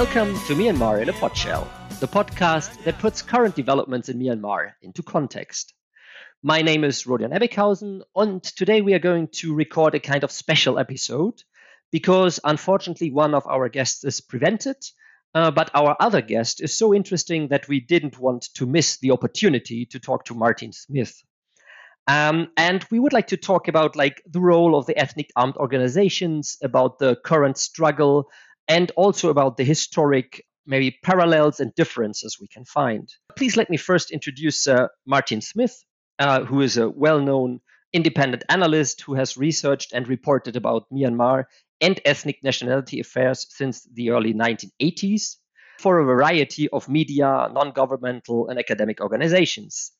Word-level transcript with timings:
Welcome 0.00 0.32
to 0.46 0.54
Myanmar 0.54 1.02
in 1.02 1.10
a 1.10 1.12
Podshell, 1.12 1.68
the 2.00 2.08
podcast 2.08 2.84
that 2.84 2.98
puts 2.98 3.20
current 3.20 3.54
developments 3.54 4.08
in 4.08 4.18
Myanmar 4.18 4.72
into 4.80 5.02
context. 5.02 5.74
My 6.42 6.62
name 6.62 6.84
is 6.84 7.04
Rodion 7.04 7.38
Ebbighausen, 7.38 8.00
and 8.16 8.42
today 8.42 8.80
we 8.80 8.94
are 8.94 8.98
going 8.98 9.28
to 9.32 9.54
record 9.54 9.94
a 9.94 10.00
kind 10.00 10.24
of 10.24 10.32
special 10.32 10.78
episode 10.78 11.42
because 11.92 12.40
unfortunately 12.42 13.10
one 13.10 13.34
of 13.34 13.46
our 13.46 13.68
guests 13.68 14.02
is 14.02 14.22
prevented, 14.22 14.76
uh, 15.34 15.50
but 15.50 15.70
our 15.74 15.94
other 16.00 16.22
guest 16.22 16.62
is 16.62 16.74
so 16.74 16.94
interesting 16.94 17.48
that 17.48 17.68
we 17.68 17.78
didn't 17.78 18.18
want 18.18 18.48
to 18.54 18.64
miss 18.64 18.96
the 19.00 19.10
opportunity 19.10 19.84
to 19.84 19.98
talk 19.98 20.24
to 20.24 20.34
Martin 20.34 20.72
Smith. 20.72 21.22
Um, 22.06 22.48
and 22.56 22.82
we 22.90 22.98
would 22.98 23.12
like 23.12 23.26
to 23.28 23.36
talk 23.36 23.68
about 23.68 23.96
like 23.96 24.22
the 24.26 24.40
role 24.40 24.78
of 24.78 24.86
the 24.86 24.96
ethnic 24.96 25.30
armed 25.36 25.56
organizations, 25.56 26.56
about 26.62 26.98
the 26.98 27.16
current 27.16 27.58
struggle, 27.58 28.30
and 28.70 28.92
also 28.94 29.30
about 29.30 29.56
the 29.56 29.64
historic 29.64 30.46
maybe 30.64 30.96
parallels 31.02 31.58
and 31.58 31.74
differences 31.74 32.38
we 32.40 32.46
can 32.46 32.64
find. 32.64 33.12
Please 33.36 33.56
let 33.56 33.68
me 33.68 33.76
first 33.76 34.12
introduce 34.12 34.68
uh, 34.68 34.86
Martin 35.04 35.40
Smith, 35.40 35.84
uh, 36.20 36.44
who 36.44 36.60
is 36.60 36.76
a 36.78 36.88
well 36.88 37.20
known 37.20 37.60
independent 37.92 38.44
analyst 38.48 39.00
who 39.00 39.14
has 39.14 39.36
researched 39.36 39.92
and 39.92 40.06
reported 40.06 40.54
about 40.54 40.88
Myanmar 40.92 41.46
and 41.80 42.00
ethnic 42.04 42.38
nationality 42.44 43.00
affairs 43.00 43.46
since 43.50 43.82
the 43.92 44.10
early 44.10 44.32
1980s 44.32 45.36
for 45.80 45.98
a 45.98 46.04
variety 46.04 46.68
of 46.68 46.88
media, 46.88 47.48
non 47.52 47.72
governmental, 47.72 48.48
and 48.48 48.58
academic 48.60 49.00
organizations. 49.00 49.90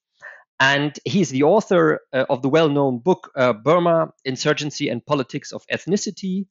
And 0.60 0.96
he's 1.04 1.30
the 1.30 1.42
author 1.42 2.00
uh, 2.12 2.26
of 2.30 2.42
the 2.42 2.48
well 2.48 2.68
known 2.68 2.98
book 2.98 3.32
uh, 3.34 3.52
Burma 3.54 4.12
Insurgency 4.24 4.90
and 4.90 5.04
Politics 5.04 5.50
of 5.50 5.64
Ethnicity, 5.72 6.46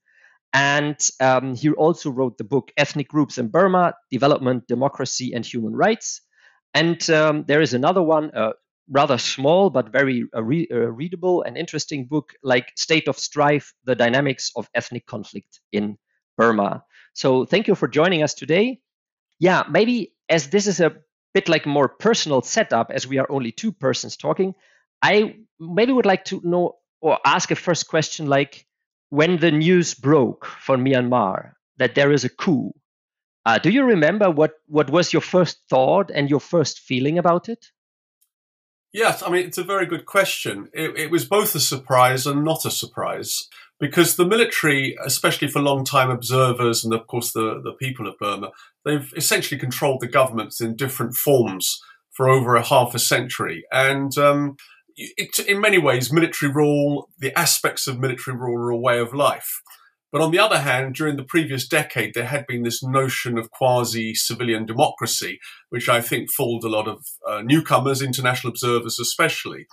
and 0.53 0.97
um, 1.19 1.55
he 1.55 1.69
also 1.69 2.09
wrote 2.09 2.37
the 2.37 2.43
book 2.43 2.71
Ethnic 2.77 3.07
Groups 3.07 3.37
in 3.37 3.49
Burma 3.49 3.93
Development, 4.11 4.65
Democracy, 4.67 5.33
and 5.33 5.45
Human 5.45 5.75
Rights. 5.75 6.21
And 6.73 7.07
um, 7.09 7.45
there 7.47 7.61
is 7.61 7.73
another 7.73 8.01
one, 8.01 8.31
a 8.33 8.51
rather 8.89 9.17
small 9.17 9.69
but 9.69 9.91
very 9.91 10.25
uh, 10.35 10.43
re- 10.43 10.67
uh, 10.71 10.77
readable 10.77 11.43
and 11.43 11.57
interesting 11.57 12.05
book 12.05 12.33
like 12.43 12.71
State 12.75 13.07
of 13.07 13.17
Strife 13.17 13.73
The 13.83 13.95
Dynamics 13.95 14.51
of 14.55 14.67
Ethnic 14.73 15.05
Conflict 15.05 15.59
in 15.71 15.97
Burma. 16.37 16.83
So 17.13 17.45
thank 17.45 17.67
you 17.67 17.75
for 17.75 17.87
joining 17.87 18.23
us 18.23 18.33
today. 18.33 18.79
Yeah, 19.39 19.63
maybe 19.69 20.15
as 20.27 20.49
this 20.49 20.67
is 20.67 20.79
a 20.79 20.95
bit 21.33 21.47
like 21.47 21.65
more 21.65 21.87
personal 21.87 22.41
setup, 22.41 22.91
as 22.91 23.07
we 23.07 23.19
are 23.19 23.31
only 23.31 23.51
two 23.51 23.71
persons 23.71 24.17
talking, 24.17 24.55
I 25.01 25.35
maybe 25.59 25.91
would 25.91 26.05
like 26.05 26.25
to 26.25 26.41
know 26.43 26.77
or 27.01 27.19
ask 27.25 27.51
a 27.51 27.55
first 27.55 27.87
question 27.87 28.27
like, 28.27 28.65
when 29.09 29.37
the 29.37 29.51
news 29.51 29.93
broke 29.93 30.45
for 30.45 30.77
Myanmar 30.77 31.53
that 31.77 31.95
there 31.95 32.11
is 32.11 32.23
a 32.23 32.29
coup, 32.29 32.73
uh, 33.45 33.57
do 33.57 33.69
you 33.69 33.83
remember 33.83 34.29
what, 34.29 34.53
what 34.67 34.89
was 34.89 35.13
your 35.13 35.21
first 35.21 35.59
thought 35.69 36.11
and 36.13 36.29
your 36.29 36.39
first 36.39 36.79
feeling 36.79 37.17
about 37.17 37.49
it? 37.49 37.67
Yes, 38.91 39.21
I 39.21 39.29
mean, 39.29 39.45
it's 39.45 39.57
a 39.57 39.63
very 39.63 39.85
good 39.85 40.05
question. 40.05 40.69
It, 40.73 40.97
it, 40.97 41.11
was 41.11 41.25
both 41.25 41.53
a 41.53 41.59
surprise 41.59 42.25
and 42.25 42.43
not 42.43 42.65
a 42.65 42.71
surprise 42.71 43.47
because 43.79 44.15
the 44.15 44.25
military, 44.25 44.97
especially 45.05 45.47
for 45.47 45.61
long 45.61 45.85
time 45.85 46.09
observers 46.09 46.83
and, 46.83 46.93
of 46.93 47.05
course, 47.05 47.31
the, 47.31 47.61
the 47.63 47.73
people 47.73 48.07
of 48.07 48.17
Burma, 48.17 48.49
they've 48.83 49.13
essentially 49.15 49.59
controlled 49.59 49.99
the 50.01 50.07
governments 50.07 50.59
in 50.59 50.75
different 50.75 51.13
forms 51.13 51.79
for 52.11 52.27
over 52.27 52.55
a 52.55 52.65
half 52.65 52.95
a 52.95 52.99
century. 52.99 53.63
And 53.71 54.17
um, 54.17 54.57
it, 55.17 55.39
in 55.39 55.61
many 55.61 55.77
ways, 55.77 56.11
military 56.11 56.51
rule, 56.51 57.09
the 57.19 57.37
aspects 57.37 57.87
of 57.87 57.99
military 57.99 58.35
rule 58.35 58.57
are 58.57 58.69
a 58.69 58.77
way 58.77 58.99
of 58.99 59.13
life. 59.13 59.61
But 60.11 60.21
on 60.21 60.31
the 60.31 60.39
other 60.39 60.59
hand, 60.59 60.95
during 60.95 61.17
the 61.17 61.23
previous 61.23 61.67
decade, 61.67 62.13
there 62.13 62.25
had 62.25 62.47
been 62.47 62.63
this 62.63 62.83
notion 62.83 63.37
of 63.37 63.51
quasi 63.51 64.15
civilian 64.15 64.65
democracy, 64.65 65.39
which 65.69 65.87
I 65.87 66.01
think 66.01 66.31
fooled 66.31 66.63
a 66.63 66.69
lot 66.69 66.87
of 66.87 67.05
uh, 67.27 67.41
newcomers, 67.43 68.01
international 68.01 68.49
observers 68.49 68.99
especially. 68.99 69.67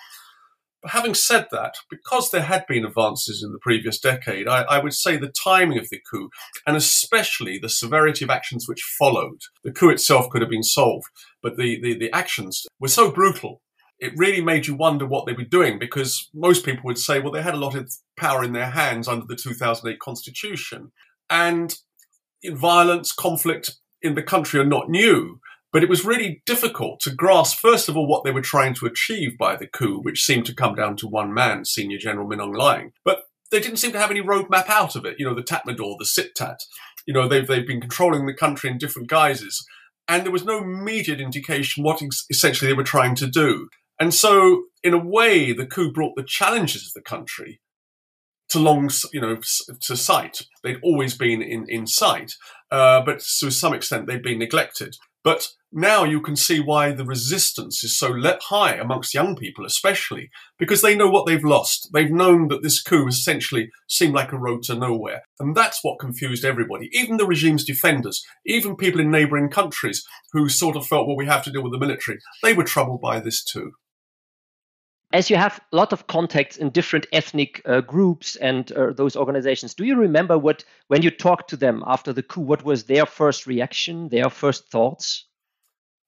But 0.82 0.92
having 0.92 1.14
said 1.14 1.46
that, 1.52 1.76
because 1.90 2.30
there 2.30 2.42
had 2.42 2.66
been 2.66 2.84
advances 2.84 3.42
in 3.42 3.52
the 3.52 3.58
previous 3.58 3.98
decade, 3.98 4.46
I, 4.46 4.62
I, 4.62 4.78
would 4.78 4.92
say 4.92 5.16
the 5.16 5.32
timing 5.42 5.78
of 5.78 5.88
the 5.88 6.00
coup, 6.10 6.28
and 6.66 6.76
especially 6.76 7.58
the 7.58 7.70
severity 7.70 8.24
of 8.24 8.30
actions 8.30 8.68
which 8.68 8.94
followed, 8.98 9.40
the 9.64 9.72
coup 9.72 9.88
itself 9.88 10.28
could 10.28 10.42
have 10.42 10.50
been 10.50 10.62
solved, 10.62 11.06
but 11.42 11.56
the, 11.56 11.80
the, 11.80 11.98
the 11.98 12.12
actions 12.12 12.66
were 12.78 12.88
so 12.88 13.10
brutal 13.10 13.62
it 13.98 14.12
really 14.16 14.42
made 14.42 14.66
you 14.66 14.74
wonder 14.74 15.06
what 15.06 15.26
they 15.26 15.32
were 15.32 15.44
doing 15.44 15.78
because 15.78 16.28
most 16.34 16.64
people 16.64 16.82
would 16.84 16.98
say, 16.98 17.18
well, 17.18 17.32
they 17.32 17.42
had 17.42 17.54
a 17.54 17.58
lot 17.58 17.74
of 17.74 17.92
power 18.16 18.44
in 18.44 18.52
their 18.52 18.70
hands 18.70 19.08
under 19.08 19.24
the 19.26 19.36
2008 19.36 19.98
constitution. 19.98 20.92
And 21.30 21.74
violence, 22.44 23.12
conflict 23.12 23.76
in 24.02 24.14
the 24.14 24.22
country 24.22 24.60
are 24.60 24.64
not 24.66 24.90
new. 24.90 25.40
But 25.72 25.82
it 25.82 25.88
was 25.88 26.04
really 26.04 26.42
difficult 26.46 27.00
to 27.00 27.10
grasp, 27.10 27.58
first 27.58 27.88
of 27.88 27.96
all, 27.96 28.06
what 28.06 28.24
they 28.24 28.30
were 28.30 28.40
trying 28.40 28.74
to 28.74 28.86
achieve 28.86 29.36
by 29.36 29.56
the 29.56 29.66
coup, 29.66 30.00
which 30.00 30.22
seemed 30.22 30.46
to 30.46 30.54
come 30.54 30.74
down 30.74 30.96
to 30.96 31.08
one 31.08 31.34
man, 31.34 31.64
Senior 31.64 31.98
General 31.98 32.26
Min 32.26 32.38
Aung 32.38 32.54
Hlaing. 32.54 32.92
But 33.04 33.24
they 33.50 33.60
didn't 33.60 33.78
seem 33.78 33.92
to 33.92 33.98
have 33.98 34.10
any 34.10 34.22
roadmap 34.22 34.68
out 34.68 34.96
of 34.96 35.04
it. 35.04 35.16
You 35.18 35.26
know, 35.26 35.34
the 35.34 35.42
Tatmadaw, 35.42 35.96
the 35.98 36.06
Sit-Tat. 36.06 36.60
You 37.06 37.12
know, 37.12 37.28
they've, 37.28 37.46
they've 37.46 37.66
been 37.66 37.80
controlling 37.80 38.26
the 38.26 38.34
country 38.34 38.70
in 38.70 38.78
different 38.78 39.08
guises. 39.08 39.66
And 40.08 40.24
there 40.24 40.32
was 40.32 40.44
no 40.44 40.62
immediate 40.62 41.20
indication 41.20 41.82
what 41.82 42.00
essentially 42.30 42.70
they 42.70 42.76
were 42.76 42.84
trying 42.84 43.14
to 43.16 43.26
do. 43.26 43.68
And 43.98 44.12
so, 44.12 44.64
in 44.82 44.92
a 44.94 44.98
way, 44.98 45.52
the 45.52 45.66
coup 45.66 45.92
brought 45.92 46.16
the 46.16 46.24
challenges 46.24 46.86
of 46.86 46.92
the 46.92 47.08
country 47.08 47.60
to 48.48 48.58
long, 48.58 48.90
you 49.12 49.20
know, 49.20 49.38
to 49.80 49.96
sight. 49.96 50.42
They'd 50.62 50.80
always 50.82 51.16
been 51.16 51.42
in, 51.42 51.68
in 51.68 51.86
sight, 51.86 52.34
uh, 52.70 53.02
but 53.02 53.20
to 53.40 53.50
some 53.50 53.74
extent 53.74 54.06
they'd 54.06 54.22
been 54.22 54.38
neglected. 54.38 54.96
But 55.24 55.48
now 55.72 56.04
you 56.04 56.20
can 56.20 56.36
see 56.36 56.60
why 56.60 56.92
the 56.92 57.04
resistance 57.04 57.82
is 57.82 57.98
so 57.98 58.14
high 58.42 58.74
amongst 58.74 59.12
young 59.12 59.34
people, 59.34 59.66
especially 59.66 60.30
because 60.56 60.82
they 60.82 60.94
know 60.94 61.10
what 61.10 61.26
they've 61.26 61.42
lost. 61.42 61.90
They've 61.92 62.10
known 62.10 62.46
that 62.48 62.62
this 62.62 62.80
coup 62.80 63.08
essentially 63.08 63.70
seemed 63.88 64.14
like 64.14 64.30
a 64.30 64.38
road 64.38 64.62
to 64.64 64.76
nowhere. 64.76 65.22
And 65.40 65.56
that's 65.56 65.80
what 65.82 65.98
confused 65.98 66.44
everybody, 66.44 66.88
even 66.92 67.16
the 67.16 67.26
regime's 67.26 67.64
defenders, 67.64 68.24
even 68.46 68.76
people 68.76 69.00
in 69.00 69.10
neighboring 69.10 69.50
countries 69.50 70.06
who 70.32 70.48
sort 70.48 70.76
of 70.76 70.86
felt, 70.86 71.08
well, 71.08 71.16
we 71.16 71.26
have 71.26 71.42
to 71.42 71.50
deal 71.50 71.64
with 71.64 71.72
the 71.72 71.78
military. 71.78 72.20
They 72.44 72.54
were 72.54 72.62
troubled 72.62 73.00
by 73.00 73.18
this 73.18 73.42
too 73.42 73.72
as 75.12 75.30
you 75.30 75.36
have 75.36 75.60
a 75.72 75.76
lot 75.76 75.92
of 75.92 76.06
contacts 76.06 76.56
in 76.56 76.70
different 76.70 77.06
ethnic 77.12 77.62
uh, 77.64 77.80
groups 77.80 78.36
and 78.36 78.70
uh, 78.72 78.92
those 78.92 79.16
organizations, 79.16 79.74
do 79.74 79.84
you 79.84 79.96
remember 79.96 80.36
what, 80.38 80.64
when 80.88 81.02
you 81.02 81.10
talked 81.10 81.50
to 81.50 81.56
them 81.56 81.82
after 81.86 82.12
the 82.12 82.22
coup, 82.22 82.40
what 82.40 82.64
was 82.64 82.84
their 82.84 83.06
first 83.06 83.46
reaction, 83.46 84.08
their 84.08 84.30
first 84.30 84.68
thoughts? 84.70 85.26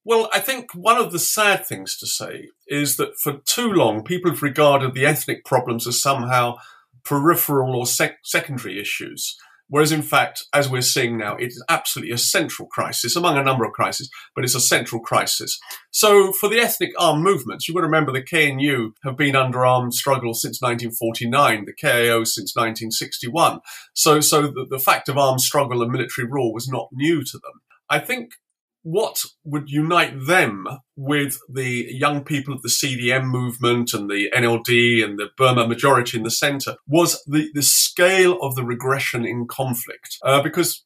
Well, 0.05 0.29
I 0.33 0.41
think 0.41 0.75
one 0.75 0.97
of 0.97 1.13
the 1.13 1.19
sad 1.19 1.67
things 1.67 1.97
to 1.99 2.07
say 2.07 2.49
is 2.67 2.97
that 2.97 3.17
for 3.23 3.41
too 3.45 3.71
long, 3.73 4.03
people 4.03 4.31
have 4.31 4.43
regarded 4.43 4.95
the 4.95 5.07
ethnic 5.07 5.45
problems 5.45 5.87
as 5.87 6.01
somehow 6.01 6.57
peripheral 7.05 7.77
or 7.77 7.87
sec- 7.87 8.19
secondary 8.25 8.81
issues. 8.81 9.37
Whereas, 9.69 9.93
in 9.93 10.03
fact, 10.03 10.45
as 10.55 10.69
we're 10.69 10.81
seeing 10.81 11.19
now, 11.19 11.37
it 11.37 11.49
is 11.49 11.63
absolutely 11.69 12.15
a 12.15 12.19
central 12.19 12.69
crisis 12.69 13.17
among 13.17 13.37
a 13.37 13.43
number 13.43 13.65
of 13.65 13.73
crises, 13.73 14.11
but 14.35 14.45
it's 14.45 14.55
a 14.55 14.61
central 14.61 15.01
crisis. 15.01 15.59
So, 15.91 16.33
for 16.33 16.49
the 16.49 16.59
ethnic 16.59 16.91
armed 16.99 17.23
movements, 17.23 17.69
you've 17.69 17.75
got 17.75 17.83
to 17.83 17.87
remember 17.87 18.13
the 18.13 18.23
KNU 18.23 18.93
have 19.05 19.17
been 19.17 19.37
under 19.37 19.67
armed 19.67 19.95
struggle 19.95 20.33
since 20.33 20.63
1949, 20.63 21.67
the 21.67 21.75
KIO 21.75 22.27
since 22.27 22.57
1961. 22.57 23.61
So, 23.93 24.21
so 24.21 24.43
the, 24.43 24.67
the 24.69 24.79
fact 24.79 25.09
of 25.09 25.19
armed 25.19 25.43
struggle 25.43 25.83
and 25.83 25.93
military 25.93 26.27
rule 26.27 26.53
was 26.55 26.69
not 26.69 26.89
new 26.93 27.23
to 27.25 27.39
them. 27.39 27.61
I 27.91 27.99
think 27.99 28.33
what 28.83 29.23
would 29.45 29.69
unite 29.69 30.15
them 30.27 30.67
with 30.97 31.39
the 31.53 31.87
young 31.91 32.25
people 32.25 32.55
of 32.55 32.63
the 32.63 32.69
CDM 32.69 33.25
movement 33.25 33.93
and 33.93 34.09
the 34.09 34.31
NLD 34.35 35.05
and 35.05 35.19
the 35.19 35.29
Burma 35.37 35.67
majority 35.67 36.17
in 36.17 36.25
the 36.25 36.31
center 36.31 36.77
was 36.87 37.23
the, 37.27 37.51
the 37.55 37.63
scale 37.63 38.39
of 38.41 38.55
the 38.55 38.65
regression 38.65 39.25
in 39.25 39.47
conflict. 39.47 40.17
Uh, 40.23 40.43
because 40.43 40.85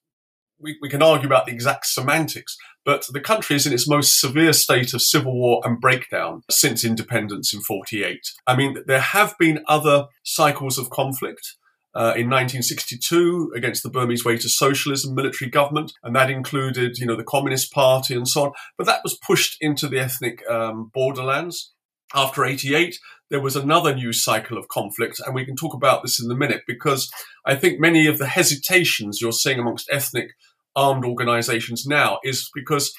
we, 0.59 0.79
we 0.81 0.89
can 0.89 1.03
argue 1.03 1.27
about 1.27 1.47
the 1.47 1.53
exact 1.53 1.87
semantics, 1.87 2.57
but 2.85 3.07
the 3.13 3.21
country 3.21 3.57
is 3.57 3.67
in 3.67 3.73
its 3.73 3.89
most 3.89 4.21
severe 4.21 4.53
state 4.53 4.95
of 4.95 5.03
civil 5.03 5.35
war 5.35 5.61
and 5.65 5.81
breakdown 5.81 6.43
since 6.51 6.85
independence 6.85 7.53
in 7.53 7.61
48. 7.61 8.19
I 8.47 8.57
mean, 8.57 8.77
there 8.87 9.01
have 9.01 9.35
been 9.39 9.65
other 9.69 10.07
cycles 10.23 10.79
of 10.79 10.91
conflict 10.91 11.57
uh, 11.95 12.17
in 12.17 12.31
1962 12.31 13.53
against 13.55 13.83
the 13.83 13.91
Burmese 13.91 14.25
way 14.25 14.37
to 14.37 14.49
socialism 14.49 15.15
military 15.15 15.51
government, 15.51 15.93
and 16.03 16.17
that 16.17 16.31
included, 16.31 16.99
you 16.99 17.07
know, 17.07 17.17
the 17.17 17.25
Communist 17.25 17.73
Party 17.73 18.15
and 18.15 18.27
so 18.27 18.45
on. 18.45 18.53
But 18.79 18.87
that 18.87 19.03
was 19.03 19.19
pushed 19.19 19.57
into 19.61 19.89
the 19.89 19.99
ethnic 19.99 20.43
um, 20.49 20.91
borderlands. 20.95 21.73
After 22.15 22.45
88, 22.45 22.99
there 23.31 23.41
was 23.41 23.57
another 23.57 23.95
new 23.95 24.13
cycle 24.13 24.59
of 24.59 24.69
conflict, 24.69 25.21
and 25.25 25.35
we 25.35 25.47
can 25.47 25.57
talk 25.57 25.75
about 25.75 26.03
this 26.03 26.23
in 26.23 26.31
a 26.31 26.35
minute 26.35 26.63
because 26.67 27.11
I 27.47 27.55
think 27.55 27.81
many 27.81 28.07
of 28.07 28.19
the 28.19 28.27
hesitations 28.27 29.21
you're 29.21 29.33
seeing 29.33 29.59
amongst 29.59 29.89
ethnic 29.91 30.33
armed 30.77 31.05
organizations 31.05 31.87
now 31.87 32.19
is 32.25 32.51
because 32.55 32.95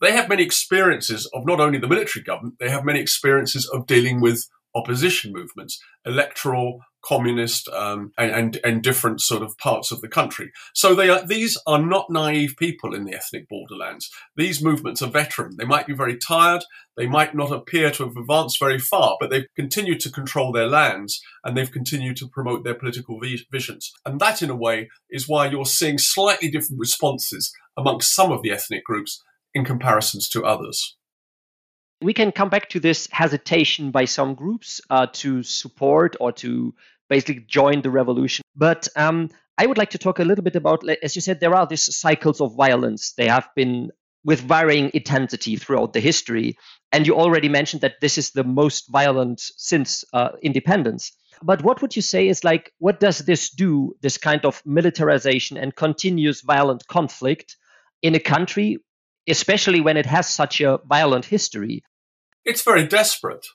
they 0.00 0.12
have 0.12 0.28
many 0.28 0.42
experiences 0.42 1.28
of 1.32 1.46
not 1.46 1.60
only 1.60 1.78
the 1.78 1.88
military 1.88 2.22
government, 2.22 2.56
they 2.58 2.68
have 2.68 2.84
many 2.84 3.00
experiences 3.00 3.68
of 3.68 3.86
dealing 3.86 4.20
with 4.20 4.46
opposition 4.76 5.32
movements, 5.32 5.82
electoral, 6.04 6.80
communist, 7.02 7.68
um, 7.68 8.12
and, 8.18 8.30
and, 8.30 8.60
and 8.64 8.82
different 8.82 9.20
sort 9.20 9.42
of 9.42 9.56
parts 9.58 9.92
of 9.92 10.00
the 10.00 10.08
country. 10.08 10.50
So 10.74 10.94
they 10.94 11.08
are, 11.08 11.24
these 11.24 11.56
are 11.66 11.78
not 11.78 12.10
naive 12.10 12.54
people 12.58 12.94
in 12.94 13.04
the 13.04 13.14
ethnic 13.14 13.48
borderlands. 13.48 14.10
These 14.36 14.62
movements 14.62 15.02
are 15.02 15.10
veteran. 15.10 15.56
They 15.56 15.64
might 15.64 15.86
be 15.86 15.94
very 15.94 16.16
tired. 16.18 16.64
They 16.96 17.06
might 17.06 17.34
not 17.34 17.52
appear 17.52 17.90
to 17.92 18.04
have 18.04 18.16
advanced 18.16 18.58
very 18.58 18.78
far, 18.78 19.16
but 19.20 19.30
they've 19.30 19.46
continued 19.54 20.00
to 20.00 20.10
control 20.10 20.52
their 20.52 20.66
lands 20.66 21.20
and 21.44 21.56
they've 21.56 21.70
continued 21.70 22.16
to 22.18 22.28
promote 22.28 22.64
their 22.64 22.74
political 22.74 23.20
visions. 23.52 23.92
And 24.04 24.18
that, 24.20 24.42
in 24.42 24.50
a 24.50 24.56
way, 24.56 24.88
is 25.08 25.28
why 25.28 25.46
you're 25.46 25.64
seeing 25.64 25.98
slightly 25.98 26.50
different 26.50 26.80
responses 26.80 27.52
amongst 27.76 28.14
some 28.14 28.32
of 28.32 28.42
the 28.42 28.50
ethnic 28.50 28.84
groups 28.84 29.22
in 29.54 29.64
comparisons 29.64 30.28
to 30.30 30.44
others. 30.44 30.95
We 32.02 32.12
can 32.12 32.32
come 32.32 32.50
back 32.50 32.68
to 32.70 32.80
this 32.80 33.08
hesitation 33.10 33.90
by 33.90 34.04
some 34.04 34.34
groups 34.34 34.80
uh, 34.90 35.06
to 35.14 35.42
support 35.42 36.16
or 36.20 36.32
to 36.32 36.74
basically 37.08 37.44
join 37.46 37.80
the 37.80 37.90
revolution. 37.90 38.44
But 38.54 38.88
um, 38.96 39.30
I 39.56 39.66
would 39.66 39.78
like 39.78 39.90
to 39.90 39.98
talk 39.98 40.18
a 40.18 40.24
little 40.24 40.44
bit 40.44 40.56
about, 40.56 40.86
as 41.02 41.14
you 41.14 41.22
said, 41.22 41.40
there 41.40 41.54
are 41.54 41.66
these 41.66 41.96
cycles 41.96 42.40
of 42.40 42.54
violence. 42.54 43.12
They 43.12 43.28
have 43.28 43.48
been 43.56 43.90
with 44.24 44.40
varying 44.40 44.90
intensity 44.92 45.56
throughout 45.56 45.92
the 45.92 46.00
history. 46.00 46.58
And 46.92 47.06
you 47.06 47.14
already 47.14 47.48
mentioned 47.48 47.82
that 47.82 48.00
this 48.00 48.18
is 48.18 48.32
the 48.32 48.44
most 48.44 48.90
violent 48.90 49.40
since 49.40 50.04
uh, 50.12 50.30
independence. 50.42 51.12
But 51.42 51.62
what 51.62 51.80
would 51.80 51.94
you 51.94 52.02
say 52.02 52.28
is 52.28 52.44
like, 52.44 52.72
what 52.78 52.98
does 52.98 53.18
this 53.18 53.50
do, 53.50 53.94
this 54.02 54.18
kind 54.18 54.44
of 54.44 54.60
militarization 54.66 55.56
and 55.56 55.74
continuous 55.74 56.40
violent 56.40 56.86
conflict 56.88 57.56
in 58.02 58.14
a 58.14 58.20
country, 58.20 58.78
especially 59.28 59.80
when 59.80 59.96
it 59.96 60.06
has 60.06 60.28
such 60.28 60.60
a 60.60 60.78
violent 60.86 61.24
history? 61.24 61.82
It's 62.44 62.62
very 62.62 62.86
desperate. 62.86 63.46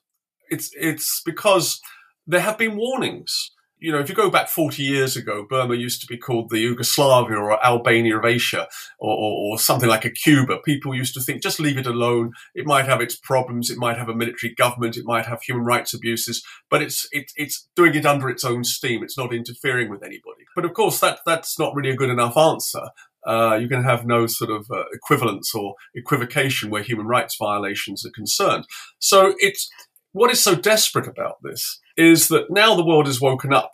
It's, 0.50 0.72
it's 0.74 1.22
because 1.26 1.80
there 2.28 2.42
have 2.42 2.58
been 2.58 2.76
warnings. 2.76 3.52
You 3.78 3.92
know, 3.92 4.00
if 4.00 4.10
you 4.10 4.14
go 4.14 4.30
back 4.30 4.48
40 4.48 4.84
years 4.84 5.18
ago, 5.18 5.44
Burma 5.50 5.74
used 5.74 6.02
to 6.02 6.08
be 6.08 6.16
called 6.16 6.52
the 6.52 6.60
Yugoslavia 6.60 7.36
or 7.36 7.66
Albania 7.66 8.20
of 8.20 8.26
Asia 8.26 8.68
or, 9.00 9.12
or, 9.12 9.54
or, 9.54 9.58
something 9.58 9.90
like 9.90 10.06
a 10.06 10.12
Cuba. 10.12 10.60
People 10.64 10.94
used 10.94 11.16
to 11.16 11.20
think, 11.20 11.42
just 11.42 11.60
leave 11.60 11.80
it 11.80 11.88
alone. 11.88 12.34
It 12.54 12.68
might 12.68 12.86
have 12.86 13.02
its 13.02 13.16
problems. 13.16 13.72
It 13.72 13.80
might 13.80 13.98
have 13.98 14.08
a 14.08 14.14
military 14.14 14.54
government. 14.54 14.98
It 14.98 15.06
might 15.06 15.26
have 15.26 15.42
human 15.42 15.66
rights 15.66 15.96
abuses, 15.96 16.44
but 16.70 16.84
it's, 16.84 17.08
it, 17.12 17.32
it's 17.36 17.68
doing 17.76 17.96
it 17.96 18.06
under 18.06 18.30
its 18.30 18.46
own 18.46 18.64
steam. 18.64 19.02
It's 19.02 19.18
not 19.18 19.34
interfering 19.34 19.90
with 19.90 20.04
anybody. 20.04 20.46
But 20.56 20.66
of 20.66 20.76
course, 20.76 21.00
that, 21.00 21.22
that's 21.26 21.58
not 21.58 21.74
really 21.74 21.90
a 21.90 21.96
good 21.96 22.12
enough 22.12 22.38
answer. 22.38 22.90
Uh, 23.26 23.56
you 23.56 23.68
can 23.68 23.84
have 23.84 24.06
no 24.06 24.26
sort 24.28 24.50
of 24.50 24.66
uh, 24.72 24.84
equivalence 24.94 25.54
or 25.54 25.76
equivocation 25.96 26.70
where 26.70 26.84
human 26.84 27.06
rights 27.06 27.36
violations 27.40 28.06
are 28.06 28.12
concerned. 28.12 28.66
So 29.00 29.36
it's, 29.38 29.70
what 30.12 30.32
is 30.32 30.42
so 30.42 30.56
desperate 30.56 31.08
about 31.08 31.38
this 31.44 31.80
is 31.98 32.28
that 32.30 32.50
now 32.50 32.76
the 32.76 32.86
world 32.86 33.06
has 33.06 33.22
woken 33.22 33.54
up 33.54 33.72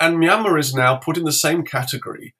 and 0.00 0.16
Myanmar 0.16 0.58
is 0.58 0.74
now 0.74 0.96
put 0.96 1.16
in 1.16 1.24
the 1.24 1.32
same 1.32 1.62
category 1.64 2.34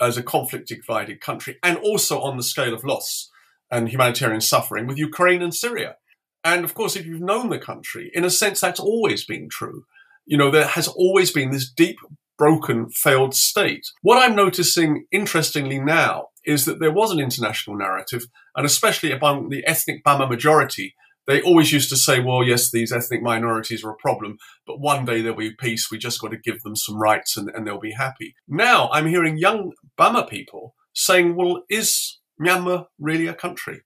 as 0.00 0.16
a 0.16 0.22
conflict 0.22 0.68
divided 0.68 1.20
country 1.20 1.58
and 1.62 1.76
also 1.78 2.20
on 2.20 2.36
the 2.36 2.42
scale 2.42 2.74
of 2.74 2.84
loss 2.84 3.30
and 3.70 3.88
humanitarian 3.88 4.40
suffering 4.40 4.86
with 4.86 4.98
Ukraine 4.98 5.42
and 5.42 5.54
Syria. 5.54 5.96
And 6.42 6.64
of 6.64 6.74
course, 6.74 6.96
if 6.96 7.06
you've 7.06 7.20
known 7.20 7.50
the 7.50 7.58
country, 7.58 8.10
in 8.14 8.24
a 8.24 8.30
sense, 8.30 8.60
that's 8.60 8.80
always 8.80 9.24
been 9.24 9.48
true. 9.48 9.84
You 10.24 10.38
know, 10.38 10.50
there 10.50 10.66
has 10.66 10.88
always 10.88 11.30
been 11.30 11.50
this 11.50 11.70
deep, 11.70 11.98
broken, 12.40 12.88
failed 12.88 13.34
state. 13.34 13.84
What 14.00 14.16
I'm 14.16 14.34
noticing, 14.34 15.04
interestingly 15.12 15.78
now, 15.78 16.28
is 16.46 16.64
that 16.64 16.80
there 16.80 16.90
was 16.90 17.10
an 17.10 17.20
international 17.20 17.76
narrative, 17.76 18.22
and 18.56 18.64
especially 18.64 19.12
among 19.12 19.50
the 19.50 19.62
ethnic 19.66 20.02
Bama 20.02 20.26
majority, 20.26 20.94
they 21.26 21.42
always 21.42 21.70
used 21.70 21.90
to 21.90 21.98
say, 21.98 22.18
well, 22.18 22.42
yes, 22.42 22.70
these 22.70 22.92
ethnic 22.92 23.20
minorities 23.22 23.84
are 23.84 23.90
a 23.90 23.96
problem, 23.96 24.38
but 24.66 24.80
one 24.80 25.04
day 25.04 25.20
there'll 25.20 25.36
be 25.36 25.54
peace. 25.54 25.90
We 25.90 25.98
just 25.98 26.18
got 26.18 26.30
to 26.30 26.38
give 26.38 26.62
them 26.62 26.76
some 26.76 26.98
rights 26.98 27.36
and, 27.36 27.50
and 27.54 27.66
they'll 27.66 27.78
be 27.78 27.92
happy. 27.92 28.34
Now 28.48 28.88
I'm 28.90 29.06
hearing 29.06 29.36
young 29.36 29.72
Bama 29.98 30.26
people 30.26 30.74
saying, 30.94 31.36
well, 31.36 31.62
is 31.68 32.20
Myanmar 32.40 32.86
really 32.98 33.26
a 33.26 33.34
country? 33.34 33.82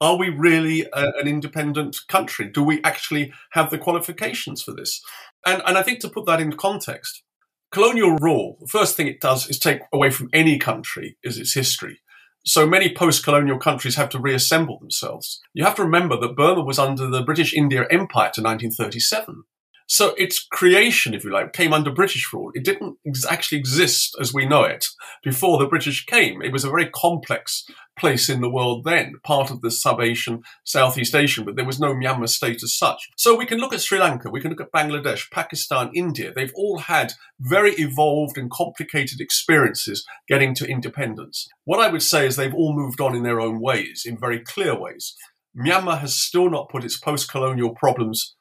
Are 0.00 0.16
we 0.16 0.30
really 0.30 0.86
a, 0.94 1.12
an 1.20 1.28
independent 1.28 1.98
country? 2.08 2.48
Do 2.48 2.62
we 2.62 2.82
actually 2.82 3.30
have 3.50 3.68
the 3.68 3.76
qualifications 3.76 4.62
for 4.62 4.72
this? 4.72 5.02
And, 5.46 5.60
and 5.66 5.76
I 5.76 5.82
think 5.82 6.00
to 6.00 6.08
put 6.08 6.24
that 6.24 6.40
in 6.40 6.54
context, 6.54 7.22
colonial 7.70 8.16
rule, 8.16 8.56
the 8.60 8.66
first 8.66 8.96
thing 8.96 9.06
it 9.06 9.20
does 9.20 9.48
is 9.48 9.58
take 9.58 9.80
away 9.92 10.10
from 10.10 10.30
any 10.32 10.58
country 10.58 11.16
is 11.22 11.38
its 11.38 11.54
history. 11.54 12.00
So 12.44 12.66
many 12.66 12.94
post 12.94 13.24
colonial 13.24 13.58
countries 13.58 13.96
have 13.96 14.08
to 14.10 14.18
reassemble 14.18 14.78
themselves. 14.78 15.40
You 15.52 15.64
have 15.64 15.74
to 15.76 15.84
remember 15.84 16.18
that 16.18 16.36
Burma 16.36 16.62
was 16.62 16.78
under 16.78 17.06
the 17.06 17.22
British 17.22 17.52
India 17.52 17.82
Empire 17.90 18.30
to 18.34 18.42
1937. 18.42 19.44
So 19.90 20.14
its 20.16 20.38
creation, 20.38 21.14
if 21.14 21.24
you 21.24 21.32
like, 21.32 21.52
came 21.52 21.72
under 21.72 21.90
British 21.90 22.32
rule. 22.32 22.52
It 22.54 22.64
didn't 22.64 22.98
ex- 23.04 23.26
actually 23.26 23.58
exist 23.58 24.16
as 24.20 24.32
we 24.32 24.46
know 24.46 24.62
it 24.62 24.86
before 25.24 25.58
the 25.58 25.66
British 25.66 26.06
came. 26.06 26.40
It 26.40 26.52
was 26.52 26.62
a 26.62 26.70
very 26.70 26.88
complex 26.88 27.64
place 27.98 28.28
in 28.28 28.40
the 28.40 28.48
world 28.48 28.84
then, 28.84 29.14
part 29.24 29.50
of 29.50 29.62
the 29.62 29.70
sub-Asian, 29.72 30.42
Southeast 30.62 31.12
Asian, 31.16 31.44
but 31.44 31.56
there 31.56 31.64
was 31.64 31.80
no 31.80 31.92
Myanmar 31.92 32.28
state 32.28 32.62
as 32.62 32.72
such. 32.72 33.08
So 33.16 33.34
we 33.34 33.46
can 33.46 33.58
look 33.58 33.72
at 33.72 33.80
Sri 33.80 33.98
Lanka, 33.98 34.30
we 34.30 34.40
can 34.40 34.52
look 34.52 34.60
at 34.60 34.70
Bangladesh, 34.70 35.28
Pakistan, 35.32 35.90
India. 35.92 36.32
They've 36.32 36.54
all 36.54 36.78
had 36.78 37.14
very 37.40 37.72
evolved 37.72 38.38
and 38.38 38.48
complicated 38.48 39.20
experiences 39.20 40.06
getting 40.28 40.54
to 40.54 40.68
independence. 40.68 41.48
What 41.64 41.80
I 41.80 41.90
would 41.90 42.02
say 42.02 42.28
is 42.28 42.36
they've 42.36 42.54
all 42.54 42.76
moved 42.76 43.00
on 43.00 43.16
in 43.16 43.24
their 43.24 43.40
own 43.40 43.60
ways, 43.60 44.04
in 44.06 44.16
very 44.16 44.38
clear 44.38 44.78
ways. 44.78 45.16
Myanmar 45.58 45.98
has 45.98 46.16
still 46.16 46.48
not 46.48 46.68
put 46.70 46.84
its 46.84 46.96
post-colonial 46.96 47.74
problems 47.74 48.36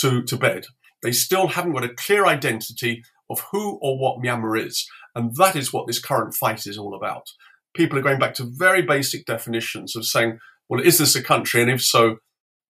to, 0.00 0.22
to 0.24 0.36
bed. 0.36 0.66
They 1.02 1.12
still 1.12 1.48
haven't 1.48 1.72
got 1.72 1.84
a 1.84 1.94
clear 1.94 2.26
identity 2.26 3.02
of 3.30 3.40
who 3.52 3.78
or 3.80 3.98
what 3.98 4.22
Myanmar 4.22 4.66
is. 4.66 4.86
And 5.14 5.34
that 5.36 5.56
is 5.56 5.72
what 5.72 5.86
this 5.86 6.00
current 6.00 6.34
fight 6.34 6.66
is 6.66 6.78
all 6.78 6.94
about. 6.94 7.26
People 7.74 7.98
are 7.98 8.02
going 8.02 8.18
back 8.18 8.34
to 8.34 8.50
very 8.50 8.82
basic 8.82 9.24
definitions 9.24 9.94
of 9.96 10.04
saying, 10.04 10.38
well, 10.68 10.80
is 10.80 10.98
this 10.98 11.14
a 11.14 11.22
country? 11.22 11.62
And 11.62 11.70
if 11.70 11.82
so, 11.82 12.16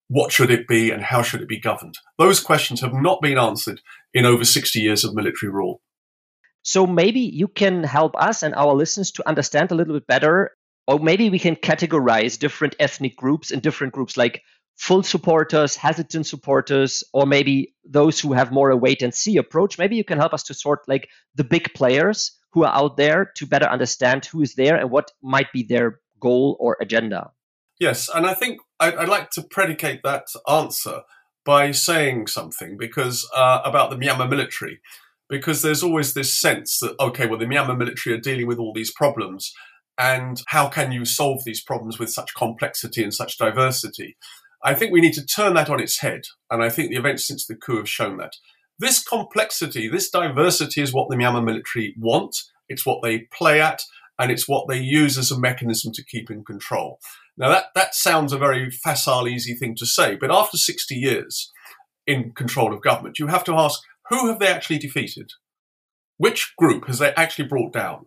what 0.08 0.32
should 0.32 0.50
it 0.50 0.66
be 0.66 0.90
and 0.90 1.02
how 1.02 1.22
should 1.22 1.40
it 1.40 1.48
be 1.48 1.60
governed? 1.60 1.94
Those 2.18 2.40
questions 2.40 2.80
have 2.80 2.92
not 2.92 3.22
been 3.22 3.38
answered 3.38 3.80
in 4.12 4.26
over 4.26 4.44
60 4.44 4.78
years 4.78 5.04
of 5.04 5.14
military 5.14 5.50
rule. 5.50 5.80
So 6.62 6.86
maybe 6.86 7.20
you 7.20 7.48
can 7.48 7.84
help 7.84 8.14
us 8.16 8.42
and 8.42 8.54
our 8.54 8.74
listeners 8.74 9.12
to 9.12 9.28
understand 9.28 9.70
a 9.70 9.74
little 9.74 9.94
bit 9.94 10.06
better, 10.06 10.50
or 10.86 10.98
maybe 10.98 11.30
we 11.30 11.38
can 11.38 11.56
categorize 11.56 12.38
different 12.38 12.76
ethnic 12.78 13.16
groups 13.16 13.50
and 13.50 13.62
different 13.62 13.92
groups 13.92 14.16
like 14.16 14.42
full 14.80 15.02
supporters, 15.02 15.76
hesitant 15.76 16.26
supporters, 16.26 17.04
or 17.12 17.26
maybe 17.26 17.74
those 17.84 18.18
who 18.18 18.32
have 18.32 18.50
more 18.50 18.70
a 18.70 18.76
wait 18.76 19.02
and 19.02 19.12
see 19.12 19.36
approach. 19.36 19.78
Maybe 19.78 19.96
you 19.96 20.04
can 20.04 20.16
help 20.16 20.32
us 20.32 20.44
to 20.44 20.54
sort 20.54 20.88
like 20.88 21.10
the 21.34 21.44
big 21.44 21.74
players 21.74 22.32
who 22.52 22.64
are 22.64 22.74
out 22.74 22.96
there 22.96 23.30
to 23.36 23.46
better 23.46 23.66
understand 23.66 24.24
who 24.24 24.40
is 24.40 24.54
there 24.54 24.76
and 24.76 24.90
what 24.90 25.10
might 25.22 25.52
be 25.52 25.64
their 25.64 26.00
goal 26.18 26.56
or 26.58 26.78
agenda. 26.80 27.30
Yes, 27.78 28.08
and 28.08 28.24
I 28.24 28.32
think 28.32 28.60
I'd, 28.80 29.08
like 29.08 29.28
to 29.32 29.42
predicate 29.42 30.00
that 30.02 30.28
answer 30.48 31.02
by 31.44 31.72
saying 31.72 32.28
something 32.28 32.78
because 32.78 33.28
uh, 33.36 33.60
about 33.62 33.90
the 33.90 33.96
Myanmar 33.96 34.30
military, 34.30 34.80
because 35.28 35.60
there's 35.60 35.82
always 35.82 36.14
this 36.14 36.34
sense 36.34 36.78
that 36.80 36.98
okay, 36.98 37.26
well, 37.26 37.38
the 37.38 37.44
Myanmar 37.44 37.76
military 37.76 38.16
are 38.16 38.20
dealing 38.20 38.46
with 38.46 38.58
all 38.58 38.72
these 38.72 38.92
problems, 38.92 39.52
and 39.98 40.40
how 40.48 40.68
can 40.68 40.90
you 40.90 41.04
solve 41.04 41.44
these 41.44 41.62
problems 41.62 41.98
with 41.98 42.10
such 42.10 42.34
complexity 42.34 43.02
and 43.02 43.12
such 43.12 43.36
diversity? 43.36 44.16
I 44.62 44.74
think 44.74 44.92
we 44.92 45.00
need 45.00 45.14
to 45.14 45.26
turn 45.26 45.54
that 45.54 45.70
on 45.70 45.80
its 45.80 46.00
head. 46.00 46.22
And 46.50 46.62
I 46.62 46.68
think 46.68 46.90
the 46.90 46.98
events 46.98 47.26
since 47.26 47.46
the 47.46 47.56
coup 47.56 47.78
have 47.78 47.88
shown 47.88 48.18
that. 48.18 48.34
This 48.78 49.02
complexity, 49.02 49.88
this 49.88 50.10
diversity 50.10 50.80
is 50.80 50.92
what 50.92 51.08
the 51.10 51.16
Myanmar 51.16 51.44
military 51.44 51.94
want. 51.98 52.36
It's 52.68 52.86
what 52.86 53.00
they 53.02 53.26
play 53.32 53.60
at 53.60 53.82
and 54.18 54.30
it's 54.30 54.46
what 54.46 54.68
they 54.68 54.78
use 54.78 55.16
as 55.16 55.30
a 55.30 55.40
mechanism 55.40 55.92
to 55.94 56.04
keep 56.04 56.30
in 56.30 56.44
control. 56.44 56.98
Now 57.38 57.48
that, 57.48 57.66
that 57.74 57.94
sounds 57.94 58.32
a 58.32 58.38
very 58.38 58.70
facile, 58.70 59.26
easy 59.26 59.54
thing 59.54 59.74
to 59.76 59.86
say, 59.86 60.14
but 60.14 60.30
after 60.30 60.58
60 60.58 60.94
years 60.94 61.50
in 62.06 62.32
control 62.32 62.74
of 62.74 62.82
government, 62.82 63.18
you 63.18 63.28
have 63.28 63.44
to 63.44 63.54
ask, 63.54 63.80
who 64.10 64.28
have 64.28 64.38
they 64.38 64.48
actually 64.48 64.78
defeated? 64.78 65.32
Which 66.18 66.52
group 66.58 66.86
has 66.86 66.98
they 66.98 67.14
actually 67.14 67.48
brought 67.48 67.72
down? 67.72 68.06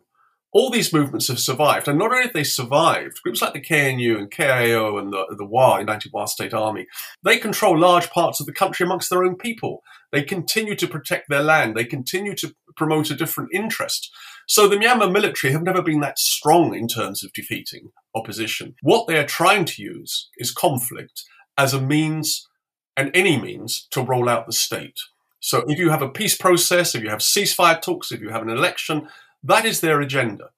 All 0.53 0.69
these 0.69 0.93
movements 0.93 1.27
have 1.27 1.39
survived. 1.39 1.87
And 1.87 1.97
not 1.97 2.11
only 2.11 2.23
have 2.23 2.33
they 2.33 2.43
survived, 2.43 3.21
groups 3.23 3.41
like 3.41 3.53
the 3.53 3.61
KNU 3.61 4.17
and 4.17 4.31
KIO 4.31 4.99
and 4.99 5.11
the, 5.11 5.25
the 5.37 5.45
WA, 5.45 5.79
United 5.79 6.11
Wa 6.13 6.25
State 6.25 6.53
Army, 6.53 6.85
they 7.23 7.37
control 7.37 7.77
large 7.77 8.09
parts 8.11 8.39
of 8.39 8.45
the 8.45 8.53
country 8.53 8.85
amongst 8.85 9.09
their 9.09 9.23
own 9.23 9.35
people. 9.35 9.81
They 10.11 10.21
continue 10.21 10.75
to 10.75 10.87
protect 10.87 11.27
their 11.27 11.41
land. 11.41 11.75
They 11.75 11.85
continue 11.85 12.35
to 12.35 12.53
promote 12.75 13.09
a 13.09 13.15
different 13.15 13.49
interest. 13.51 14.11
So 14.47 14.67
the 14.67 14.75
Myanmar 14.75 15.11
military 15.11 15.51
have 15.53 15.63
never 15.63 15.81
been 15.81 16.01
that 16.01 16.19
strong 16.19 16.75
in 16.75 16.87
terms 16.87 17.23
of 17.23 17.33
defeating 17.33 17.91
opposition. 18.13 18.75
What 18.81 19.07
they 19.07 19.17
are 19.17 19.25
trying 19.25 19.65
to 19.65 19.81
use 19.81 20.29
is 20.37 20.51
conflict 20.51 21.23
as 21.57 21.73
a 21.73 21.81
means 21.81 22.47
and 22.95 23.09
any 23.15 23.41
means 23.41 23.87
to 23.91 24.01
roll 24.01 24.29
out 24.29 24.45
the 24.45 24.53
state. 24.53 24.99
So 25.39 25.63
if 25.67 25.79
you 25.79 25.89
have 25.89 26.01
a 26.01 26.09
peace 26.09 26.37
process, 26.37 26.93
if 26.93 27.03
you 27.03 27.09
have 27.09 27.19
ceasefire 27.19 27.81
talks, 27.81 28.11
if 28.11 28.21
you 28.21 28.29
have 28.29 28.43
an 28.43 28.49
election, 28.49 29.07
that 29.43 29.65
is 29.65 29.81
their 29.81 30.01
agenda. 30.01 30.49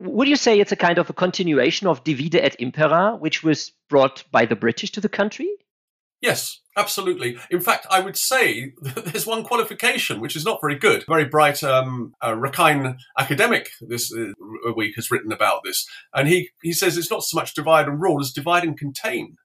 Would 0.00 0.28
you 0.28 0.36
say 0.36 0.58
it's 0.58 0.72
a 0.72 0.76
kind 0.76 0.98
of 0.98 1.08
a 1.08 1.12
continuation 1.12 1.86
of 1.86 2.02
Divide 2.02 2.34
et 2.34 2.56
Impera, 2.58 3.16
which 3.16 3.44
was 3.44 3.72
brought 3.88 4.24
by 4.32 4.46
the 4.46 4.56
British 4.56 4.90
to 4.92 5.00
the 5.00 5.08
country? 5.08 5.48
Yes, 6.20 6.60
absolutely. 6.76 7.36
In 7.50 7.60
fact, 7.60 7.86
I 7.90 8.00
would 8.00 8.16
say 8.16 8.72
there's 8.80 9.26
one 9.26 9.42
qualification 9.42 10.20
which 10.20 10.36
is 10.36 10.44
not 10.44 10.60
very 10.60 10.76
good. 10.76 11.04
very 11.08 11.24
bright 11.24 11.62
um, 11.64 12.14
uh, 12.20 12.32
Rakhine 12.32 12.96
academic 13.18 13.70
this 13.80 14.12
uh, 14.14 14.72
week 14.74 14.94
has 14.94 15.10
written 15.10 15.32
about 15.32 15.62
this, 15.64 15.86
and 16.14 16.28
he 16.28 16.50
he 16.62 16.72
says 16.72 16.96
it's 16.96 17.10
not 17.10 17.24
so 17.24 17.36
much 17.36 17.54
divide 17.54 17.88
and 17.88 18.00
rule 18.00 18.20
as 18.20 18.32
divide 18.32 18.62
and 18.62 18.78
contain, 18.78 19.36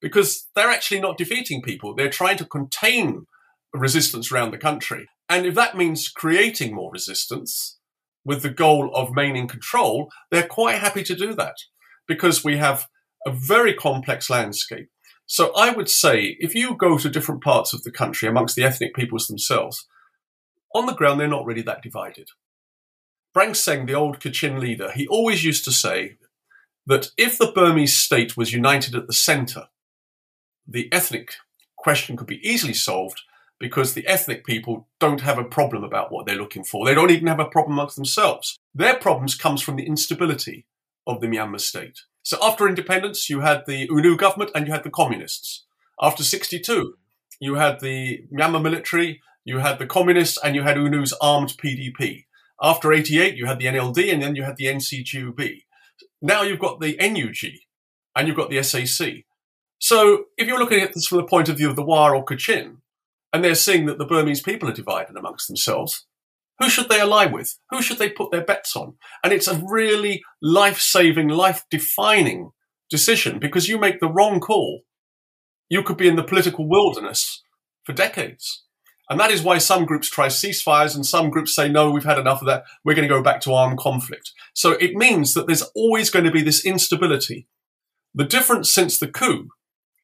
because 0.00 0.48
they're 0.54 0.70
actually 0.70 1.00
not 1.00 1.18
defeating 1.18 1.60
people; 1.60 1.94
they're 1.94 2.08
trying 2.08 2.38
to 2.38 2.46
contain 2.46 3.26
resistance 3.74 4.32
around 4.32 4.52
the 4.52 4.58
country, 4.58 5.08
and 5.28 5.44
if 5.44 5.54
that 5.54 5.76
means 5.76 6.08
creating 6.08 6.74
more 6.74 6.90
resistance 6.90 7.78
with 8.24 8.42
the 8.42 8.50
goal 8.50 8.90
of 8.94 9.14
maintaining 9.14 9.48
control, 9.48 10.10
they're 10.30 10.46
quite 10.46 10.78
happy 10.78 11.02
to 11.02 11.14
do 11.14 11.34
that 11.34 11.56
because 12.06 12.44
we 12.44 12.56
have 12.56 12.86
a 13.26 13.30
very 13.30 13.74
complex 13.74 14.28
landscape 14.30 14.88
so 15.32 15.50
I 15.56 15.70
would 15.70 15.88
say 15.88 16.36
if 16.40 16.54
you 16.54 16.76
go 16.76 16.98
to 16.98 17.08
different 17.08 17.42
parts 17.42 17.72
of 17.72 17.84
the 17.84 17.90
country 17.90 18.28
amongst 18.28 18.54
the 18.54 18.64
ethnic 18.64 18.94
peoples 18.94 19.28
themselves, 19.28 19.88
on 20.74 20.84
the 20.84 20.92
ground 20.92 21.18
they're 21.18 21.26
not 21.26 21.46
really 21.46 21.62
that 21.62 21.82
divided. 21.82 22.28
Brang 23.32 23.54
Seng, 23.54 23.86
the 23.86 23.94
old 23.94 24.20
Kachin 24.20 24.60
leader, 24.60 24.90
he 24.92 25.06
always 25.06 25.42
used 25.42 25.64
to 25.64 25.72
say 25.72 26.16
that 26.86 27.12
if 27.16 27.38
the 27.38 27.50
Burmese 27.50 27.96
state 27.96 28.36
was 28.36 28.52
united 28.52 28.94
at 28.94 29.06
the 29.06 29.14
center, 29.14 29.68
the 30.68 30.92
ethnic 30.92 31.36
question 31.76 32.14
could 32.14 32.26
be 32.26 32.46
easily 32.46 32.74
solved 32.74 33.22
because 33.62 33.94
the 33.94 34.04
ethnic 34.08 34.44
people 34.44 34.88
don't 34.98 35.20
have 35.20 35.38
a 35.38 35.44
problem 35.44 35.84
about 35.84 36.10
what 36.10 36.26
they're 36.26 36.34
looking 36.34 36.64
for. 36.64 36.84
They 36.84 36.96
don't 36.96 37.12
even 37.12 37.28
have 37.28 37.38
a 37.38 37.44
problem 37.44 37.74
amongst 37.74 37.94
themselves. 37.94 38.58
Their 38.74 38.96
problems 38.96 39.36
comes 39.36 39.62
from 39.62 39.76
the 39.76 39.86
instability 39.86 40.66
of 41.06 41.20
the 41.20 41.28
Myanmar 41.28 41.60
state. 41.60 42.00
So 42.24 42.38
after 42.42 42.68
independence, 42.68 43.30
you 43.30 43.38
had 43.38 43.62
the 43.66 43.86
U 43.88 44.02
Nu 44.02 44.16
government 44.16 44.50
and 44.52 44.66
you 44.66 44.72
had 44.72 44.82
the 44.82 44.90
communists. 44.90 45.64
After 46.00 46.24
62, 46.24 46.94
you 47.40 47.54
had 47.54 47.78
the 47.78 48.24
Myanmar 48.36 48.60
military, 48.60 49.20
you 49.44 49.58
had 49.58 49.78
the 49.78 49.86
communists, 49.86 50.38
and 50.42 50.56
you 50.56 50.62
had 50.62 50.76
U 50.76 50.90
Nu's 50.90 51.14
armed 51.20 51.54
PDP. 51.56 52.24
After 52.60 52.92
88, 52.92 53.36
you 53.36 53.46
had 53.46 53.60
the 53.60 53.66
NLD 53.66 54.12
and 54.12 54.20
then 54.20 54.34
you 54.34 54.42
had 54.42 54.56
the 54.56 54.66
NCGUB. 54.66 55.62
Now 56.20 56.42
you've 56.42 56.58
got 56.58 56.80
the 56.80 56.96
NUG 56.96 57.60
and 58.16 58.26
you've 58.26 58.36
got 58.36 58.50
the 58.50 58.60
SAC. 58.64 59.24
So 59.78 60.24
if 60.36 60.48
you're 60.48 60.58
looking 60.58 60.80
at 60.80 60.94
this 60.94 61.06
from 61.06 61.18
the 61.18 61.24
point 61.24 61.48
of 61.48 61.56
view 61.56 61.70
of 61.70 61.76
the 61.76 61.84
Wa 61.84 62.10
or 62.10 62.24
Kachin, 62.24 62.78
and 63.32 63.42
they're 63.42 63.54
seeing 63.54 63.86
that 63.86 63.98
the 63.98 64.06
Burmese 64.06 64.42
people 64.42 64.68
are 64.68 64.74
divided 64.74 65.16
amongst 65.16 65.48
themselves, 65.48 66.06
who 66.58 66.68
should 66.68 66.88
they 66.88 67.00
align 67.00 67.32
with? 67.32 67.58
Who 67.70 67.82
should 67.82 67.98
they 67.98 68.10
put 68.10 68.30
their 68.30 68.44
bets 68.44 68.76
on? 68.76 68.94
And 69.24 69.32
it's 69.32 69.48
a 69.48 69.62
really 69.66 70.22
life 70.40 70.78
saving, 70.78 71.28
life 71.28 71.64
defining 71.70 72.50
decision 72.90 73.38
because 73.38 73.68
you 73.68 73.78
make 73.78 74.00
the 74.00 74.12
wrong 74.12 74.38
call. 74.38 74.82
You 75.68 75.82
could 75.82 75.96
be 75.96 76.08
in 76.08 76.16
the 76.16 76.22
political 76.22 76.68
wilderness 76.68 77.42
for 77.84 77.92
decades. 77.92 78.64
And 79.08 79.18
that 79.18 79.30
is 79.30 79.42
why 79.42 79.58
some 79.58 79.86
groups 79.86 80.08
try 80.08 80.28
ceasefires 80.28 80.94
and 80.94 81.04
some 81.04 81.30
groups 81.30 81.54
say, 81.54 81.68
no, 81.68 81.90
we've 81.90 82.04
had 82.04 82.18
enough 82.18 82.42
of 82.42 82.46
that. 82.46 82.64
We're 82.84 82.94
going 82.94 83.08
to 83.08 83.14
go 83.14 83.22
back 83.22 83.40
to 83.42 83.52
armed 83.52 83.78
conflict. 83.78 84.32
So 84.54 84.72
it 84.72 84.94
means 84.94 85.34
that 85.34 85.46
there's 85.46 85.64
always 85.74 86.10
going 86.10 86.24
to 86.26 86.30
be 86.30 86.42
this 86.42 86.64
instability. 86.64 87.48
The 88.14 88.24
difference 88.24 88.72
since 88.72 88.98
the 88.98 89.08
coup 89.08 89.48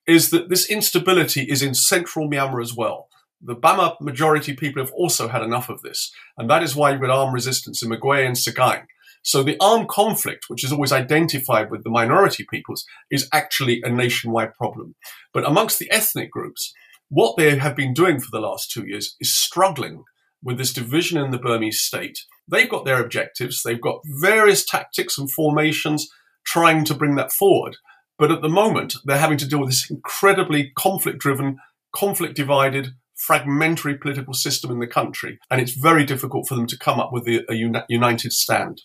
is 0.06 0.30
that 0.30 0.48
this 0.48 0.68
instability 0.68 1.42
is 1.42 1.62
in 1.62 1.74
central 1.74 2.28
Myanmar 2.28 2.62
as 2.62 2.74
well 2.74 3.07
the 3.40 3.56
Bama 3.56 4.00
majority 4.00 4.54
people 4.54 4.82
have 4.82 4.92
also 4.92 5.28
had 5.28 5.42
enough 5.42 5.68
of 5.68 5.82
this. 5.82 6.12
And 6.36 6.50
that 6.50 6.62
is 6.62 6.74
why 6.74 6.90
you've 6.90 7.00
got 7.00 7.10
armed 7.10 7.34
resistance 7.34 7.82
in 7.82 7.90
Magway 7.90 8.26
and 8.26 8.36
Sagaing. 8.36 8.86
So 9.22 9.42
the 9.42 9.56
armed 9.60 9.88
conflict, 9.88 10.46
which 10.48 10.64
is 10.64 10.72
always 10.72 10.92
identified 10.92 11.70
with 11.70 11.84
the 11.84 11.90
minority 11.90 12.46
peoples, 12.48 12.84
is 13.10 13.28
actually 13.32 13.80
a 13.82 13.90
nationwide 13.90 14.54
problem. 14.54 14.94
But 15.32 15.46
amongst 15.46 15.78
the 15.78 15.90
ethnic 15.90 16.30
groups, 16.30 16.72
what 17.08 17.36
they 17.36 17.56
have 17.56 17.76
been 17.76 17.94
doing 17.94 18.20
for 18.20 18.28
the 18.30 18.40
last 18.40 18.70
two 18.70 18.86
years 18.86 19.16
is 19.20 19.36
struggling 19.36 20.04
with 20.42 20.58
this 20.58 20.72
division 20.72 21.18
in 21.18 21.30
the 21.30 21.38
Burmese 21.38 21.80
state. 21.80 22.20
They've 22.50 22.68
got 22.68 22.84
their 22.84 23.02
objectives, 23.02 23.62
they've 23.62 23.80
got 23.80 24.00
various 24.20 24.64
tactics 24.64 25.18
and 25.18 25.30
formations 25.30 26.08
trying 26.46 26.84
to 26.84 26.94
bring 26.94 27.16
that 27.16 27.32
forward. 27.32 27.76
But 28.18 28.32
at 28.32 28.42
the 28.42 28.48
moment, 28.48 28.94
they're 29.04 29.18
having 29.18 29.38
to 29.38 29.48
deal 29.48 29.60
with 29.60 29.70
this 29.70 29.90
incredibly 29.90 30.72
conflict 30.76 31.18
driven, 31.18 31.58
conflict 31.92 32.34
divided, 32.34 32.94
fragmentary 33.18 33.98
political 33.98 34.32
system 34.32 34.70
in 34.70 34.78
the 34.78 34.86
country, 34.86 35.38
and 35.50 35.60
it's 35.60 35.72
very 35.72 36.04
difficult 36.04 36.48
for 36.48 36.54
them 36.54 36.66
to 36.68 36.78
come 36.78 37.00
up 37.00 37.12
with 37.12 37.26
a, 37.26 37.44
a 37.50 37.54
uni- 37.54 37.82
united 37.88 38.32
stand. 38.32 38.80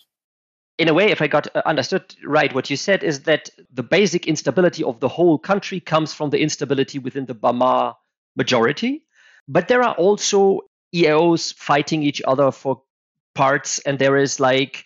In 0.76 0.88
a 0.88 0.94
way, 0.94 1.10
if 1.12 1.22
I 1.22 1.28
got 1.28 1.54
uh, 1.54 1.62
understood 1.64 2.14
right, 2.24 2.52
what 2.52 2.68
you 2.68 2.76
said 2.76 3.04
is 3.04 3.22
that 3.22 3.48
the 3.72 3.84
basic 3.84 4.26
instability 4.26 4.82
of 4.82 4.98
the 4.98 5.08
whole 5.08 5.38
country 5.38 5.78
comes 5.78 6.12
from 6.12 6.30
the 6.30 6.40
instability 6.40 6.98
within 6.98 7.26
the 7.26 7.34
Bama 7.34 7.94
majority, 8.36 9.04
but 9.46 9.68
there 9.68 9.82
are 9.82 9.94
also 9.94 10.60
EOs 10.92 11.52
fighting 11.52 12.02
each 12.02 12.20
other 12.26 12.50
for 12.50 12.82
parts, 13.34 13.78
and 13.80 13.98
there 13.98 14.16
is 14.16 14.40
like 14.40 14.84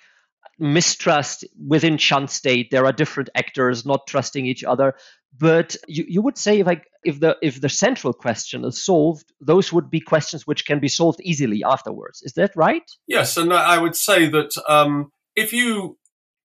mistrust 0.58 1.44
within 1.66 1.96
Shan 1.96 2.28
state. 2.28 2.70
There 2.70 2.84
are 2.84 2.92
different 2.92 3.30
actors 3.34 3.86
not 3.86 4.06
trusting 4.06 4.44
each 4.44 4.64
other. 4.64 4.94
But 5.36 5.76
you, 5.86 6.04
you 6.08 6.22
would 6.22 6.38
say 6.38 6.62
I 6.62 6.82
if 7.04 7.20
the 7.20 7.36
if 7.42 7.60
the 7.60 7.68
central 7.68 8.12
question 8.12 8.64
is 8.64 8.84
solved, 8.84 9.32
those 9.40 9.72
would 9.72 9.90
be 9.90 10.00
questions 10.00 10.46
which 10.46 10.66
can 10.66 10.80
be 10.80 10.88
solved 10.88 11.20
easily 11.22 11.62
afterwards. 11.64 12.22
Is 12.22 12.32
that 12.32 12.52
right? 12.56 12.82
Yes, 13.06 13.36
and 13.36 13.52
I 13.52 13.78
would 13.78 13.94
say 13.94 14.28
that 14.28 14.50
um, 14.68 15.10
if 15.36 15.52
you 15.52 15.98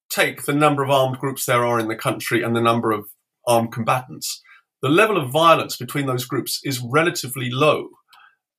take 0.10 0.44
the 0.44 0.54
number 0.54 0.84
of 0.84 0.92
armed 0.92 1.18
groups 1.18 1.46
there 1.46 1.66
are 1.66 1.80
in 1.80 1.88
the 1.88 1.96
country 1.96 2.44
and 2.44 2.56
the 2.56 2.62
number 2.62 2.92
of 2.92 3.06
armed 3.48 3.72
combatants, 3.72 4.42
the 4.82 4.90
level 4.90 5.18
of 5.18 5.32
violence 5.32 5.76
between 5.76 6.06
those 6.06 6.26
groups 6.26 6.60
is 6.64 6.80
relatively 6.80 7.50
low. 7.50 7.90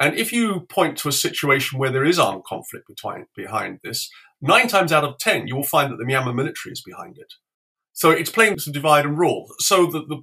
And 0.00 0.16
if 0.16 0.32
you 0.32 0.66
point 0.68 0.98
to 0.98 1.08
a 1.08 1.12
situation 1.12 1.78
where 1.78 1.92
there 1.92 2.04
is 2.04 2.18
armed 2.18 2.44
conflict 2.44 2.88
between, 2.88 3.26
behind 3.36 3.78
this, 3.84 4.10
nine 4.42 4.66
times 4.66 4.90
out 4.90 5.04
of 5.04 5.18
ten, 5.18 5.46
you 5.46 5.54
will 5.54 5.62
find 5.62 5.92
that 5.92 5.96
the 5.96 6.04
Myanmar 6.04 6.34
military 6.34 6.72
is 6.72 6.82
behind 6.82 7.16
it. 7.18 7.32
So 8.04 8.10
it's 8.10 8.28
playing 8.28 8.58
to 8.58 8.70
divide 8.70 9.06
and 9.06 9.18
rule. 9.18 9.46
So 9.60 9.86
the, 9.86 10.04
the 10.04 10.22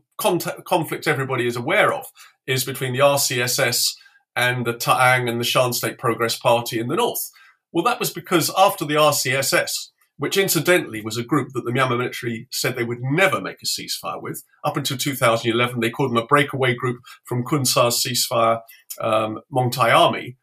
conflict 0.63 1.07
everybody 1.07 1.47
is 1.47 1.55
aware 1.55 1.91
of 1.91 2.05
is 2.45 2.63
between 2.63 2.93
the 2.93 2.99
RCSS 2.99 3.95
and 4.35 4.67
the 4.67 4.73
Ta'ang 4.73 5.27
and 5.27 5.39
the 5.39 5.43
Shan 5.43 5.73
State 5.73 5.97
Progress 5.97 6.37
Party 6.37 6.79
in 6.79 6.89
the 6.89 6.95
north. 6.95 7.31
Well, 7.71 7.83
that 7.85 7.99
was 7.99 8.11
because 8.11 8.51
after 8.55 8.85
the 8.85 8.93
RCSS, 8.93 9.71
which 10.17 10.37
incidentally 10.37 11.01
was 11.01 11.17
a 11.17 11.23
group 11.23 11.53
that 11.55 11.65
the 11.65 11.71
Myanmar 11.71 11.97
military 11.97 12.47
said 12.51 12.75
they 12.75 12.83
would 12.83 13.01
never 13.01 13.41
make 13.41 13.63
a 13.63 13.65
ceasefire 13.65 14.21
with, 14.21 14.43
up 14.63 14.77
until 14.77 14.97
2011, 14.97 15.79
they 15.79 15.89
called 15.89 16.11
them 16.11 16.21
a 16.21 16.27
breakaway 16.27 16.75
group 16.75 16.99
from 17.25 17.43
Kun 17.43 17.65
Sa's 17.65 18.05
ceasefire 18.05 18.61
um, 19.01 19.39
army 19.75 20.37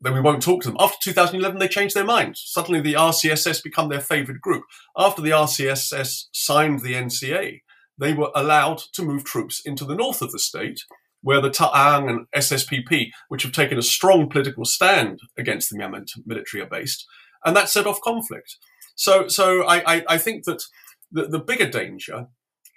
then 0.00 0.14
we 0.14 0.20
won't 0.20 0.42
talk 0.42 0.62
to 0.62 0.68
them. 0.68 0.78
After 0.80 0.96
2011, 1.02 1.58
they 1.58 1.68
changed 1.68 1.94
their 1.94 2.04
minds. 2.04 2.42
Suddenly, 2.46 2.80
the 2.80 2.94
RCSS 2.94 3.62
become 3.62 3.88
their 3.88 4.00
favourite 4.00 4.40
group. 4.40 4.64
After 4.96 5.20
the 5.20 5.30
RCSS 5.30 6.26
signed 6.32 6.80
the 6.80 6.94
NCA, 6.94 7.60
they 7.98 8.14
were 8.14 8.30
allowed 8.34 8.78
to 8.94 9.02
move 9.02 9.24
troops 9.24 9.60
into 9.64 9.84
the 9.84 9.94
north 9.94 10.22
of 10.22 10.32
the 10.32 10.38
state, 10.38 10.80
where 11.22 11.42
the 11.42 11.50
Ta'ang 11.50 12.08
and 12.08 12.26
SSPP, 12.34 13.10
which 13.28 13.42
have 13.42 13.52
taken 13.52 13.78
a 13.78 13.82
strong 13.82 14.30
political 14.30 14.64
stand 14.64 15.20
against 15.36 15.68
the 15.68 15.78
Myanmar 15.78 16.06
military, 16.24 16.62
are 16.62 16.68
based, 16.68 17.06
and 17.44 17.54
that 17.54 17.68
set 17.68 17.86
off 17.86 18.00
conflict. 18.00 18.56
So, 18.94 19.28
so 19.28 19.64
I, 19.64 19.96
I, 19.96 20.04
I 20.08 20.18
think 20.18 20.44
that 20.44 20.62
the, 21.12 21.26
the 21.26 21.38
bigger 21.38 21.68
danger 21.68 22.28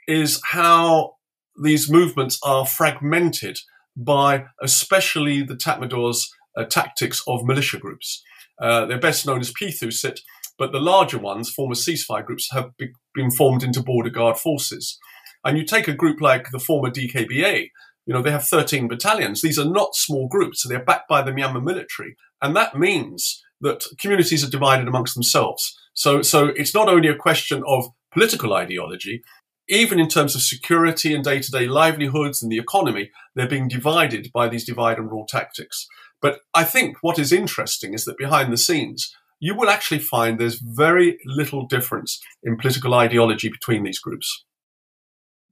is 0.08 0.42
how 0.44 1.16
these 1.62 1.90
movements 1.90 2.38
are 2.44 2.66
fragmented 2.66 3.60
by 3.96 4.46
especially 4.62 5.44
the 5.44 5.56
Tatmadaws 5.56 6.26
tactics 6.66 7.22
of 7.28 7.46
militia 7.46 7.78
groups. 7.78 8.24
Uh, 8.60 8.86
they're 8.86 9.00
best 9.00 9.26
known 9.26 9.40
as 9.40 9.52
Pyithu 9.52 9.92
Sit, 9.92 10.22
but 10.58 10.72
the 10.72 10.80
larger 10.80 11.18
ones, 11.18 11.50
former 11.50 11.76
ceasefire 11.76 12.26
groups, 12.26 12.50
have 12.52 12.76
be- 12.78 12.94
been 13.14 13.32
formed 13.32 13.64
into 13.64 13.82
border 13.82 14.10
guard 14.10 14.38
forces. 14.38 14.98
And 15.44 15.58
you 15.58 15.66
take 15.66 15.88
a 15.88 15.94
group 15.94 16.22
like 16.22 16.52
the 16.52 16.60
former 16.60 16.90
DKBA, 16.90 17.70
you 18.06 18.14
know, 18.14 18.22
they 18.22 18.32
have 18.32 18.46
13 18.46 18.88
battalions. 18.88 19.42
These 19.42 19.60
are 19.60 19.70
not 19.70 19.96
small 19.96 20.28
groups, 20.28 20.62
so 20.62 20.70
they're 20.70 20.84
backed 20.84 21.08
by 21.08 21.22
the 21.22 21.32
Myanmar 21.32 21.64
military. 21.64 22.16
And 22.42 22.56
that 22.56 22.78
means 22.78 23.42
that 23.62 23.86
communities 24.00 24.46
are 24.46 24.50
divided 24.50 24.88
amongst 24.88 25.16
themselves. 25.16 25.78
So, 25.94 26.22
so 26.22 26.48
it's 26.56 26.74
not 26.74 26.90
only 26.90 27.08
a 27.08 27.16
question 27.16 27.64
of 27.66 27.86
political 28.12 28.54
ideology, 28.54 29.24
even 29.70 30.00
in 30.00 30.08
terms 30.08 30.36
of 30.36 30.42
security 30.42 31.14
and 31.14 31.24
day 31.24 31.40
to 31.40 31.52
day 31.52 31.68
livelihoods 31.68 32.44
and 32.44 32.52
the 32.52 32.58
economy, 32.58 33.12
they're 33.36 33.48
being 33.48 33.68
divided 33.68 34.30
by 34.34 34.48
these 34.48 34.66
divide 34.66 34.98
and 34.98 35.10
rule 35.10 35.26
tactics. 35.28 35.88
But 36.22 36.40
I 36.54 36.64
think 36.64 36.98
what 37.02 37.20
is 37.20 37.32
interesting 37.32 37.94
is 37.94 38.06
that 38.06 38.18
behind 38.18 38.52
the 38.52 38.58
scenes, 38.58 39.14
you 39.40 39.56
will 39.56 39.70
actually 39.70 40.00
find 40.00 40.40
there's 40.40 40.60
very 40.60 41.18
little 41.26 41.68
difference 41.68 42.22
in 42.44 42.58
political 42.58 42.94
ideology 42.94 43.50
between 43.50 43.84
these 43.84 44.00
groups. 44.00 44.46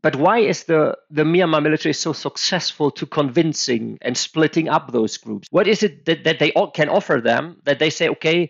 But 0.01 0.15
why 0.15 0.39
is 0.39 0.63
the, 0.63 0.97
the 1.09 1.23
Myanmar 1.23 1.61
military 1.61 1.93
so 1.93 2.13
successful 2.13 2.89
to 2.91 3.05
convincing 3.05 3.99
and 4.01 4.17
splitting 4.17 4.67
up 4.67 4.91
those 4.91 5.17
groups? 5.17 5.47
What 5.51 5.67
is 5.67 5.83
it 5.83 6.05
that, 6.05 6.23
that 6.23 6.39
they 6.39 6.51
can 6.73 6.89
offer 6.89 7.21
them 7.21 7.61
that 7.65 7.79
they 7.79 7.89
say, 7.89 8.09
okay, 8.09 8.49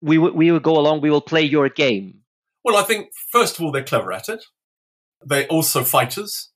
we, 0.00 0.16
w- 0.16 0.34
we 0.34 0.50
will 0.50 0.60
go 0.60 0.76
along, 0.76 1.02
we 1.02 1.10
will 1.10 1.20
play 1.20 1.42
your 1.42 1.68
game? 1.68 2.22
Well, 2.64 2.76
I 2.76 2.82
think, 2.82 3.10
first 3.30 3.58
of 3.58 3.64
all, 3.64 3.70
they're 3.70 3.84
clever 3.84 4.12
at 4.12 4.28
it. 4.28 4.42
They're 5.24 5.46
also 5.46 5.84
fighters. 5.84 6.50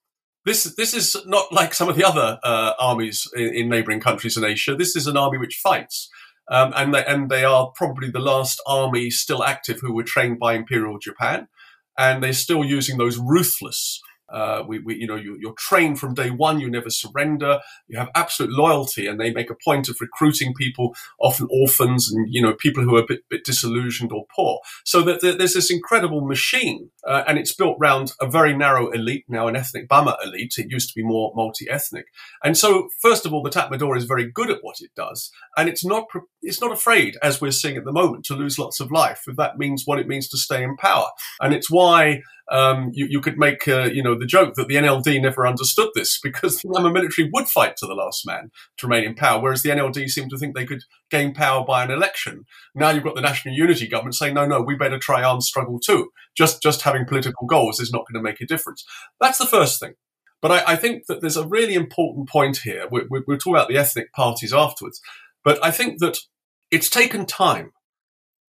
this 0.44 0.74
this 0.76 0.94
is 0.94 1.16
not 1.26 1.52
like 1.52 1.74
some 1.74 1.88
of 1.88 1.96
the 1.96 2.04
other 2.04 2.38
uh, 2.42 2.72
armies 2.78 3.28
in, 3.34 3.54
in, 3.54 3.68
neighboring 3.68 4.00
countries 4.00 4.36
in 4.36 4.44
Asia. 4.44 4.74
This 4.74 4.96
is 4.96 5.06
an 5.06 5.16
army 5.16 5.38
which 5.38 5.60
fights, 5.62 6.08
um, 6.50 6.72
and 6.76 6.94
they, 6.94 7.04
and 7.04 7.30
they 7.30 7.44
are 7.44 7.72
probably 7.74 8.10
the 8.10 8.20
last 8.20 8.60
army 8.66 9.10
still 9.10 9.44
active 9.44 9.78
who 9.80 9.94
were 9.94 10.04
trained 10.04 10.38
by 10.38 10.54
Imperial 10.54 10.98
Japan, 10.98 11.48
and 11.98 12.22
they're 12.22 12.32
still 12.32 12.64
using 12.64 12.98
those 12.98 13.18
ruthless 13.18 14.00
uh, 14.32 14.64
we, 14.66 14.78
we, 14.78 14.96
you 14.96 15.06
know, 15.06 15.16
you, 15.16 15.38
are 15.48 15.54
trained 15.58 15.98
from 15.98 16.14
day 16.14 16.30
one. 16.30 16.60
You 16.60 16.70
never 16.70 16.90
surrender. 16.90 17.60
You 17.88 17.98
have 17.98 18.10
absolute 18.14 18.52
loyalty, 18.52 19.06
and 19.06 19.20
they 19.20 19.32
make 19.32 19.50
a 19.50 19.56
point 19.64 19.88
of 19.88 20.00
recruiting 20.00 20.54
people, 20.54 20.94
often 21.20 21.48
orphans, 21.50 22.10
and 22.10 22.26
you 22.30 22.40
know, 22.40 22.54
people 22.54 22.82
who 22.82 22.96
are 22.96 23.02
a 23.02 23.06
bit, 23.06 23.20
bit 23.28 23.44
disillusioned 23.44 24.12
or 24.12 24.24
poor. 24.34 24.60
So 24.84 25.02
that 25.02 25.20
there's 25.20 25.54
this 25.54 25.70
incredible 25.70 26.26
machine, 26.26 26.90
uh, 27.06 27.24
and 27.26 27.38
it's 27.38 27.54
built 27.54 27.76
around 27.80 28.12
a 28.20 28.28
very 28.28 28.56
narrow 28.56 28.90
elite 28.90 29.24
now, 29.28 29.48
an 29.48 29.56
ethnic 29.56 29.88
Bama 29.88 30.16
elite. 30.24 30.54
It 30.56 30.70
used 30.70 30.88
to 30.88 30.94
be 30.94 31.04
more 31.04 31.32
multi-ethnic, 31.34 32.06
and 32.42 32.56
so 32.56 32.88
first 33.00 33.26
of 33.26 33.32
all, 33.32 33.42
the 33.42 33.50
Tatmadaw 33.50 33.96
is 33.96 34.04
very 34.04 34.30
good 34.30 34.50
at 34.50 34.58
what 34.62 34.76
it 34.80 34.90
does, 34.96 35.30
and 35.56 35.68
it's 35.68 35.84
not 35.84 36.06
it's 36.42 36.60
not 36.60 36.72
afraid, 36.72 37.16
as 37.22 37.40
we're 37.40 37.52
seeing 37.52 37.76
at 37.76 37.84
the 37.84 37.92
moment, 37.92 38.24
to 38.26 38.34
lose 38.34 38.58
lots 38.58 38.80
of 38.80 38.90
life 38.90 39.22
if 39.26 39.36
that 39.36 39.58
means 39.58 39.84
what 39.84 39.98
it 39.98 40.08
means 40.08 40.28
to 40.28 40.38
stay 40.38 40.62
in 40.62 40.76
power, 40.76 41.06
and 41.40 41.54
it's 41.54 41.70
why 41.70 42.22
um, 42.50 42.90
you, 42.92 43.06
you, 43.08 43.20
could 43.20 43.38
make, 43.38 43.66
uh, 43.68 43.84
you 43.84 44.02
know, 44.02 44.18
the 44.18 44.26
joke 44.26 44.54
that 44.54 44.68
the 44.68 44.74
NLD 44.74 45.22
never 45.22 45.46
understood 45.46 45.88
this 45.94 46.18
because 46.22 46.58
the 46.58 46.68
Myanmar 46.68 46.92
military 46.92 47.30
would 47.32 47.48
fight 47.48 47.76
to 47.76 47.86
the 47.86 47.94
last 47.94 48.26
man 48.26 48.50
to 48.78 48.86
remain 48.86 49.04
in 49.04 49.14
power, 49.14 49.40
whereas 49.40 49.62
the 49.62 49.70
NLD 49.70 50.08
seemed 50.08 50.30
to 50.30 50.38
think 50.38 50.54
they 50.54 50.66
could 50.66 50.82
gain 51.10 51.32
power 51.32 51.64
by 51.64 51.84
an 51.84 51.90
election. 51.90 52.44
Now 52.74 52.90
you've 52.90 53.04
got 53.04 53.14
the 53.14 53.22
National 53.22 53.54
Unity 53.54 53.86
Government 53.88 54.16
saying, 54.16 54.34
no, 54.34 54.44
no, 54.44 54.60
we 54.60 54.74
better 54.74 54.98
try 54.98 55.22
armed 55.22 55.44
struggle 55.44 55.78
too. 55.78 56.10
Just, 56.36 56.60
just 56.62 56.82
having 56.82 57.06
political 57.06 57.46
goals 57.46 57.80
is 57.80 57.92
not 57.92 58.04
going 58.06 58.22
to 58.22 58.28
make 58.28 58.40
a 58.40 58.46
difference. 58.46 58.84
That's 59.20 59.38
the 59.38 59.46
first 59.46 59.80
thing. 59.80 59.94
But 60.42 60.50
I, 60.50 60.72
I 60.72 60.76
think 60.76 61.06
that 61.06 61.20
there's 61.20 61.36
a 61.36 61.46
really 61.46 61.74
important 61.74 62.28
point 62.28 62.58
here. 62.64 62.86
We, 62.90 63.02
we, 63.08 63.22
we'll 63.26 63.38
talk 63.38 63.54
about 63.54 63.68
the 63.68 63.78
ethnic 63.78 64.12
parties 64.12 64.52
afterwards. 64.52 65.00
But 65.44 65.64
I 65.64 65.70
think 65.70 66.00
that 66.00 66.18
it's 66.72 66.88
taken 66.88 67.26
time. 67.26 67.72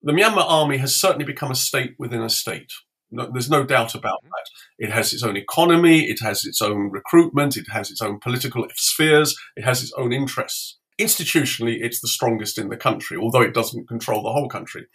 The 0.03 0.13
Myanmar 0.13 0.45
army 0.49 0.79
has 0.79 0.97
certainly 0.97 1.27
become 1.27 1.51
a 1.51 1.57
state 1.57 1.95
within 1.99 2.23
a 2.23 2.31
state. 2.31 2.73
No, 3.11 3.29
there's 3.31 3.51
no 3.51 3.65
doubt 3.65 3.95
about 3.95 4.21
mm-hmm. 4.25 4.29
that. 4.29 4.87
It 4.87 4.93
has 4.93 5.13
its 5.13 5.23
own 5.23 5.37
economy, 5.37 6.09
it 6.09 6.21
has 6.21 6.45
its 6.45 6.63
own 6.63 6.91
recruitment, 6.91 7.57
it 7.57 7.67
has 7.71 7.91
its 7.91 8.01
own 8.01 8.21
political 8.21 8.67
spheres, 8.75 9.37
it 9.57 9.65
has 9.65 9.83
its 9.83 9.93
own 9.99 10.13
interests. 10.13 10.79
Institutionally, 11.01 11.79
it's 11.81 12.01
the 12.01 12.09
strongest 12.09 12.59
in 12.59 12.69
the 12.69 12.77
country, 12.77 13.19
although 13.19 13.43
it 13.43 13.55
doesn't 13.55 13.89
control 13.89 14.23
the 14.23 14.33
whole 14.33 14.49
country. 14.49 14.87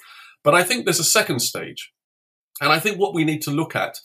But 0.44 0.56
I 0.56 0.64
think 0.64 0.86
there's 0.86 1.00
a 1.00 1.04
second 1.04 1.40
stage. 1.42 1.92
And 2.62 2.72
I 2.72 2.80
think 2.80 2.98
what 2.98 3.14
we 3.14 3.26
need 3.26 3.42
to 3.44 3.52
look 3.52 3.76
at 3.76 4.00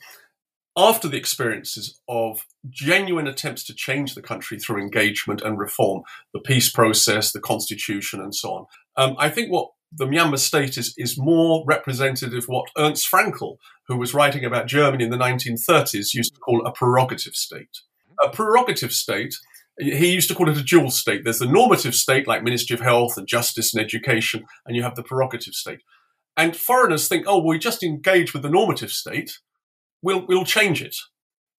after 0.77 1.07
the 1.07 1.19
experiences 1.19 2.01
of 2.09 2.47
genuine 2.71 3.27
attempts 3.27 3.65
to 3.65 3.75
change 3.75 4.15
the 4.15 4.23
country 4.23 4.59
through 4.59 4.81
engagement 4.81 5.43
and 5.43 5.59
reform, 5.59 6.03
the 6.33 6.41
peace 6.41 6.71
process, 6.71 7.33
the 7.33 7.41
constitution, 7.41 8.21
and 8.21 8.35
so 8.35 8.51
on, 8.51 8.67
um, 8.97 9.17
I 9.19 9.29
think 9.29 9.51
what 9.51 9.71
the 9.95 10.07
Myanmar 10.07 10.39
state 10.39 10.79
is, 10.79 10.95
is 10.97 11.19
more 11.19 11.65
representative 11.67 12.45
of 12.45 12.49
what 12.49 12.71
Ernst 12.79 13.11
Fraenkel, 13.11 13.57
who 13.89 13.97
was 13.97 14.15
writing 14.15 14.45
about 14.45 14.67
Germany 14.67 15.05
in 15.05 15.11
the 15.11 15.19
1930s, 15.19 16.15
used 16.15 16.35
to 16.35 16.41
call 16.41 16.65
a 16.65 16.73
prerogative 16.73 17.35
state. 17.35 17.81
A 18.23 18.31
prerogative 18.31 18.93
state, 18.93 19.35
he 19.79 20.13
used 20.13 20.29
to 20.29 20.35
call 20.35 20.49
it 20.49 20.57
a 20.57 20.63
dual 20.63 20.91
state. 20.91 21.25
There's 21.25 21.39
the 21.39 21.47
normative 21.47 21.95
state, 21.95 22.27
like 22.27 22.43
Ministry 22.43 22.75
of 22.75 22.81
Health 22.81 23.17
and 23.17 23.27
Justice 23.27 23.75
and 23.75 23.85
Education, 23.85 24.45
and 24.67 24.77
you 24.77 24.83
have 24.83 24.97
the 24.97 25.03
prerogative 25.03 25.55
state. 25.55 25.81
And 26.37 26.57
foreigners 26.57 27.09
think, 27.09 27.27
oh, 27.27 27.39
well, 27.39 27.49
we 27.49 27.59
just 27.59 27.83
engage 27.83 28.33
with 28.33 28.43
the 28.43 28.49
normative 28.49 28.93
state, 28.93 29.39
we'll, 30.01 30.27
we'll 30.27 30.45
change 30.47 30.83
it. 30.83 30.97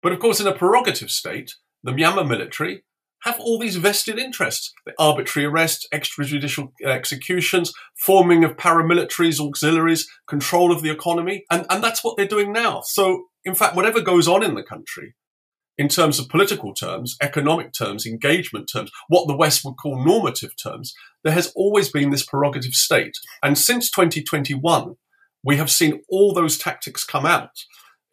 But 0.02 0.12
of 0.12 0.20
course, 0.20 0.40
in 0.40 0.48
a 0.48 0.54
prerogative 0.54 1.12
state, 1.12 1.56
the 1.84 1.92
Myanmar 1.92 2.28
military 2.28 2.84
have 3.24 3.40
all 3.40 3.58
these 3.58 3.78
vested 3.78 4.20
interests 4.20 4.74
the 4.86 4.94
arbitrary 5.00 5.46
arrests, 5.46 5.88
extrajudicial 5.94 6.72
executions, 6.86 7.74
forming 7.96 8.44
of 8.44 8.58
paramilitaries, 8.58 9.40
auxiliaries, 9.40 10.08
control 10.28 10.72
of 10.72 10.82
the 10.82 10.92
economy. 10.92 11.46
And, 11.50 11.66
and 11.70 11.84
that's 11.84 12.04
what 12.04 12.18
they're 12.18 12.28
doing 12.28 12.52
now. 12.52 12.82
So, 12.86 13.26
in 13.46 13.56
fact, 13.56 13.76
whatever 13.76 14.02
goes 14.02 14.28
on 14.28 14.44
in 14.44 14.56
the 14.56 14.64
country, 14.64 15.16
in 15.78 15.88
terms 15.88 16.20
of 16.20 16.30
political 16.30 16.74
terms, 16.74 17.18
economic 17.22 17.74
terms, 17.74 18.06
engagement 18.06 18.70
terms, 18.72 18.92
what 19.08 19.28
the 19.28 19.36
West 19.36 19.66
would 19.66 19.76
call 19.76 20.04
normative 20.04 20.54
terms, 20.62 20.94
there 21.24 21.34
has 21.34 21.52
always 21.56 21.90
been 21.90 22.12
this 22.12 22.26
prerogative 22.26 22.74
state. 22.74 23.16
And 23.42 23.58
since 23.58 23.90
2021, 23.90 24.96
we 25.44 25.58
have 25.58 25.72
seen 25.72 26.02
all 26.10 26.34
those 26.34 26.58
tactics 26.58 27.04
come 27.04 27.26
out 27.26 27.52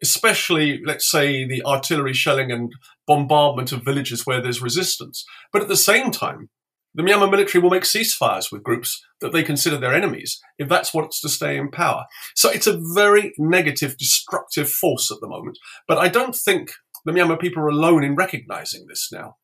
especially, 0.01 0.81
let's 0.85 1.09
say, 1.09 1.45
the 1.45 1.63
artillery 1.63 2.13
shelling 2.13 2.51
and 2.51 2.73
bombardment 3.11 3.73
of 3.73 3.83
villages 3.83 4.25
where 4.25 4.41
there's 4.41 4.61
resistance. 4.61 5.25
But 5.51 5.61
at 5.61 5.67
the 5.67 5.75
same 5.75 6.11
time, 6.11 6.49
the 6.95 7.03
Myanmar 7.03 7.29
military 7.29 7.61
will 7.61 7.69
make 7.69 7.83
ceasefires 7.83 8.51
with 8.51 8.63
groups 8.63 9.03
that 9.19 9.33
they 9.33 9.43
consider 9.43 9.77
their 9.77 9.93
enemies 9.93 10.39
if 10.57 10.69
that's 10.69 10.93
what's 10.93 11.19
to 11.21 11.29
stay 11.29 11.57
in 11.57 11.71
power. 11.71 12.05
So 12.35 12.49
it's 12.49 12.67
a 12.67 12.79
very 12.95 13.33
negative, 13.37 13.97
destructive 13.97 14.69
force 14.69 15.11
at 15.11 15.19
the 15.19 15.27
moment. 15.27 15.57
But 15.89 15.97
I 15.97 16.07
don't 16.07 16.35
think 16.35 16.71
the 17.03 17.11
Myanmar 17.11 17.39
people 17.39 17.63
are 17.63 17.67
alone 17.67 18.03
in 18.03 18.15
recognizing 18.15 18.87
this 18.87 19.09
now. 19.11 19.35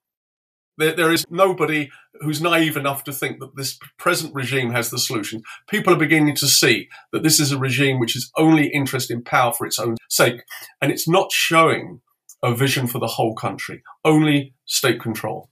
There, 0.77 0.95
there 0.95 1.11
is 1.11 1.25
nobody 1.29 1.89
who's 2.21 2.41
naive 2.41 2.77
enough 2.77 3.03
to 3.05 3.11
think 3.11 3.39
that 3.39 3.55
this 3.55 3.77
present 3.97 4.33
regime 4.33 4.71
has 4.71 4.91
the 4.91 4.99
solution. 4.99 5.41
People 5.69 5.93
are 5.93 5.97
beginning 5.97 6.35
to 6.35 6.47
see 6.47 6.87
that 7.11 7.23
this 7.23 7.39
is 7.39 7.51
a 7.51 7.57
regime 7.57 7.99
which 7.99 8.15
is 8.15 8.31
only 8.37 8.67
interested 8.67 9.13
in 9.13 9.23
power 9.23 9.53
for 9.53 9.65
its 9.65 9.79
own 9.79 9.97
sake, 10.09 10.43
and 10.81 10.91
it's 10.91 11.07
not 11.07 11.31
showing 11.31 12.01
a 12.43 12.53
vision 12.53 12.87
for 12.87 12.99
the 12.99 13.07
whole 13.07 13.35
country, 13.35 13.83
only 14.05 14.53
state 14.65 14.99
control. 14.99 15.49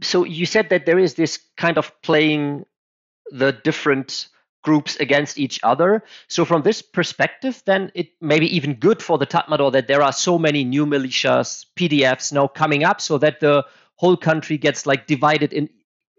So 0.00 0.24
you 0.24 0.46
said 0.46 0.70
that 0.70 0.86
there 0.86 0.98
is 0.98 1.14
this 1.14 1.38
kind 1.56 1.76
of 1.76 1.92
playing 2.02 2.64
the 3.30 3.52
different 3.52 4.28
groups 4.62 4.96
against 4.96 5.38
each 5.38 5.60
other. 5.62 6.04
So 6.28 6.44
from 6.44 6.62
this 6.62 6.82
perspective, 6.82 7.62
then 7.66 7.90
it 7.94 8.10
may 8.20 8.38
be 8.38 8.56
even 8.56 8.74
good 8.74 9.02
for 9.02 9.18
the 9.18 9.26
Tatmadaw 9.26 9.72
that 9.72 9.88
there 9.88 10.02
are 10.02 10.12
so 10.12 10.38
many 10.38 10.64
new 10.64 10.86
militias, 10.86 11.66
PDFs 11.76 12.32
now 12.32 12.46
coming 12.46 12.84
up 12.84 13.00
so 13.00 13.18
that 13.18 13.40
the 13.40 13.64
whole 13.96 14.16
country 14.16 14.56
gets 14.58 14.86
like 14.86 15.06
divided 15.06 15.52
in 15.52 15.68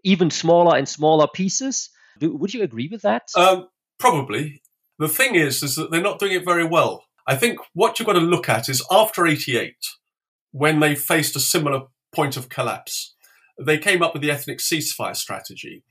even 0.04 0.30
smaller 0.30 0.76
and 0.76 0.88
smaller 0.88 1.26
pieces. 1.26 1.90
Do, 2.18 2.36
would 2.36 2.54
you 2.54 2.62
agree 2.62 2.88
with 2.88 3.02
that? 3.02 3.30
Um, 3.34 3.68
probably. 3.98 4.62
The 4.98 5.08
thing 5.08 5.34
is, 5.34 5.62
is 5.62 5.74
that 5.76 5.90
they're 5.90 6.00
not 6.00 6.18
doing 6.18 6.32
it 6.32 6.44
very 6.44 6.64
well. 6.64 7.04
I 7.26 7.36
think 7.36 7.58
what 7.72 7.98
you've 7.98 8.06
got 8.06 8.14
to 8.14 8.20
look 8.20 8.48
at 8.48 8.68
is 8.68 8.84
after 8.90 9.26
88, 9.26 9.74
when 10.52 10.80
they 10.80 10.94
faced 10.94 11.36
a 11.36 11.40
similar 11.40 11.82
point 12.14 12.36
of 12.36 12.48
collapse, 12.48 13.14
they 13.60 13.78
came 13.78 14.02
up 14.02 14.12
with 14.12 14.22
the 14.22 14.30
ethnic 14.30 14.58
ceasefire 14.58 15.16
strategy, 15.16 15.84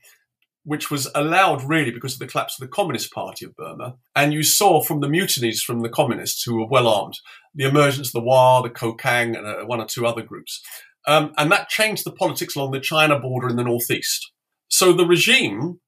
which 0.64 0.90
was 0.90 1.10
allowed 1.14 1.62
really 1.64 1.90
because 1.90 2.14
of 2.14 2.18
the 2.20 2.26
collapse 2.26 2.58
of 2.58 2.66
the 2.66 2.72
Communist 2.72 3.12
Party 3.12 3.44
of 3.44 3.56
Burma. 3.56 3.96
And 4.14 4.32
you 4.32 4.42
saw 4.42 4.82
from 4.82 5.00
the 5.00 5.08
mutinies 5.08 5.62
from 5.62 5.80
the 5.80 5.88
communists 5.88 6.42
who 6.44 6.56
were 6.56 6.68
well 6.68 6.88
armed, 6.88 7.18
the 7.54 7.64
emergence 7.64 8.08
of 8.08 8.12
the 8.12 8.20
WA, 8.20 8.62
the 8.62 8.70
Kokang, 8.70 9.36
and 9.36 9.46
uh, 9.46 9.64
one 9.64 9.80
or 9.80 9.86
two 9.86 10.06
other 10.06 10.22
groups. 10.22 10.62
Um, 11.06 11.32
and 11.36 11.50
that 11.52 11.68
changed 11.68 12.04
the 12.04 12.12
politics 12.12 12.56
along 12.56 12.72
the 12.72 12.80
China 12.80 13.18
border 13.18 13.48
in 13.48 13.56
the 13.56 13.64
northeast. 13.64 14.32
So 14.68 14.92
the 14.92 15.06
regime 15.06 15.80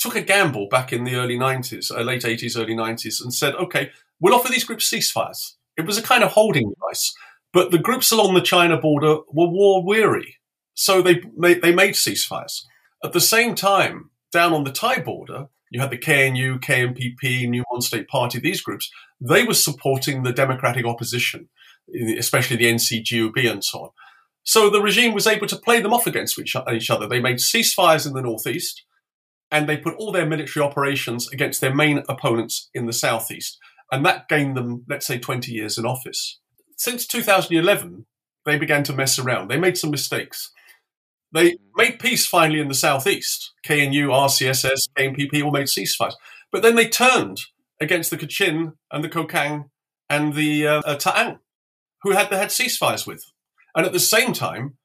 took 0.00 0.16
a 0.16 0.22
gamble 0.22 0.66
back 0.68 0.92
in 0.92 1.04
the 1.04 1.14
early 1.14 1.38
90s, 1.38 1.94
uh, 1.94 2.00
late 2.00 2.22
80s, 2.22 2.58
early 2.58 2.74
90s, 2.74 3.22
and 3.22 3.32
said, 3.32 3.54
okay, 3.56 3.90
we'll 4.18 4.34
offer 4.34 4.50
these 4.50 4.64
groups 4.64 4.90
ceasefires. 4.90 5.54
It 5.76 5.86
was 5.86 5.98
a 5.98 6.02
kind 6.02 6.24
of 6.24 6.32
holding 6.32 6.70
device. 6.70 7.14
But 7.52 7.70
the 7.70 7.78
groups 7.78 8.10
along 8.10 8.34
the 8.34 8.40
China 8.40 8.78
border 8.78 9.18
were 9.32 9.48
war 9.48 9.84
weary. 9.84 10.36
So 10.74 11.02
they, 11.02 11.22
they 11.38 11.74
made 11.74 11.94
ceasefires. 11.94 12.62
At 13.04 13.12
the 13.12 13.20
same 13.20 13.54
time, 13.54 14.10
down 14.32 14.52
on 14.52 14.64
the 14.64 14.72
Thai 14.72 15.00
border, 15.00 15.48
you 15.70 15.80
had 15.80 15.90
the 15.90 15.98
KNU, 15.98 16.60
KNPP, 16.60 17.48
New 17.48 17.64
Mon 17.70 17.80
State 17.80 18.08
Party, 18.08 18.38
these 18.38 18.60
groups, 18.60 18.90
they 19.20 19.44
were 19.44 19.54
supporting 19.54 20.22
the 20.22 20.32
democratic 20.32 20.84
opposition, 20.86 21.48
especially 22.18 22.56
the 22.56 22.72
NCGUB 22.72 23.50
and 23.50 23.62
so 23.62 23.80
on. 23.80 23.90
So 24.42 24.70
the 24.70 24.80
regime 24.80 25.12
was 25.12 25.26
able 25.26 25.46
to 25.48 25.56
play 25.56 25.80
them 25.80 25.92
off 25.92 26.06
against 26.06 26.38
each, 26.38 26.56
other. 26.90 27.06
They 27.06 27.20
made 27.20 27.36
ceasefires 27.36 28.06
in 28.06 28.14
the 28.14 28.22
northeast, 28.22 28.82
and 29.50 29.68
they 29.68 29.76
put 29.76 29.94
all 29.96 30.12
their 30.12 30.26
military 30.26 30.64
operations 30.64 31.28
against 31.32 31.60
their 31.60 31.74
main 31.74 32.04
opponents 32.08 32.70
in 32.72 32.86
the 32.86 32.92
southeast. 32.92 33.58
And 33.90 34.06
that 34.06 34.28
gained 34.28 34.56
them, 34.56 34.84
let's 34.88 35.06
say, 35.06 35.18
20 35.18 35.50
years 35.50 35.76
in 35.76 35.84
office. 35.84 36.38
Since 36.76 37.06
2011, 37.08 38.06
they 38.46 38.56
began 38.56 38.84
to 38.84 38.92
mess 38.92 39.18
around. 39.18 39.48
They 39.48 39.58
made 39.58 39.76
some 39.76 39.90
mistakes. 39.90 40.52
They 41.32 41.56
made 41.76 41.98
peace 41.98 42.26
finally 42.26 42.60
in 42.60 42.68
the 42.68 42.74
southeast. 42.74 43.52
KNU, 43.66 44.08
RCSS, 44.08 44.88
KNPP 44.96 45.44
all 45.44 45.50
made 45.50 45.66
ceasefires. 45.66 46.14
But 46.52 46.62
then 46.62 46.76
they 46.76 46.88
turned 46.88 47.40
against 47.80 48.10
the 48.10 48.16
Kachin 48.16 48.74
and 48.90 49.02
the 49.02 49.08
Kokang 49.08 49.70
and 50.08 50.34
the 50.34 50.66
uh, 50.66 50.82
uh, 50.84 50.96
Ta'ang, 50.96 51.38
who 52.02 52.12
had 52.12 52.30
they 52.30 52.38
had 52.38 52.48
ceasefires 52.48 53.06
with. 53.06 53.24
And 53.74 53.86
at 53.86 53.92
the 53.92 54.00
same 54.00 54.32
time, 54.32 54.76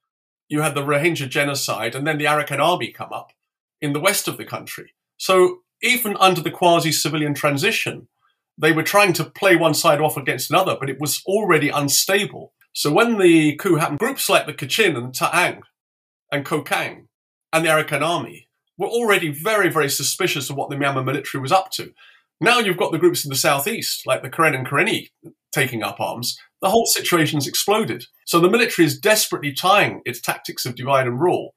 you 0.48 0.60
had 0.60 0.74
the 0.74 0.84
Rohingya 0.84 1.28
genocide 1.28 1.94
and 1.94 2.06
then 2.06 2.18
the 2.18 2.24
Arakan 2.24 2.60
army 2.60 2.92
come 2.92 3.12
up 3.12 3.32
in 3.80 3.92
the 3.92 4.00
west 4.00 4.28
of 4.28 4.36
the 4.36 4.44
country. 4.44 4.92
So 5.16 5.60
even 5.82 6.16
under 6.18 6.40
the 6.40 6.50
quasi 6.50 6.92
civilian 6.92 7.34
transition, 7.34 8.08
they 8.58 8.72
were 8.72 8.82
trying 8.82 9.12
to 9.14 9.24
play 9.24 9.56
one 9.56 9.74
side 9.74 10.00
off 10.00 10.16
against 10.16 10.50
another, 10.50 10.76
but 10.78 10.90
it 10.90 11.00
was 11.00 11.22
already 11.26 11.68
unstable. 11.68 12.52
So 12.72 12.92
when 12.92 13.18
the 13.18 13.56
coup 13.56 13.76
happened, 13.76 13.98
groups 13.98 14.28
like 14.28 14.46
the 14.46 14.54
Kachin 14.54 14.96
and 14.96 15.14
Ta'ang 15.14 15.62
and 16.32 16.44
Kokang 16.44 17.06
and 17.52 17.64
the 17.64 17.68
Arakan 17.68 18.02
army 18.02 18.48
were 18.78 18.86
already 18.86 19.30
very, 19.30 19.70
very 19.70 19.88
suspicious 19.88 20.50
of 20.50 20.56
what 20.56 20.70
the 20.70 20.76
Myanmar 20.76 21.04
military 21.04 21.40
was 21.40 21.52
up 21.52 21.70
to. 21.72 21.92
Now 22.40 22.58
you've 22.58 22.76
got 22.76 22.92
the 22.92 22.98
groups 22.98 23.24
in 23.24 23.30
the 23.30 23.36
southeast, 23.36 24.06
like 24.06 24.22
the 24.22 24.28
Karen 24.28 24.54
and 24.54 24.66
Karenni, 24.66 25.10
taking 25.52 25.82
up 25.82 26.00
arms. 26.00 26.38
The 26.60 26.68
whole 26.68 26.84
situation's 26.86 27.46
exploded. 27.46 28.04
So 28.26 28.40
the 28.40 28.50
military 28.50 28.84
is 28.84 28.98
desperately 28.98 29.52
trying 29.52 30.02
its 30.04 30.20
tactics 30.20 30.66
of 30.66 30.74
divide 30.74 31.06
and 31.06 31.20
rule. 31.20 31.54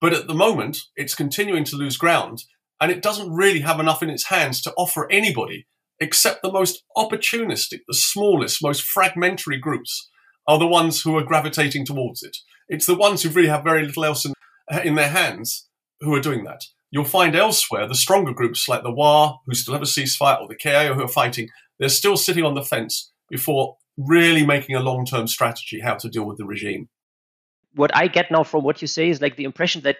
But 0.00 0.12
at 0.12 0.26
the 0.26 0.34
moment, 0.34 0.78
it's 0.96 1.14
continuing 1.14 1.64
to 1.64 1.76
lose 1.76 1.96
ground, 1.96 2.44
and 2.80 2.90
it 2.90 3.02
doesn't 3.02 3.32
really 3.32 3.60
have 3.60 3.80
enough 3.80 4.02
in 4.02 4.10
its 4.10 4.26
hands 4.26 4.60
to 4.62 4.74
offer 4.76 5.10
anybody 5.10 5.66
except 5.98 6.42
the 6.42 6.52
most 6.52 6.84
opportunistic, 6.96 7.80
the 7.88 7.94
smallest, 7.94 8.62
most 8.62 8.82
fragmentary 8.82 9.58
groups 9.58 10.10
are 10.46 10.58
the 10.58 10.66
ones 10.66 11.02
who 11.02 11.16
are 11.16 11.24
gravitating 11.24 11.86
towards 11.86 12.22
it. 12.22 12.36
It's 12.68 12.86
the 12.86 12.94
ones 12.94 13.22
who 13.22 13.30
really 13.30 13.48
have 13.48 13.64
very 13.64 13.84
little 13.84 14.04
else 14.04 14.24
in, 14.24 14.34
in 14.84 14.94
their 14.94 15.08
hands 15.08 15.68
who 16.00 16.14
are 16.14 16.20
doing 16.20 16.44
that. 16.44 16.64
You'll 16.90 17.04
find 17.04 17.34
elsewhere 17.34 17.88
the 17.88 17.94
stronger 17.94 18.32
groups 18.32 18.68
like 18.68 18.82
the 18.82 18.92
WA, 18.92 19.38
who 19.46 19.54
still 19.54 19.74
have 19.74 19.82
a 19.82 19.86
ceasefire, 19.86 20.40
or 20.40 20.48
the 20.48 20.56
KIO, 20.56 20.94
who 20.94 21.02
are 21.02 21.08
fighting, 21.08 21.48
they're 21.78 21.88
still 21.88 22.16
sitting 22.16 22.44
on 22.44 22.54
the 22.54 22.62
fence 22.62 23.10
before 23.28 23.76
really 23.96 24.44
making 24.46 24.76
a 24.76 24.80
long 24.80 25.04
term 25.04 25.26
strategy 25.26 25.80
how 25.80 25.94
to 25.94 26.08
deal 26.08 26.24
with 26.24 26.38
the 26.38 26.44
regime. 26.44 26.88
What 27.76 27.94
I 27.94 28.08
get 28.08 28.30
now 28.30 28.42
from 28.42 28.64
what 28.64 28.82
you 28.82 28.88
say 28.88 29.08
is 29.08 29.20
like 29.20 29.36
the 29.36 29.44
impression 29.44 29.82
that 29.82 29.98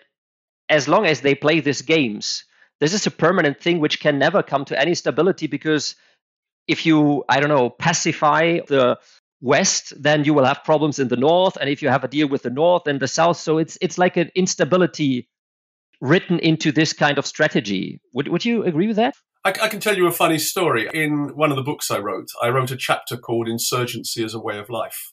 as 0.68 0.88
long 0.88 1.06
as 1.06 1.20
they 1.20 1.34
play 1.34 1.60
these 1.60 1.82
games, 1.82 2.44
this 2.80 2.92
is 2.92 3.06
a 3.06 3.10
permanent 3.10 3.60
thing 3.60 3.78
which 3.78 4.00
can 4.00 4.18
never 4.18 4.42
come 4.42 4.64
to 4.66 4.80
any 4.80 4.94
stability 4.94 5.46
because 5.46 5.94
if 6.66 6.84
you, 6.84 7.24
I 7.28 7.38
don't 7.38 7.48
know, 7.48 7.70
pacify 7.70 8.58
the 8.66 8.98
west, 9.40 9.92
then 10.02 10.24
you 10.24 10.34
will 10.34 10.44
have 10.44 10.64
problems 10.64 10.98
in 10.98 11.08
the 11.08 11.16
north. 11.16 11.56
And 11.60 11.70
if 11.70 11.82
you 11.82 11.88
have 11.88 12.04
a 12.04 12.08
deal 12.08 12.28
with 12.28 12.42
the 12.42 12.50
north 12.50 12.86
and 12.86 12.98
the 13.00 13.08
south, 13.08 13.36
so 13.36 13.58
it's 13.58 13.78
it's 13.80 13.98
like 13.98 14.16
an 14.16 14.30
instability 14.34 15.28
written 16.00 16.38
into 16.40 16.72
this 16.72 16.92
kind 16.92 17.18
of 17.18 17.26
strategy. 17.26 18.00
Would 18.12 18.28
would 18.28 18.44
you 18.44 18.64
agree 18.64 18.88
with 18.88 18.96
that? 18.96 19.14
I, 19.44 19.50
I 19.62 19.68
can 19.68 19.80
tell 19.80 19.96
you 19.96 20.06
a 20.06 20.12
funny 20.12 20.38
story. 20.38 20.88
In 20.92 21.36
one 21.36 21.50
of 21.50 21.56
the 21.56 21.62
books 21.62 21.90
I 21.90 21.98
wrote, 21.98 22.28
I 22.42 22.48
wrote 22.48 22.70
a 22.70 22.76
chapter 22.76 23.16
called 23.16 23.48
"Insurgency 23.48 24.24
as 24.24 24.34
a 24.34 24.40
Way 24.40 24.58
of 24.58 24.68
Life," 24.68 25.12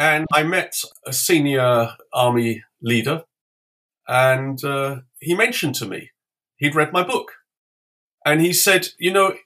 and 0.00 0.26
I 0.32 0.42
met 0.42 0.74
a 1.06 1.12
senior 1.12 1.90
army 2.12 2.64
leader, 2.82 3.22
and 4.08 4.64
uh, 4.64 5.02
he 5.20 5.34
mentioned 5.34 5.76
to 5.76 5.86
me 5.86 6.10
he'd 6.56 6.74
read 6.74 6.92
my 6.92 7.04
book, 7.04 7.34
and 8.24 8.40
he 8.40 8.52
said, 8.52 8.88
"You 8.98 9.12
know, 9.12 9.36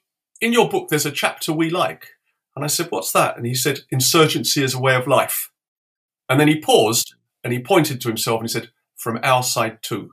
in 0.40 0.54
your 0.54 0.70
book, 0.70 0.88
there's 0.88 1.06
a 1.06 1.12
chapter 1.12 1.52
we 1.52 1.68
like." 1.68 2.14
And 2.56 2.64
I 2.64 2.68
said, 2.68 2.86
What's 2.90 3.12
that? 3.12 3.36
And 3.36 3.46
he 3.46 3.54
said, 3.54 3.80
Insurgency 3.90 4.62
as 4.62 4.74
a 4.74 4.80
way 4.80 4.94
of 4.94 5.06
life. 5.06 5.50
And 6.28 6.40
then 6.40 6.48
he 6.48 6.60
paused 6.60 7.14
and 7.42 7.52
he 7.52 7.58
pointed 7.58 8.00
to 8.00 8.08
himself 8.08 8.40
and 8.40 8.48
he 8.48 8.52
said, 8.52 8.70
From 8.96 9.18
our 9.22 9.42
side 9.42 9.78
too. 9.82 10.12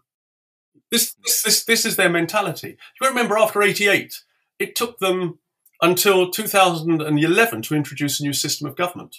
This, 0.89 1.15
this, 1.23 1.43
this, 1.43 1.63
this 1.63 1.85
is 1.85 1.95
their 1.95 2.09
mentality. 2.09 2.77
You 2.99 3.07
remember 3.07 3.37
after 3.37 3.61
88, 3.61 4.23
it 4.59 4.75
took 4.75 4.99
them 4.99 5.39
until 5.81 6.29
2011 6.29 7.61
to 7.61 7.75
introduce 7.75 8.19
a 8.19 8.23
new 8.23 8.33
system 8.33 8.67
of 8.67 8.75
government. 8.75 9.17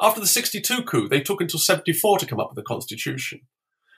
After 0.00 0.20
the 0.20 0.26
62 0.26 0.82
coup, 0.82 1.08
they 1.08 1.20
took 1.20 1.40
until 1.40 1.60
74 1.60 2.18
to 2.18 2.26
come 2.26 2.40
up 2.40 2.50
with 2.50 2.58
a 2.58 2.66
constitution. 2.66 3.40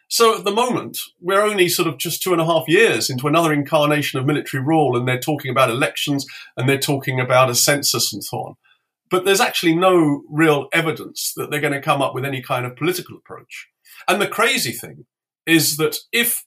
So 0.09 0.39
at 0.39 0.45
the 0.45 0.53
moment, 0.53 1.01
we're 1.21 1.43
only 1.43 1.69
sort 1.69 1.87
of 1.87 1.99
just 1.99 2.23
two 2.23 2.33
and 2.33 2.41
a 2.41 2.47
half 2.47 2.67
years 2.67 3.11
into 3.11 3.29
another 3.29 3.53
incarnation 3.53 4.19
of 4.19 4.25
military 4.25 4.63
rule, 4.63 4.97
and 4.97 5.07
they're 5.07 5.21
talking 5.21 5.51
about 5.51 5.69
elections 5.69 6.27
and 6.57 6.69
they're 6.69 6.79
talking 6.79 7.21
about 7.21 7.51
a 7.51 7.55
census 7.55 8.13
and 8.13 8.25
so 8.25 8.39
on. 8.39 8.55
But 9.11 9.25
there's 9.25 9.41
actually 9.41 9.75
no 9.75 10.23
real 10.31 10.69
evidence 10.73 11.33
that 11.37 11.51
they're 11.51 11.61
going 11.61 11.75
to 11.75 11.81
come 11.81 12.01
up 12.01 12.15
with 12.15 12.25
any 12.25 12.43
kind 12.43 12.65
of 12.65 12.77
political 12.77 13.17
approach. 13.17 13.69
And 14.07 14.21
the 14.21 14.27
crazy 14.27 14.73
thing 14.73 15.05
is 15.47 15.77
that 15.77 15.97
if 16.13 16.45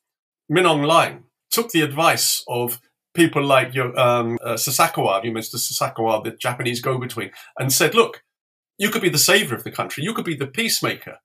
Min 0.50 0.64
Aung 0.64 0.86
Hlaing 0.86 1.24
took 1.52 1.72
the 1.72 1.82
advice 1.82 2.44
of 2.48 2.80
people 3.14 3.44
like 3.44 3.76
your, 3.76 3.98
um, 4.00 4.40
uh, 4.44 4.54
Sasakawa, 4.54 5.24
you 5.24 5.32
mentioned 5.32 5.60
Sasakawa, 5.62 6.24
the 6.24 6.32
Japanese 6.32 6.82
go-between, 6.82 7.32
and 7.60 7.72
said, 7.72 7.94
look, 7.94 8.24
you 8.82 8.90
could 8.90 9.04
be 9.04 9.10
the 9.10 9.20
savior 9.20 9.56
of 9.56 9.64
the 9.64 9.70
country, 9.70 10.04
you 10.04 10.12
could 10.12 10.26
be 10.26 10.36
the 10.36 10.48
peacemaker, 10.48 11.20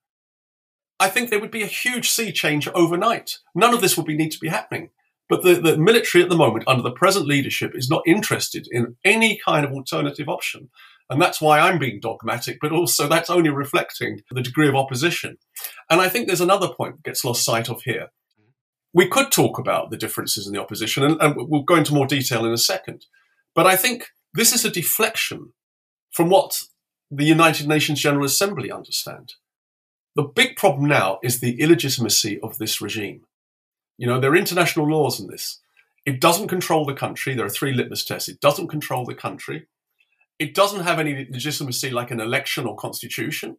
I 1.00 1.08
think 1.08 1.30
there 1.30 1.40
would 1.40 1.50
be 1.50 1.62
a 1.62 1.66
huge 1.66 2.10
sea 2.10 2.30
change 2.30 2.68
overnight. 2.68 3.38
None 3.54 3.72
of 3.72 3.80
this 3.80 3.96
would 3.96 4.04
be 4.04 4.14
need 4.14 4.32
to 4.32 4.38
be 4.38 4.48
happening. 4.48 4.90
But 5.26 5.42
the, 5.42 5.54
the 5.54 5.78
military 5.78 6.22
at 6.22 6.28
the 6.28 6.36
moment, 6.36 6.68
under 6.68 6.82
the 6.82 6.90
present 6.90 7.26
leadership, 7.26 7.72
is 7.74 7.88
not 7.88 8.02
interested 8.06 8.68
in 8.70 8.96
any 9.06 9.40
kind 9.42 9.64
of 9.64 9.72
alternative 9.72 10.28
option. 10.28 10.68
And 11.08 11.20
that's 11.20 11.40
why 11.40 11.58
I'm 11.58 11.78
being 11.78 11.98
dogmatic, 11.98 12.58
but 12.60 12.72
also 12.72 13.08
that's 13.08 13.30
only 13.30 13.48
reflecting 13.48 14.20
the 14.30 14.42
degree 14.42 14.68
of 14.68 14.74
opposition. 14.74 15.38
And 15.88 16.02
I 16.02 16.10
think 16.10 16.26
there's 16.26 16.42
another 16.42 16.68
point 16.68 16.96
that 16.96 17.04
gets 17.04 17.24
lost 17.24 17.42
sight 17.42 17.70
of 17.70 17.80
here. 17.84 18.08
We 18.92 19.08
could 19.08 19.32
talk 19.32 19.58
about 19.58 19.90
the 19.90 19.96
differences 19.96 20.46
in 20.46 20.52
the 20.52 20.60
opposition, 20.60 21.04
and, 21.04 21.16
and 21.22 21.34
we'll 21.36 21.62
go 21.62 21.76
into 21.76 21.94
more 21.94 22.06
detail 22.06 22.44
in 22.44 22.52
a 22.52 22.58
second. 22.58 23.06
But 23.54 23.66
I 23.66 23.76
think 23.76 24.08
this 24.34 24.52
is 24.52 24.66
a 24.66 24.70
deflection 24.70 25.54
from 26.10 26.28
what 26.28 26.60
the 27.10 27.24
United 27.24 27.68
Nations 27.68 28.00
General 28.00 28.24
Assembly 28.24 28.70
understand. 28.70 29.34
The 30.14 30.22
big 30.22 30.56
problem 30.56 30.88
now 30.88 31.18
is 31.22 31.40
the 31.40 31.60
illegitimacy 31.60 32.40
of 32.42 32.58
this 32.58 32.80
regime. 32.80 33.22
You 33.98 34.06
know, 34.06 34.18
there 34.18 34.32
are 34.32 34.36
international 34.36 34.88
laws 34.88 35.20
in 35.20 35.28
this. 35.28 35.60
It 36.04 36.20
doesn't 36.20 36.48
control 36.48 36.84
the 36.84 36.94
country. 36.94 37.34
There 37.34 37.46
are 37.46 37.50
three 37.50 37.72
litmus 37.72 38.04
tests. 38.04 38.28
It 38.28 38.40
doesn't 38.40 38.68
control 38.68 39.04
the 39.04 39.14
country. 39.14 39.66
It 40.38 40.54
doesn't 40.54 40.84
have 40.84 40.98
any 40.98 41.26
legitimacy 41.30 41.90
like 41.90 42.10
an 42.10 42.20
election 42.20 42.66
or 42.66 42.76
constitution. 42.76 43.56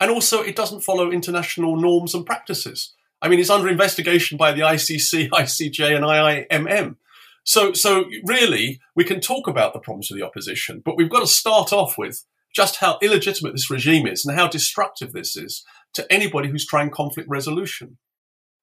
And 0.00 0.10
also, 0.10 0.42
it 0.42 0.56
doesn't 0.56 0.82
follow 0.82 1.10
international 1.10 1.76
norms 1.76 2.14
and 2.14 2.26
practices. 2.26 2.94
I 3.22 3.28
mean, 3.28 3.40
it's 3.40 3.50
under 3.50 3.68
investigation 3.68 4.36
by 4.36 4.52
the 4.52 4.60
ICC, 4.60 5.28
ICJ, 5.30 5.96
and 5.96 6.04
IIMM. 6.04 6.96
So, 7.44 7.72
so 7.72 8.06
really, 8.24 8.80
we 8.94 9.04
can 9.04 9.20
talk 9.20 9.46
about 9.46 9.72
the 9.72 9.78
problems 9.78 10.10
of 10.10 10.16
the 10.16 10.26
opposition, 10.26 10.82
but 10.84 10.96
we've 10.96 11.10
got 11.10 11.20
to 11.20 11.26
start 11.26 11.72
off 11.72 11.96
with 11.96 12.24
just 12.56 12.76
how 12.76 12.98
illegitimate 13.02 13.52
this 13.52 13.70
regime 13.70 14.06
is 14.06 14.24
and 14.24 14.36
how 14.36 14.48
destructive 14.48 15.12
this 15.12 15.36
is 15.36 15.62
to 15.92 16.10
anybody 16.10 16.48
who's 16.48 16.66
trying 16.66 16.90
conflict 16.90 17.28
resolution. 17.28 17.98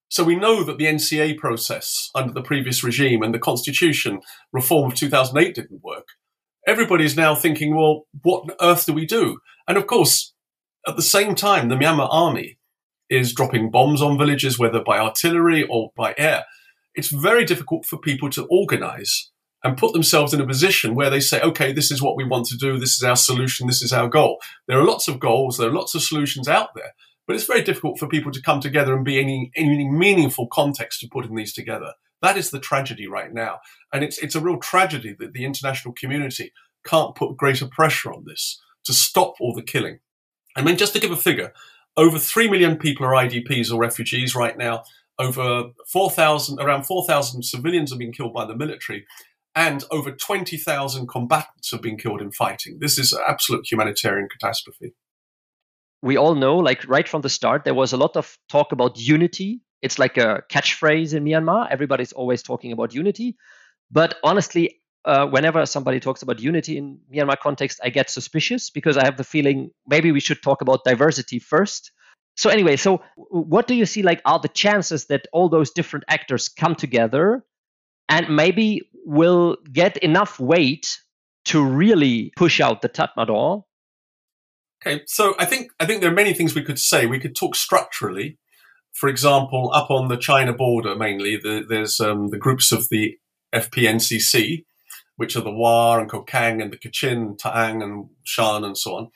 So 0.09 0.23
we 0.23 0.35
know 0.35 0.63
that 0.63 0.79
the 0.79 0.85
NCA 0.85 1.37
process 1.37 2.09
under 2.15 2.33
the 2.33 2.41
previous 2.41 2.83
regime 2.83 3.21
and 3.21 3.33
the 3.33 3.39
constitution 3.39 4.21
reform 4.51 4.91
of 4.91 4.97
2008 4.97 5.53
didn't 5.53 5.83
work. 5.83 6.07
Everybody 6.67 7.05
is 7.05 7.15
now 7.15 7.35
thinking, 7.35 7.75
well, 7.75 8.07
what 8.23 8.43
on 8.43 8.55
earth 8.61 8.85
do 8.85 8.93
we 8.93 9.05
do? 9.05 9.39
And 9.67 9.77
of 9.77 9.85
course, 9.85 10.33
at 10.87 10.95
the 10.95 11.01
same 11.01 11.35
time, 11.35 11.69
the 11.69 11.75
Myanmar 11.75 12.07
army 12.11 12.57
is 13.09 13.33
dropping 13.33 13.69
bombs 13.69 14.01
on 14.01 14.17
villages, 14.17 14.57
whether 14.57 14.83
by 14.83 14.97
artillery 14.97 15.67
or 15.69 15.91
by 15.95 16.15
air. 16.17 16.45
It's 16.95 17.09
very 17.09 17.45
difficult 17.45 17.85
for 17.85 17.97
people 17.97 18.29
to 18.31 18.47
organize 18.49 19.31
and 19.63 19.77
put 19.77 19.93
themselves 19.93 20.33
in 20.33 20.41
a 20.41 20.47
position 20.47 20.93
where 20.93 21.09
they 21.09 21.19
say, 21.19 21.39
okay, 21.41 21.71
this 21.71 21.89
is 21.89 22.01
what 22.01 22.17
we 22.17 22.25
want 22.25 22.45
to 22.47 22.57
do. 22.57 22.77
This 22.77 22.95
is 22.95 23.03
our 23.03 23.15
solution. 23.15 23.67
This 23.67 23.81
is 23.81 23.93
our 23.93 24.09
goal. 24.09 24.39
There 24.67 24.77
are 24.77 24.85
lots 24.85 25.07
of 25.07 25.19
goals. 25.19 25.57
There 25.57 25.69
are 25.69 25.73
lots 25.73 25.95
of 25.95 26.03
solutions 26.03 26.47
out 26.47 26.75
there, 26.75 26.93
but 27.25 27.35
it's 27.35 27.45
very 27.45 27.61
difficult 27.61 27.97
for 27.97 28.07
people 28.07 28.31
to 28.31 28.41
come 28.41 28.59
together 28.59 28.93
and 28.93 29.05
be 29.05 29.19
any, 29.19 29.51
any 29.55 29.87
meaningful 29.87 30.47
context 30.47 30.99
to 30.99 31.07
putting 31.07 31.35
these 31.35 31.53
together. 31.53 31.93
That 32.21 32.37
is 32.37 32.51
the 32.51 32.59
tragedy 32.59 33.07
right 33.07 33.33
now. 33.33 33.59
And 33.93 34.03
it's, 34.03 34.17
it's 34.17 34.35
a 34.35 34.41
real 34.41 34.57
tragedy 34.57 35.15
that 35.19 35.33
the 35.33 35.45
international 35.45 35.93
community 35.93 36.51
can't 36.85 37.15
put 37.15 37.37
greater 37.37 37.67
pressure 37.67 38.11
on 38.11 38.25
this 38.25 38.61
to 38.85 38.93
stop 38.93 39.35
all 39.39 39.53
the 39.53 39.61
killing. 39.61 39.99
I 40.55 40.61
mean, 40.61 40.77
just 40.77 40.93
to 40.93 40.99
give 40.99 41.11
a 41.11 41.17
figure, 41.17 41.53
over 41.95 42.19
3 42.19 42.49
million 42.49 42.77
people 42.77 43.05
are 43.05 43.11
IDPs 43.13 43.71
or 43.71 43.79
refugees 43.79 44.35
right 44.35 44.57
now. 44.57 44.83
Over 45.19 45.69
4,000, 45.87 46.59
around 46.59 46.83
4,000 46.85 47.43
civilians 47.43 47.91
have 47.91 47.99
been 47.99 48.11
killed 48.11 48.33
by 48.33 48.45
the 48.45 48.55
military 48.55 49.05
and 49.55 49.83
over 49.91 50.11
20,000 50.11 51.07
combatants 51.07 51.71
have 51.71 51.81
been 51.81 51.97
killed 51.97 52.21
in 52.21 52.31
fighting. 52.31 52.77
This 52.79 52.97
is 52.97 53.13
an 53.13 53.21
absolute 53.27 53.71
humanitarian 53.71 54.27
catastrophe. 54.29 54.93
We 56.01 56.17
all 56.17 56.35
know, 56.35 56.57
like 56.57 56.87
right 56.87 57.07
from 57.07 57.21
the 57.21 57.29
start, 57.29 57.63
there 57.63 57.73
was 57.73 57.93
a 57.93 57.97
lot 57.97 58.17
of 58.17 58.37
talk 58.49 58.71
about 58.71 58.97
unity. 58.97 59.61
It's 59.81 59.99
like 59.99 60.17
a 60.17 60.43
catchphrase 60.49 61.13
in 61.13 61.23
Myanmar. 61.23 61.67
Everybody's 61.69 62.13
always 62.13 62.41
talking 62.41 62.71
about 62.71 62.93
unity. 62.93 63.37
But 63.91 64.15
honestly, 64.23 64.81
uh, 65.05 65.27
whenever 65.27 65.65
somebody 65.65 65.99
talks 65.99 66.21
about 66.21 66.39
unity 66.39 66.77
in 66.77 66.99
Myanmar 67.13 67.37
context, 67.39 67.79
I 67.83 67.89
get 67.89 68.09
suspicious 68.09 68.69
because 68.69 68.97
I 68.97 69.05
have 69.05 69.17
the 69.17 69.23
feeling 69.23 69.71
maybe 69.87 70.11
we 70.11 70.19
should 70.19 70.41
talk 70.41 70.61
about 70.61 70.83
diversity 70.83 71.39
first. 71.39 71.91
So 72.35 72.49
anyway, 72.49 72.77
so 72.77 73.03
what 73.15 73.67
do 73.67 73.75
you 73.75 73.85
see 73.85 74.01
like 74.01 74.21
are 74.25 74.39
the 74.39 74.47
chances 74.47 75.05
that 75.05 75.27
all 75.31 75.49
those 75.49 75.71
different 75.71 76.05
actors 76.07 76.49
come 76.49 76.75
together 76.75 77.45
and 78.09 78.35
maybe 78.35 78.81
will 79.05 79.57
get 79.71 79.97
enough 79.97 80.39
weight 80.39 80.99
to 81.45 81.63
really 81.63 82.31
push 82.35 82.59
out 82.59 82.81
the 82.81 82.89
Tatmadaw. 82.89 83.63
Okay, 84.85 85.01
so 85.07 85.35
I 85.39 85.45
think 85.45 85.71
I 85.79 85.85
think 85.85 86.01
there 86.01 86.11
are 86.11 86.15
many 86.15 86.33
things 86.33 86.55
we 86.55 86.63
could 86.63 86.79
say. 86.79 87.05
We 87.05 87.19
could 87.19 87.35
talk 87.35 87.55
structurally. 87.55 88.37
For 88.93 89.09
example, 89.09 89.71
up 89.73 89.89
on 89.89 90.07
the 90.07 90.17
China 90.17 90.53
border, 90.53 90.95
mainly 90.95 91.35
the, 91.37 91.65
there's 91.67 91.99
um, 91.99 92.29
the 92.29 92.37
groups 92.37 92.71
of 92.71 92.89
the 92.89 93.17
FPNCC, 93.53 94.65
which 95.15 95.35
are 95.35 95.41
the 95.41 95.51
Wa 95.51 95.97
and 95.97 96.09
Kokang 96.09 96.61
and 96.61 96.71
the 96.71 96.77
Kachin, 96.77 97.37
Ta'ang 97.37 97.81
and 97.81 98.09
Shan 98.23 98.63
and 98.63 98.77
so 98.77 98.95
on. 98.95 99.07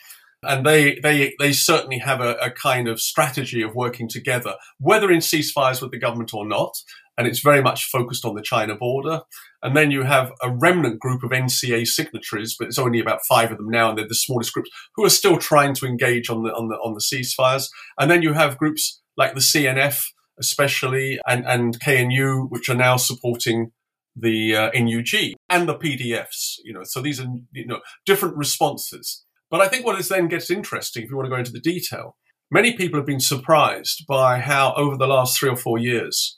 And 0.43 0.65
they, 0.65 0.99
they, 0.99 1.35
they 1.39 1.51
certainly 1.51 1.99
have 1.99 2.21
a, 2.21 2.35
a 2.35 2.49
kind 2.49 2.87
of 2.87 3.01
strategy 3.01 3.61
of 3.61 3.75
working 3.75 4.07
together, 4.07 4.55
whether 4.79 5.11
in 5.11 5.19
ceasefires 5.19 5.81
with 5.81 5.91
the 5.91 5.99
government 5.99 6.33
or 6.33 6.47
not. 6.47 6.75
And 7.17 7.27
it's 7.27 7.39
very 7.39 7.61
much 7.61 7.85
focused 7.85 8.25
on 8.25 8.35
the 8.35 8.41
China 8.41 8.75
border. 8.75 9.21
And 9.63 9.75
then 9.75 9.89
you 9.89 10.03
have 10.03 10.31
a 10.41 10.51
remnant 10.51 10.99
group 10.99 11.23
of 11.23 11.31
NCA 11.31 11.87
signatories, 11.87 12.55
but 12.57 12.67
it's 12.67 12.77
only 12.77 12.99
about 12.99 13.25
five 13.27 13.51
of 13.51 13.57
them 13.57 13.69
now, 13.69 13.89
and 13.89 13.97
they're 13.97 14.07
the 14.07 14.15
smallest 14.15 14.53
groups 14.53 14.69
who 14.95 15.03
are 15.03 15.09
still 15.09 15.37
trying 15.37 15.73
to 15.75 15.85
engage 15.85 16.29
on 16.29 16.43
the 16.43 16.53
on 16.53 16.69
the 16.69 16.75
on 16.75 16.93
the 16.93 17.01
ceasefires. 17.01 17.69
And 17.99 18.11
then 18.11 18.21
you 18.21 18.33
have 18.33 18.57
groups 18.57 19.01
like 19.15 19.33
the 19.33 19.39
CNF, 19.39 20.03
especially, 20.39 21.19
and 21.27 21.45
and 21.45 21.79
KNU, 21.79 22.49
which 22.49 22.69
are 22.69 22.75
now 22.75 22.97
supporting 22.97 23.71
the 24.15 24.55
uh, 24.55 24.69
NUG 24.73 25.35
and 25.49 25.67
the 25.67 25.75
PDFs. 25.75 26.57
You 26.63 26.73
know, 26.73 26.83
so 26.83 27.01
these 27.01 27.19
are 27.19 27.27
you 27.51 27.65
know 27.65 27.79
different 28.05 28.37
responses. 28.37 29.23
But 29.49 29.61
I 29.61 29.67
think 29.67 29.85
what 29.85 29.99
is 29.99 30.09
then 30.09 30.27
gets 30.27 30.51
interesting, 30.51 31.03
if 31.03 31.09
you 31.09 31.15
want 31.15 31.27
to 31.27 31.29
go 31.29 31.39
into 31.39 31.51
the 31.51 31.59
detail, 31.59 32.17
many 32.51 32.73
people 32.73 32.99
have 32.99 33.07
been 33.07 33.19
surprised 33.19 34.05
by 34.07 34.39
how 34.39 34.73
over 34.75 34.97
the 34.97 35.07
last 35.07 35.39
three 35.39 35.49
or 35.49 35.55
four 35.55 35.77
years, 35.77 36.37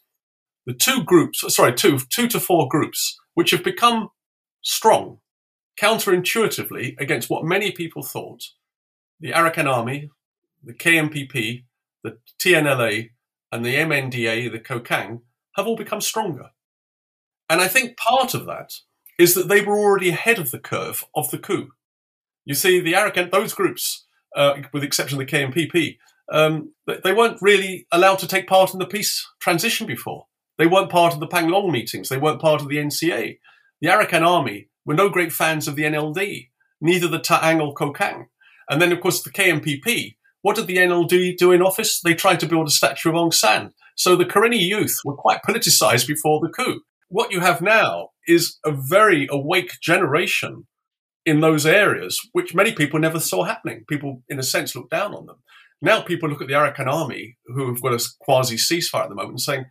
the 0.70 0.76
two 0.76 1.04
groups, 1.04 1.44
sorry, 1.52 1.74
two, 1.74 1.98
two 2.12 2.28
to 2.28 2.40
four 2.40 2.68
groups, 2.70 3.20
which 3.34 3.50
have 3.50 3.64
become 3.64 4.10
strong 4.62 5.18
counterintuitively 5.82 6.94
against 7.00 7.28
what 7.28 7.44
many 7.44 7.72
people 7.72 8.04
thought, 8.04 8.44
the 9.20 9.32
Arakan 9.32 9.66
Army, 9.66 10.12
the 10.64 10.76
KNPP, 10.76 11.64
the 12.04 12.20
TNLA, 12.38 13.10
and 13.52 13.66
the 13.66 13.74
MNDA, 13.74 14.52
the 14.52 14.60
Kokang, 14.60 15.22
have 15.56 15.66
all 15.66 15.76
become 15.76 16.02
stronger. 16.02 16.52
And 17.50 17.62
I 17.62 17.68
think 17.68 17.98
part 17.98 18.36
of 18.36 18.46
that 18.46 18.76
is 19.18 19.34
that 19.34 19.48
they 19.48 19.62
were 19.62 19.76
already 19.76 20.10
ahead 20.10 20.38
of 20.38 20.52
the 20.52 20.60
curve 20.60 21.04
of 21.16 21.32
the 21.32 21.40
coup. 21.40 21.70
You 22.46 22.54
see, 22.54 22.80
the 22.80 22.94
Arakan, 22.94 23.32
those 23.32 23.56
groups, 23.56 24.06
uh, 24.36 24.54
with 24.72 24.84
the 24.84 24.88
exception 24.88 25.20
of 25.20 25.28
the 25.28 25.36
KNPP, 25.36 25.98
um, 26.32 26.74
they 26.86 27.12
weren't 27.12 27.42
really 27.42 27.88
allowed 27.92 28.20
to 28.20 28.28
take 28.28 28.46
part 28.46 28.74
in 28.74 28.78
the 28.78 28.86
peace 28.86 29.28
transition 29.40 29.88
before. 29.88 30.28
They 30.60 30.68
weren't 30.68 30.92
part 30.92 31.14
of 31.14 31.22
the 31.22 31.28
Panglong 31.28 31.72
meetings. 31.72 32.10
They 32.10 32.18
weren't 32.18 32.42
part 32.42 32.62
of 32.62 32.68
the 32.68 32.78
NCA. 32.78 33.40
The 33.82 33.88
Arakan 33.88 34.28
army 34.28 34.68
were 34.86 34.94
no 34.94 35.10
great 35.10 35.32
fans 35.32 35.68
of 35.68 35.76
the 35.76 35.84
NLD, 35.84 36.50
neither 36.82 37.08
the 37.08 37.18
Ta'ang 37.18 37.62
or 37.62 37.74
Kokang. 37.74 38.26
And 38.70 38.82
then, 38.82 38.92
of 38.92 39.00
course, 39.00 39.24
the 39.24 39.32
KNPP. 39.32 40.18
What 40.42 40.58
did 40.58 40.68
the 40.68 40.78
NLD 40.78 41.38
do 41.38 41.52
in 41.52 41.62
office? 41.62 42.02
They 42.02 42.14
tried 42.14 42.40
to 42.42 42.46
build 42.46 42.68
a 42.68 42.72
statue 42.72 43.10
of 43.10 43.16
Aung 43.16 43.34
San. 43.34 43.74
So 43.96 44.16
the 44.16 44.26
Karenni 44.26 44.60
youth 44.60 45.00
were 45.04 45.16
quite 45.16 45.44
politicized 45.48 46.08
before 46.08 46.40
the 46.42 46.50
coup. 46.50 46.82
What 47.08 47.32
you 47.32 47.40
have 47.40 47.62
now 47.62 48.10
is 48.28 48.60
a 48.66 48.72
very 48.72 49.28
awake 49.32 49.80
generation 49.82 50.68
in 51.26 51.40
those 51.40 51.66
areas, 51.66 52.20
which 52.34 52.54
many 52.54 52.74
people 52.74 53.00
never 53.00 53.20
saw 53.20 53.44
happening. 53.44 53.86
People, 53.90 54.24
in 54.30 54.40
a 54.40 54.44
sense, 54.44 54.76
look 54.76 54.90
down 54.90 55.14
on 55.14 55.26
them. 55.26 55.38
Now 55.82 56.02
people 56.02 56.30
look 56.30 56.42
at 56.42 56.48
the 56.48 56.54
Arakan 56.54 56.88
army, 56.88 57.38
who 57.48 57.68
have 57.68 57.82
got 57.82 57.94
a 57.94 58.06
quasi 58.20 58.58
ceasefire 58.58 59.04
at 59.04 59.10
the 59.10 59.16
moment, 59.16 59.32
and 59.32 59.42
saying, 59.42 59.66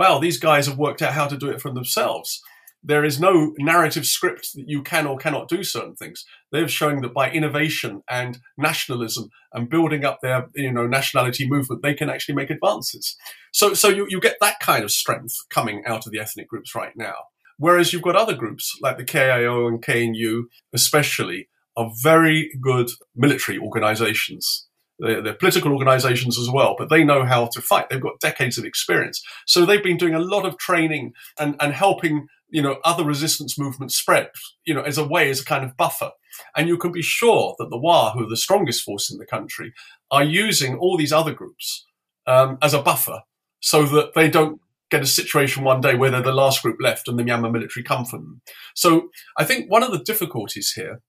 well, 0.00 0.18
these 0.18 0.38
guys 0.38 0.66
have 0.66 0.78
worked 0.78 1.02
out 1.02 1.12
how 1.12 1.26
to 1.26 1.36
do 1.36 1.50
it 1.50 1.60
for 1.60 1.70
themselves. 1.70 2.40
There 2.82 3.04
is 3.04 3.20
no 3.20 3.52
narrative 3.58 4.06
script 4.06 4.48
that 4.54 4.64
you 4.66 4.82
can 4.82 5.06
or 5.06 5.18
cannot 5.18 5.46
do 5.46 5.62
certain 5.62 5.94
things. 5.94 6.24
They're 6.50 6.68
showing 6.68 7.02
that 7.02 7.12
by 7.12 7.30
innovation 7.30 8.00
and 8.08 8.38
nationalism 8.56 9.28
and 9.52 9.68
building 9.68 10.06
up 10.06 10.20
their, 10.22 10.48
you 10.54 10.72
know, 10.72 10.86
nationality 10.86 11.46
movement, 11.46 11.82
they 11.82 11.92
can 11.92 12.08
actually 12.08 12.34
make 12.34 12.48
advances. 12.48 13.14
So, 13.52 13.74
so 13.74 13.88
you, 13.88 14.06
you 14.08 14.20
get 14.20 14.38
that 14.40 14.58
kind 14.60 14.84
of 14.84 14.90
strength 14.90 15.34
coming 15.50 15.82
out 15.84 16.06
of 16.06 16.12
the 16.12 16.18
ethnic 16.18 16.48
groups 16.48 16.74
right 16.74 16.96
now. 16.96 17.16
Whereas 17.58 17.92
you've 17.92 18.00
got 18.00 18.16
other 18.16 18.34
groups 18.34 18.74
like 18.80 18.96
the 18.96 19.04
KIO 19.04 19.68
and 19.68 19.82
KNU, 19.82 20.44
especially, 20.72 21.50
are 21.76 21.90
very 22.02 22.50
good 22.62 22.88
military 23.14 23.58
organizations. 23.58 24.66
They're, 25.00 25.22
they're, 25.22 25.34
political 25.34 25.72
organizations 25.72 26.38
as 26.38 26.50
well, 26.50 26.74
but 26.78 26.90
they 26.90 27.04
know 27.04 27.24
how 27.24 27.46
to 27.46 27.60
fight. 27.60 27.88
They've 27.88 28.00
got 28.00 28.20
decades 28.20 28.58
of 28.58 28.64
experience. 28.64 29.22
So 29.46 29.64
they've 29.64 29.82
been 29.82 29.96
doing 29.96 30.14
a 30.14 30.20
lot 30.20 30.44
of 30.44 30.58
training 30.58 31.12
and, 31.38 31.56
and 31.60 31.72
helping, 31.72 32.26
you 32.50 32.62
know, 32.62 32.78
other 32.84 33.04
resistance 33.04 33.58
movements 33.58 33.96
spread, 33.96 34.30
you 34.64 34.74
know, 34.74 34.82
as 34.82 34.98
a 34.98 35.06
way, 35.06 35.30
as 35.30 35.40
a 35.40 35.44
kind 35.44 35.64
of 35.64 35.76
buffer. 35.76 36.10
And 36.56 36.68
you 36.68 36.76
can 36.76 36.92
be 36.92 37.02
sure 37.02 37.54
that 37.58 37.70
the 37.70 37.78
WA, 37.78 38.12
who 38.12 38.24
are 38.24 38.28
the 38.28 38.36
strongest 38.36 38.82
force 38.82 39.10
in 39.10 39.18
the 39.18 39.26
country, 39.26 39.72
are 40.10 40.24
using 40.24 40.76
all 40.76 40.96
these 40.96 41.12
other 41.12 41.32
groups 41.32 41.86
um, 42.26 42.58
as 42.62 42.74
a 42.74 42.82
buffer 42.82 43.22
so 43.60 43.84
that 43.84 44.14
they 44.14 44.28
don't 44.28 44.60
get 44.90 45.02
a 45.02 45.06
situation 45.06 45.62
one 45.62 45.80
day 45.80 45.94
where 45.94 46.10
they're 46.10 46.22
the 46.22 46.32
last 46.32 46.62
group 46.62 46.78
left 46.80 47.08
and 47.08 47.18
the 47.18 47.22
Myanmar 47.22 47.52
military 47.52 47.84
come 47.84 48.04
for 48.04 48.18
them. 48.18 48.42
So 48.74 49.10
I 49.38 49.44
think 49.44 49.70
one 49.70 49.82
of 49.82 49.92
the 49.92 49.98
difficulties 49.98 50.72
here 50.72 51.00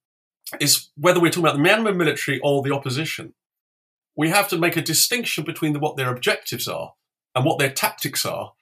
is 0.59 0.89
whether 0.95 1.19
we're 1.19 1.29
talking 1.31 1.45
about 1.45 1.57
the 1.57 1.63
Myanmar 1.63 1.95
military 1.95 2.39
or 2.43 2.61
the 2.61 2.73
opposition. 2.73 3.33
We 4.21 4.29
have 4.29 4.47
to 4.49 4.59
make 4.59 4.77
a 4.77 4.83
distinction 4.83 5.43
between 5.45 5.73
the, 5.73 5.79
what 5.79 5.97
their 5.97 6.11
objectives 6.11 6.67
are 6.67 6.93
and 7.33 7.43
what 7.43 7.57
their 7.57 7.71
tactics 7.71 8.23
are 8.23 8.53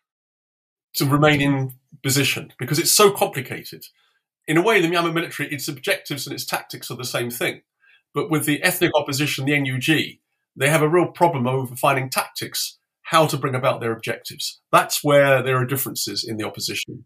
to 0.93 1.05
remain 1.05 1.41
in 1.41 1.73
position 2.01 2.53
because 2.57 2.79
it's 2.79 2.93
so 2.93 3.11
complicated. 3.11 3.83
In 4.47 4.55
a 4.55 4.61
way, 4.61 4.79
the 4.79 4.87
Myanmar 4.87 5.13
military, 5.13 5.49
its 5.49 5.67
objectives 5.67 6.25
and 6.25 6.33
its 6.33 6.45
tactics 6.45 6.89
are 6.89 6.95
the 6.95 7.03
same 7.03 7.29
thing. 7.29 7.63
But 8.13 8.31
with 8.31 8.45
the 8.45 8.63
ethnic 8.63 8.91
opposition, 8.95 9.43
the 9.43 9.59
NUG, 9.59 10.19
they 10.55 10.69
have 10.69 10.81
a 10.81 10.87
real 10.87 11.07
problem 11.07 11.45
over 11.45 11.75
finding 11.75 12.09
tactics 12.09 12.77
how 13.01 13.27
to 13.27 13.35
bring 13.35 13.53
about 13.53 13.81
their 13.81 13.91
objectives. 13.91 14.61
That's 14.71 15.03
where 15.03 15.43
there 15.43 15.57
are 15.57 15.65
differences 15.65 16.23
in 16.23 16.37
the 16.37 16.45
opposition. 16.45 17.03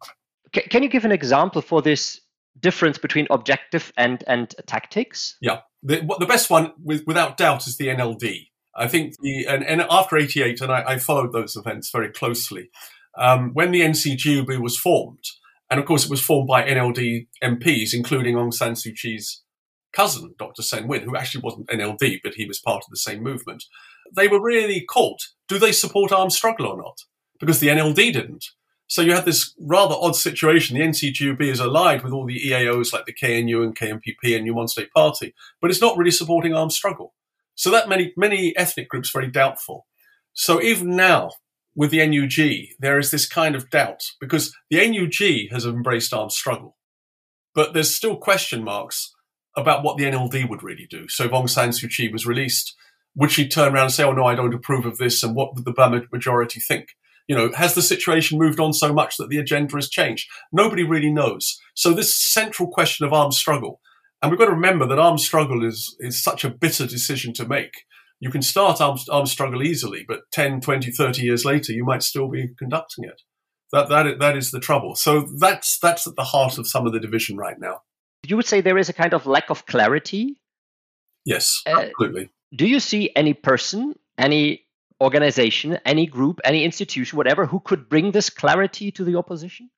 Can 0.52 0.84
you 0.84 0.90
give 0.90 1.06
an 1.06 1.12
example 1.12 1.64
for 1.64 1.82
this 1.82 2.22
difference 2.60 3.00
between 3.00 3.26
objective 3.32 3.92
and, 3.98 4.24
and 4.28 4.54
tactics? 4.68 5.38
Yeah. 5.42 5.62
The, 5.84 6.16
the 6.20 6.26
best 6.26 6.50
one, 6.50 6.72
with, 6.82 7.04
without 7.06 7.38
doubt, 7.38 7.68
is 7.68 7.78
the 7.78 7.88
NLD. 7.88 8.48
I 8.76 8.88
think 8.88 9.16
the 9.22 9.46
and, 9.46 9.64
and 9.64 9.82
after 9.90 10.18
'88, 10.18 10.62
and 10.62 10.72
I, 10.72 10.84
I, 10.88 10.98
followed 10.98 11.32
those 11.32 11.56
events 11.56 11.92
very 11.92 12.10
closely. 12.10 12.70
Um, 13.16 13.52
when 13.54 13.72
the 13.72 13.82
NCGUB 13.82 14.60
was 14.60 14.78
formed, 14.78 15.24
and 15.70 15.80
of 15.80 15.86
course 15.86 16.06
it 16.06 16.10
was 16.10 16.22
formed 16.22 16.48
by 16.48 16.64
NLD 16.64 17.28
MPs, 17.44 17.94
including 17.94 18.36
Aung 18.36 18.52
San 18.52 18.74
Suu 18.74 18.96
Kyi's 19.00 19.44
cousin, 19.92 20.34
Dr. 20.40 20.64
Sein 20.64 20.88
Win, 20.88 21.04
who 21.04 21.16
actually 21.16 21.42
wasn't 21.42 21.68
NLD, 21.68 22.22
but 22.24 22.34
he 22.34 22.48
was 22.48 22.60
part 22.60 22.84
of 22.84 22.90
the 22.90 22.98
same 22.98 23.22
movement 23.22 23.66
they 24.16 24.28
were 24.28 24.42
really 24.42 24.82
caught. 24.82 25.22
Do 25.48 25.58
they 25.58 25.72
support 25.72 26.12
armed 26.12 26.34
struggle 26.34 26.68
or 26.68 26.78
not? 26.78 27.02
Because 27.40 27.60
the 27.60 27.68
NLD 27.68 28.14
didn't. 28.14 28.46
So 28.94 29.02
you 29.02 29.14
have 29.14 29.26
this 29.26 29.56
rather 29.60 29.96
odd 29.98 30.16
situation. 30.16 30.78
The 30.78 30.84
NCGUB 30.84 31.42
is 31.42 31.60
allied 31.60 32.04
with 32.04 32.14
all 32.14 32.28
the 32.28 32.40
EAOs 32.40 32.94
like 32.94 33.08
the 33.08 33.12
KNU 33.12 33.64
and 33.64 33.76
KNPP 33.76 34.36
and 34.36 34.44
New 34.44 34.54
Mon 34.54 34.68
State 34.68 34.92
Party, 34.96 35.34
but 35.60 35.72
it's 35.72 35.82
not 35.82 35.98
really 35.98 36.12
supporting 36.12 36.54
armed 36.54 36.74
struggle. 36.74 37.16
So 37.56 37.72
that 37.72 37.90
many, 37.90 38.14
many 38.16 38.56
ethnic 38.56 38.90
groups 38.90 39.10
very 39.10 39.32
doubtful. 39.32 39.88
So 40.34 40.62
even 40.62 40.96
now, 40.96 41.32
with 41.76 41.90
the 41.90 42.06
NUG, 42.06 42.76
there 42.78 43.00
is 43.00 43.10
this 43.10 43.28
kind 43.28 43.56
of 43.56 43.72
doubt 43.72 44.04
because 44.22 44.56
the 44.70 44.78
NUG 44.88 45.52
has 45.52 45.66
embraced 45.66 46.14
armed 46.14 46.32
struggle. 46.32 46.78
But 47.56 47.74
there's 47.74 47.96
still 47.96 48.18
question 48.18 48.64
marks 48.64 49.12
about 49.58 49.84
what 49.84 49.98
the 49.98 50.04
NLD 50.04 50.48
would 50.48 50.62
really 50.62 50.86
do. 50.88 51.08
So 51.08 51.24
if 51.24 51.32
Aung 51.32 51.50
San 51.50 51.70
Suu 51.70 51.90
Kyi 51.90 52.12
was 52.12 52.28
released, 52.28 52.76
would 53.16 53.32
she 53.32 53.48
turn 53.48 53.74
around 53.74 53.86
and 53.86 53.94
say, 53.94 54.04
"Oh 54.04 54.14
no, 54.14 54.26
I 54.26 54.36
don't 54.36 54.54
approve 54.54 54.86
of 54.86 55.00
this"? 55.00 55.24
And 55.24 55.36
what 55.36 55.56
would 55.56 55.66
the 55.66 55.74
Burma 55.74 56.04
majority 56.12 56.60
think? 56.60 56.90
You 57.28 57.36
know, 57.36 57.52
has 57.54 57.74
the 57.74 57.82
situation 57.82 58.38
moved 58.38 58.60
on 58.60 58.74
so 58.74 58.94
much 58.94 59.18
that 59.18 59.30
the 59.30 59.38
agenda 59.38 59.76
has 59.76 59.90
changed? 59.90 60.28
Nobody 60.52 60.84
really 60.84 61.12
knows. 61.12 61.58
So 61.74 61.94
this 61.94 62.16
central 62.16 62.70
question 62.70 63.06
of 63.06 63.14
armed 63.14 63.34
struggle, 63.34 63.80
and 64.22 64.32
we've 64.32 64.40
got 64.40 64.46
to 64.46 64.52
remember 64.52 64.86
that 64.88 65.00
armed 65.00 65.22
struggle 65.22 65.66
is 65.66 65.96
is 66.00 66.22
such 66.22 66.44
a 66.44 66.50
bitter 66.50 66.86
decision 66.86 67.34
to 67.34 67.48
make. 67.48 67.86
You 68.20 68.30
can 68.30 68.42
start 68.42 68.80
armed, 68.82 69.00
armed 69.10 69.30
struggle 69.30 69.64
easily, 69.64 70.06
but 70.08 70.22
10, 70.32 70.62
20, 70.62 70.92
30 70.92 71.22
years 71.22 71.44
later, 71.44 71.74
you 71.74 71.84
might 71.84 72.04
still 72.04 72.30
be 72.30 72.50
conducting 72.58 73.06
it. 73.06 73.22
That, 73.74 73.90
that, 73.90 74.20
that 74.20 74.38
is 74.38 74.52
the 74.52 74.60
trouble. 74.60 74.96
So 74.96 75.28
that's, 75.40 75.80
that's 75.80 76.08
at 76.08 76.16
the 76.16 76.24
heart 76.24 76.58
of 76.58 76.68
some 76.68 76.86
of 76.86 76.94
the 76.94 77.00
division 77.00 77.38
right 77.38 77.60
now. 77.60 77.82
You 78.26 78.38
would 78.38 78.46
say 78.46 78.62
there 78.62 78.78
is 78.78 78.88
a 78.88 78.94
kind 78.94 79.14
of 79.14 79.26
lack 79.26 79.50
of 79.50 79.66
clarity? 79.66 80.38
Yes, 81.26 81.62
uh, 81.66 81.80
absolutely 81.80 82.30
do 82.56 82.68
you 82.68 82.80
see 82.80 83.12
any 83.16 83.34
person, 83.34 83.96
any 84.18 84.66
organization, 85.02 85.80
any 85.86 86.06
group, 86.06 86.40
any 86.44 86.64
institution, 86.64 87.18
whatever, 87.18 87.46
who 87.46 87.60
could 87.60 87.90
bring 87.90 88.12
this 88.12 88.30
clarity 88.30 88.92
to 88.92 89.04
the 89.04 89.16
opposition? 89.16 89.70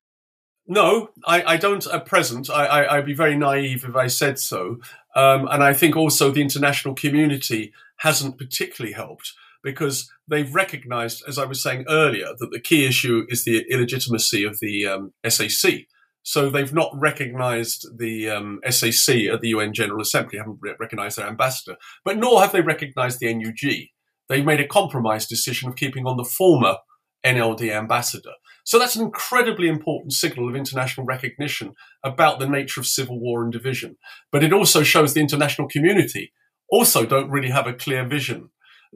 No, 0.68 1.10
I, 1.26 1.44
I 1.44 1.58
don't 1.58 1.86
at 1.88 2.06
present. 2.06 2.50
I, 2.50 2.98
would 2.98 3.06
be 3.06 3.14
very 3.14 3.38
naive 3.38 3.84
if 3.84 3.96
I 3.96 4.08
said 4.08 4.40
so. 4.40 4.78
Um, 5.16 5.48
and 5.52 5.64
I 5.64 5.74
think 5.74 5.96
also 5.96 6.32
the 6.32 6.42
international 6.42 6.96
community 6.96 7.72
hasn't 7.98 8.38
particularly 8.38 8.94
helped 8.94 9.34
because 9.64 10.12
they've 10.28 10.54
recognized, 10.54 11.24
as 11.28 11.38
I 11.38 11.46
was 11.46 11.62
saying 11.62 11.86
earlier, 11.88 12.30
that 12.38 12.52
the 12.52 12.60
key 12.60 12.86
issue 12.86 13.26
is 13.30 13.44
the 13.44 13.66
illegitimacy 13.70 14.44
of 14.44 14.60
the 14.60 14.88
um, 14.88 15.14
SAC. 15.28 15.88
So 16.24 16.50
they've 16.50 16.74
not 16.74 16.92
recognized 16.94 18.00
the 18.00 18.30
um, 18.32 18.60
SAC 18.68 19.16
at 19.32 19.42
the 19.42 19.50
UN 19.50 19.74
General 19.74 20.02
Assembly, 20.02 20.40
haven't 20.40 20.60
recognized 20.80 21.18
their 21.18 21.28
ambassador, 21.28 21.78
but 22.04 22.18
nor 22.18 22.42
have 22.42 22.52
they 22.52 22.62
recognized 22.62 23.20
the 23.20 23.32
NUG. 23.32 23.90
They 24.30 24.42
made 24.42 24.60
a 24.60 24.68
compromise 24.68 25.26
decision 25.26 25.70
of 25.70 25.76
keeping 25.76 26.06
on 26.06 26.18
the 26.18 26.24
former 26.24 26.78
NLD 27.26 27.72
ambassador. 27.72 28.34
So 28.64 28.80
that's 28.80 28.96
an 28.96 29.04
incredibly 29.04 29.68
important 29.68 30.14
signal 30.14 30.50
of 30.50 30.56
international 30.56 31.06
recognition 31.06 31.74
about 32.04 32.40
the 32.40 32.48
nature 32.48 32.80
of 32.80 32.88
civil 32.88 33.20
war 33.20 33.44
and 33.44 33.52
division. 33.52 33.98
But 34.32 34.44
it 34.44 34.54
also 34.54 34.84
shows 34.84 35.14
the 35.14 35.22
international 35.22 35.68
community 35.68 36.34
also 36.70 37.06
don't 37.06 37.30
really 37.30 37.50
have 37.50 37.68
a 37.68 37.74
clear 37.74 38.08
vision. 38.08 38.50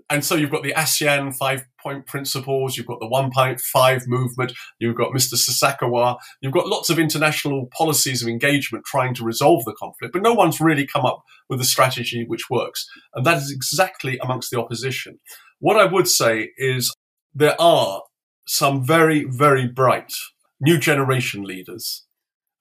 And 0.10 0.24
so 0.24 0.36
you've 0.36 0.52
got 0.52 0.64
the 0.64 0.74
ASEAN 0.74 1.36
five 1.36 1.66
point 1.82 2.06
principles, 2.06 2.78
you've 2.78 2.88
got 2.88 3.00
the 3.00 3.08
1.5 3.08 4.08
movement, 4.08 4.54
you've 4.80 4.96
got 4.96 5.14
Mr. 5.14 5.36
Sasakawa, 5.36 6.18
you've 6.42 6.54
got 6.54 6.68
lots 6.68 6.90
of 6.90 7.00
international 7.00 7.68
policies 7.72 8.22
of 8.22 8.28
engagement 8.28 8.86
trying 8.86 9.14
to 9.16 9.24
resolve 9.24 9.64
the 9.66 9.74
conflict, 9.74 10.14
but 10.14 10.22
no 10.22 10.34
one's 10.34 10.60
really 10.60 10.86
come 10.86 11.06
up 11.06 11.24
with 11.50 11.62
a 11.62 11.66
strategy 11.66 12.26
which 12.28 12.50
works. 12.50 12.88
And 13.14 13.26
that 13.26 13.38
is 13.38 13.52
exactly 13.52 14.18
amongst 14.22 14.52
the 14.52 14.60
opposition. 14.60 15.20
What 15.60 15.78
I 15.78 15.86
would 15.86 16.08
say 16.08 16.52
is 16.58 16.94
there 17.34 17.60
are 17.60 18.04
some 18.46 18.84
very, 18.84 19.26
very 19.26 19.68
bright 19.68 20.14
new 20.60 20.78
generation 20.78 21.44
leaders 21.44 22.06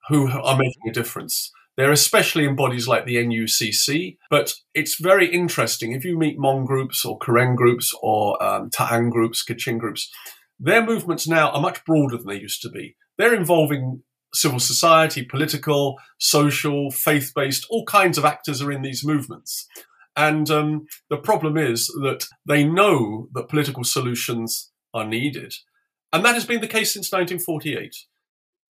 who 0.08 0.30
are 0.30 0.56
making 0.56 0.88
a 0.88 0.92
difference. 0.92 1.50
They're 1.78 1.92
especially 1.92 2.44
in 2.44 2.56
bodies 2.56 2.88
like 2.88 3.06
the 3.06 3.14
NUCC, 3.14 4.18
but 4.30 4.52
it's 4.74 5.00
very 5.00 5.32
interesting. 5.32 5.92
If 5.92 6.04
you 6.04 6.18
meet 6.18 6.36
Mon 6.36 6.64
groups 6.64 7.04
or 7.04 7.20
Karen 7.20 7.54
groups 7.54 7.94
or 8.02 8.42
um, 8.42 8.68
Ta'ang 8.68 9.10
groups, 9.10 9.44
Kachin 9.48 9.78
groups, 9.78 10.10
their 10.58 10.84
movements 10.84 11.28
now 11.28 11.50
are 11.50 11.60
much 11.60 11.84
broader 11.84 12.16
than 12.16 12.26
they 12.26 12.40
used 12.40 12.62
to 12.62 12.68
be. 12.68 12.96
They're 13.16 13.32
involving 13.32 14.02
civil 14.34 14.58
society, 14.58 15.24
political, 15.24 16.00
social, 16.18 16.90
faith 16.90 17.30
based, 17.32 17.64
all 17.70 17.84
kinds 17.84 18.18
of 18.18 18.24
actors 18.24 18.60
are 18.60 18.72
in 18.72 18.82
these 18.82 19.04
movements. 19.04 19.68
And 20.16 20.50
um, 20.50 20.86
the 21.10 21.16
problem 21.16 21.56
is 21.56 21.86
that 22.02 22.26
they 22.44 22.64
know 22.64 23.28
that 23.34 23.48
political 23.48 23.84
solutions 23.84 24.72
are 24.92 25.06
needed. 25.06 25.54
And 26.12 26.24
that 26.24 26.34
has 26.34 26.44
been 26.44 26.60
the 26.60 26.66
case 26.66 26.92
since 26.92 27.12
1948 27.12 27.94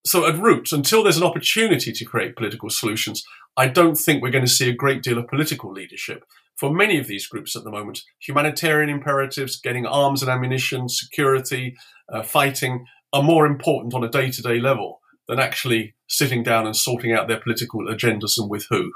so 0.09 0.27
at 0.27 0.38
roots, 0.38 0.73
until 0.73 1.03
there's 1.03 1.16
an 1.16 1.25
opportunity 1.25 1.92
to 1.92 2.05
create 2.05 2.37
political 2.37 2.71
solutions, 2.71 3.23
I 3.57 3.66
don't 3.68 3.97
think 3.97 4.23
we're 4.23 4.31
going 4.31 4.44
to 4.44 4.51
see 4.51 4.68
a 4.68 4.75
great 4.75 5.03
deal 5.03 5.18
of 5.18 5.29
political 5.29 5.73
leadership. 5.73 6.25
For 6.57 6.73
many 6.73 6.99
of 6.99 7.07
these 7.07 7.27
groups 7.27 7.55
at 7.55 7.64
the 7.64 7.71
moment, 7.71 8.03
humanitarian 8.21 8.90
imperatives, 8.90 9.61
getting 9.61 9.87
arms 9.87 10.23
and 10.23 10.31
ammunition, 10.31 10.88
security, 10.88 11.77
uh, 12.12 12.23
fighting 12.23 12.87
are 13.12 13.23
more 13.23 13.47
important 13.47 13.94
on 13.94 14.05
a 14.05 14.09
day 14.09 14.31
to 14.31 14.42
day 14.42 14.61
level 14.61 15.01
than 15.29 15.38
actually 15.38 15.94
sitting 16.09 16.42
down 16.42 16.66
and 16.66 16.75
sorting 16.75 17.12
out 17.12 17.29
their 17.29 17.40
political 17.40 17.81
agendas 17.83 18.38
and 18.38 18.51
with 18.51 18.66
who. 18.71 18.90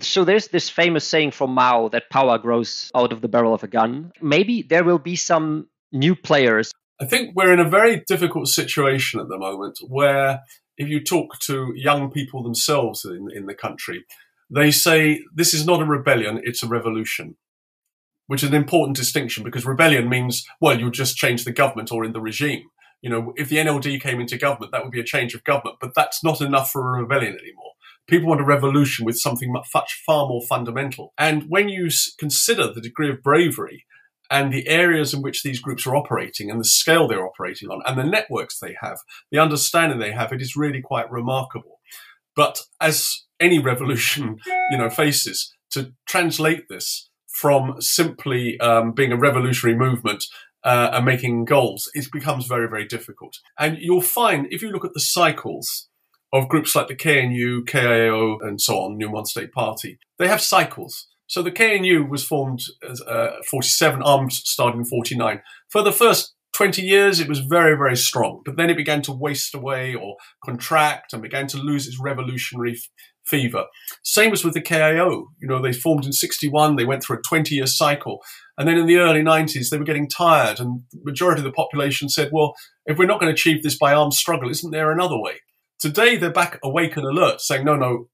So 0.00 0.24
there's 0.24 0.48
this 0.48 0.68
famous 0.68 1.06
saying 1.06 1.32
from 1.32 1.50
Mao 1.50 1.88
that 1.88 2.10
power 2.10 2.38
grows 2.38 2.90
out 2.94 3.12
of 3.12 3.20
the 3.20 3.28
barrel 3.28 3.54
of 3.54 3.64
a 3.64 3.68
gun. 3.68 4.12
Maybe 4.20 4.62
there 4.62 4.84
will 4.84 4.98
be 4.98 5.16
some 5.16 5.66
new 5.92 6.14
players 6.14 6.72
I 7.00 7.06
think 7.06 7.36
we're 7.36 7.52
in 7.52 7.60
a 7.60 7.68
very 7.68 8.02
difficult 8.08 8.48
situation 8.48 9.20
at 9.20 9.28
the 9.28 9.38
moment 9.38 9.78
where 9.86 10.40
if 10.76 10.88
you 10.88 11.02
talk 11.02 11.38
to 11.40 11.72
young 11.76 12.10
people 12.10 12.42
themselves 12.42 13.04
in, 13.04 13.28
in 13.32 13.46
the 13.46 13.54
country, 13.54 14.04
they 14.50 14.70
say 14.70 15.22
this 15.34 15.54
is 15.54 15.64
not 15.64 15.80
a 15.80 15.84
rebellion, 15.84 16.40
it's 16.42 16.62
a 16.62 16.68
revolution, 16.68 17.36
which 18.26 18.42
is 18.42 18.48
an 18.48 18.54
important 18.54 18.96
distinction 18.96 19.44
because 19.44 19.64
rebellion 19.64 20.08
means, 20.08 20.44
well, 20.60 20.78
you'll 20.78 20.90
just 20.90 21.16
change 21.16 21.44
the 21.44 21.52
government 21.52 21.92
or 21.92 22.04
in 22.04 22.12
the 22.12 22.20
regime. 22.20 22.64
You 23.00 23.10
know, 23.10 23.32
if 23.36 23.48
the 23.48 23.56
NLD 23.56 24.00
came 24.00 24.20
into 24.20 24.36
government, 24.36 24.72
that 24.72 24.82
would 24.82 24.90
be 24.90 25.00
a 25.00 25.04
change 25.04 25.34
of 25.34 25.44
government, 25.44 25.76
but 25.80 25.94
that's 25.94 26.24
not 26.24 26.40
enough 26.40 26.70
for 26.72 26.96
a 26.96 27.02
rebellion 27.02 27.38
anymore. 27.40 27.72
People 28.08 28.30
want 28.30 28.40
a 28.40 28.44
revolution 28.44 29.04
with 29.04 29.18
something 29.18 29.52
much 29.52 30.02
far 30.04 30.26
more 30.26 30.42
fundamental. 30.48 31.12
And 31.16 31.44
when 31.48 31.68
you 31.68 31.90
consider 32.18 32.72
the 32.72 32.80
degree 32.80 33.10
of 33.10 33.22
bravery 33.22 33.84
and 34.30 34.52
the 34.52 34.68
areas 34.68 35.14
in 35.14 35.22
which 35.22 35.42
these 35.42 35.60
groups 35.60 35.86
are 35.86 35.96
operating 35.96 36.50
and 36.50 36.60
the 36.60 36.64
scale 36.64 37.08
they're 37.08 37.26
operating 37.26 37.70
on 37.70 37.80
and 37.86 37.98
the 37.98 38.04
networks 38.04 38.58
they 38.58 38.76
have, 38.80 38.98
the 39.30 39.38
understanding 39.38 39.98
they 39.98 40.12
have, 40.12 40.32
it 40.32 40.42
is 40.42 40.56
really 40.56 40.82
quite 40.82 41.10
remarkable. 41.10 41.80
But 42.36 42.60
as 42.80 43.24
any 43.40 43.58
revolution, 43.58 44.38
you 44.70 44.78
know, 44.78 44.90
faces, 44.90 45.52
to 45.72 45.92
translate 46.06 46.68
this 46.68 47.08
from 47.28 47.80
simply 47.80 48.58
um, 48.60 48.92
being 48.92 49.12
a 49.12 49.16
revolutionary 49.16 49.78
movement 49.78 50.24
uh, 50.64 50.90
and 50.92 51.04
making 51.04 51.44
goals, 51.44 51.90
it 51.94 52.10
becomes 52.12 52.46
very, 52.46 52.68
very 52.68 52.86
difficult. 52.86 53.38
And 53.58 53.78
you'll 53.80 54.02
find 54.02 54.46
if 54.50 54.62
you 54.62 54.70
look 54.70 54.84
at 54.84 54.94
the 54.94 55.00
cycles 55.00 55.88
of 56.32 56.48
groups 56.48 56.74
like 56.74 56.88
the 56.88 56.96
KNU, 56.96 57.64
KIO, 57.64 58.38
and 58.42 58.60
so 58.60 58.80
on, 58.80 58.98
New 58.98 59.10
Mon 59.10 59.24
State 59.24 59.52
Party, 59.52 59.98
they 60.18 60.28
have 60.28 60.40
cycles. 60.40 61.06
So 61.28 61.42
the 61.42 61.52
KNU 61.52 62.08
was 62.08 62.24
formed 62.24 62.60
as 62.88 63.02
uh, 63.02 63.36
47, 63.50 64.02
arms 64.02 64.40
started 64.44 64.78
in 64.78 64.84
49. 64.86 65.42
For 65.68 65.82
the 65.82 65.92
first 65.92 66.34
20 66.54 66.82
years, 66.82 67.20
it 67.20 67.28
was 67.28 67.40
very, 67.40 67.76
very 67.76 67.96
strong, 67.96 68.40
but 68.44 68.56
then 68.56 68.70
it 68.70 68.76
began 68.76 69.02
to 69.02 69.12
waste 69.12 69.54
away 69.54 69.94
or 69.94 70.16
contract 70.44 71.12
and 71.12 71.22
began 71.22 71.46
to 71.48 71.58
lose 71.58 71.86
its 71.86 72.00
revolutionary 72.00 72.72
f- 72.72 72.88
fever. 73.26 73.66
Same 74.02 74.32
as 74.32 74.42
with 74.42 74.54
the 74.54 74.62
KIO. 74.62 75.26
You 75.38 75.46
know, 75.46 75.60
they 75.60 75.72
formed 75.72 76.06
in 76.06 76.12
61, 76.12 76.76
they 76.76 76.86
went 76.86 77.02
through 77.02 77.18
a 77.18 77.22
20 77.28 77.54
year 77.54 77.66
cycle. 77.66 78.20
And 78.56 78.66
then 78.66 78.78
in 78.78 78.86
the 78.86 78.96
early 78.96 79.22
90s, 79.22 79.68
they 79.68 79.78
were 79.78 79.84
getting 79.84 80.08
tired, 80.08 80.58
and 80.58 80.82
the 80.90 81.00
majority 81.04 81.40
of 81.40 81.44
the 81.44 81.52
population 81.52 82.08
said, 82.08 82.30
well, 82.32 82.54
if 82.86 82.98
we're 82.98 83.06
not 83.06 83.20
going 83.20 83.30
to 83.30 83.38
achieve 83.38 83.62
this 83.62 83.78
by 83.78 83.92
armed 83.92 84.14
struggle, 84.14 84.50
isn't 84.50 84.72
there 84.72 84.90
another 84.90 85.20
way? 85.20 85.34
Today, 85.78 86.16
they're 86.16 86.32
back 86.32 86.58
awake 86.64 86.96
and 86.96 87.06
alert, 87.06 87.40
saying, 87.40 87.64
no, 87.64 87.76
no, 87.76 88.08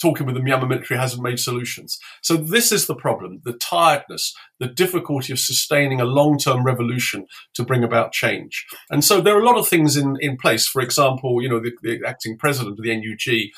talking 0.00 0.26
with 0.26 0.34
the 0.34 0.42
Myanmar 0.42 0.68
military 0.68 0.98
hasn't 0.98 1.22
made 1.22 1.40
solutions. 1.40 1.98
So 2.22 2.36
this 2.36 2.70
is 2.70 2.86
the 2.86 2.94
problem, 2.94 3.40
the 3.44 3.54
tiredness, 3.54 4.34
the 4.58 4.66
difficulty 4.66 5.32
of 5.32 5.38
sustaining 5.38 6.00
a 6.00 6.04
long-term 6.04 6.64
revolution 6.64 7.26
to 7.54 7.64
bring 7.64 7.82
about 7.82 8.12
change. 8.12 8.66
And 8.90 9.04
so 9.04 9.20
there 9.20 9.36
are 9.36 9.40
a 9.40 9.44
lot 9.44 9.58
of 9.58 9.68
things 9.68 9.96
in, 9.96 10.16
in 10.20 10.36
place. 10.36 10.66
For 10.66 10.82
example, 10.82 11.42
you 11.42 11.48
know, 11.48 11.60
the, 11.60 11.72
the 11.82 12.00
acting 12.06 12.36
president 12.36 12.78
of 12.78 12.84
the 12.84 12.94
NUG, 12.94 13.50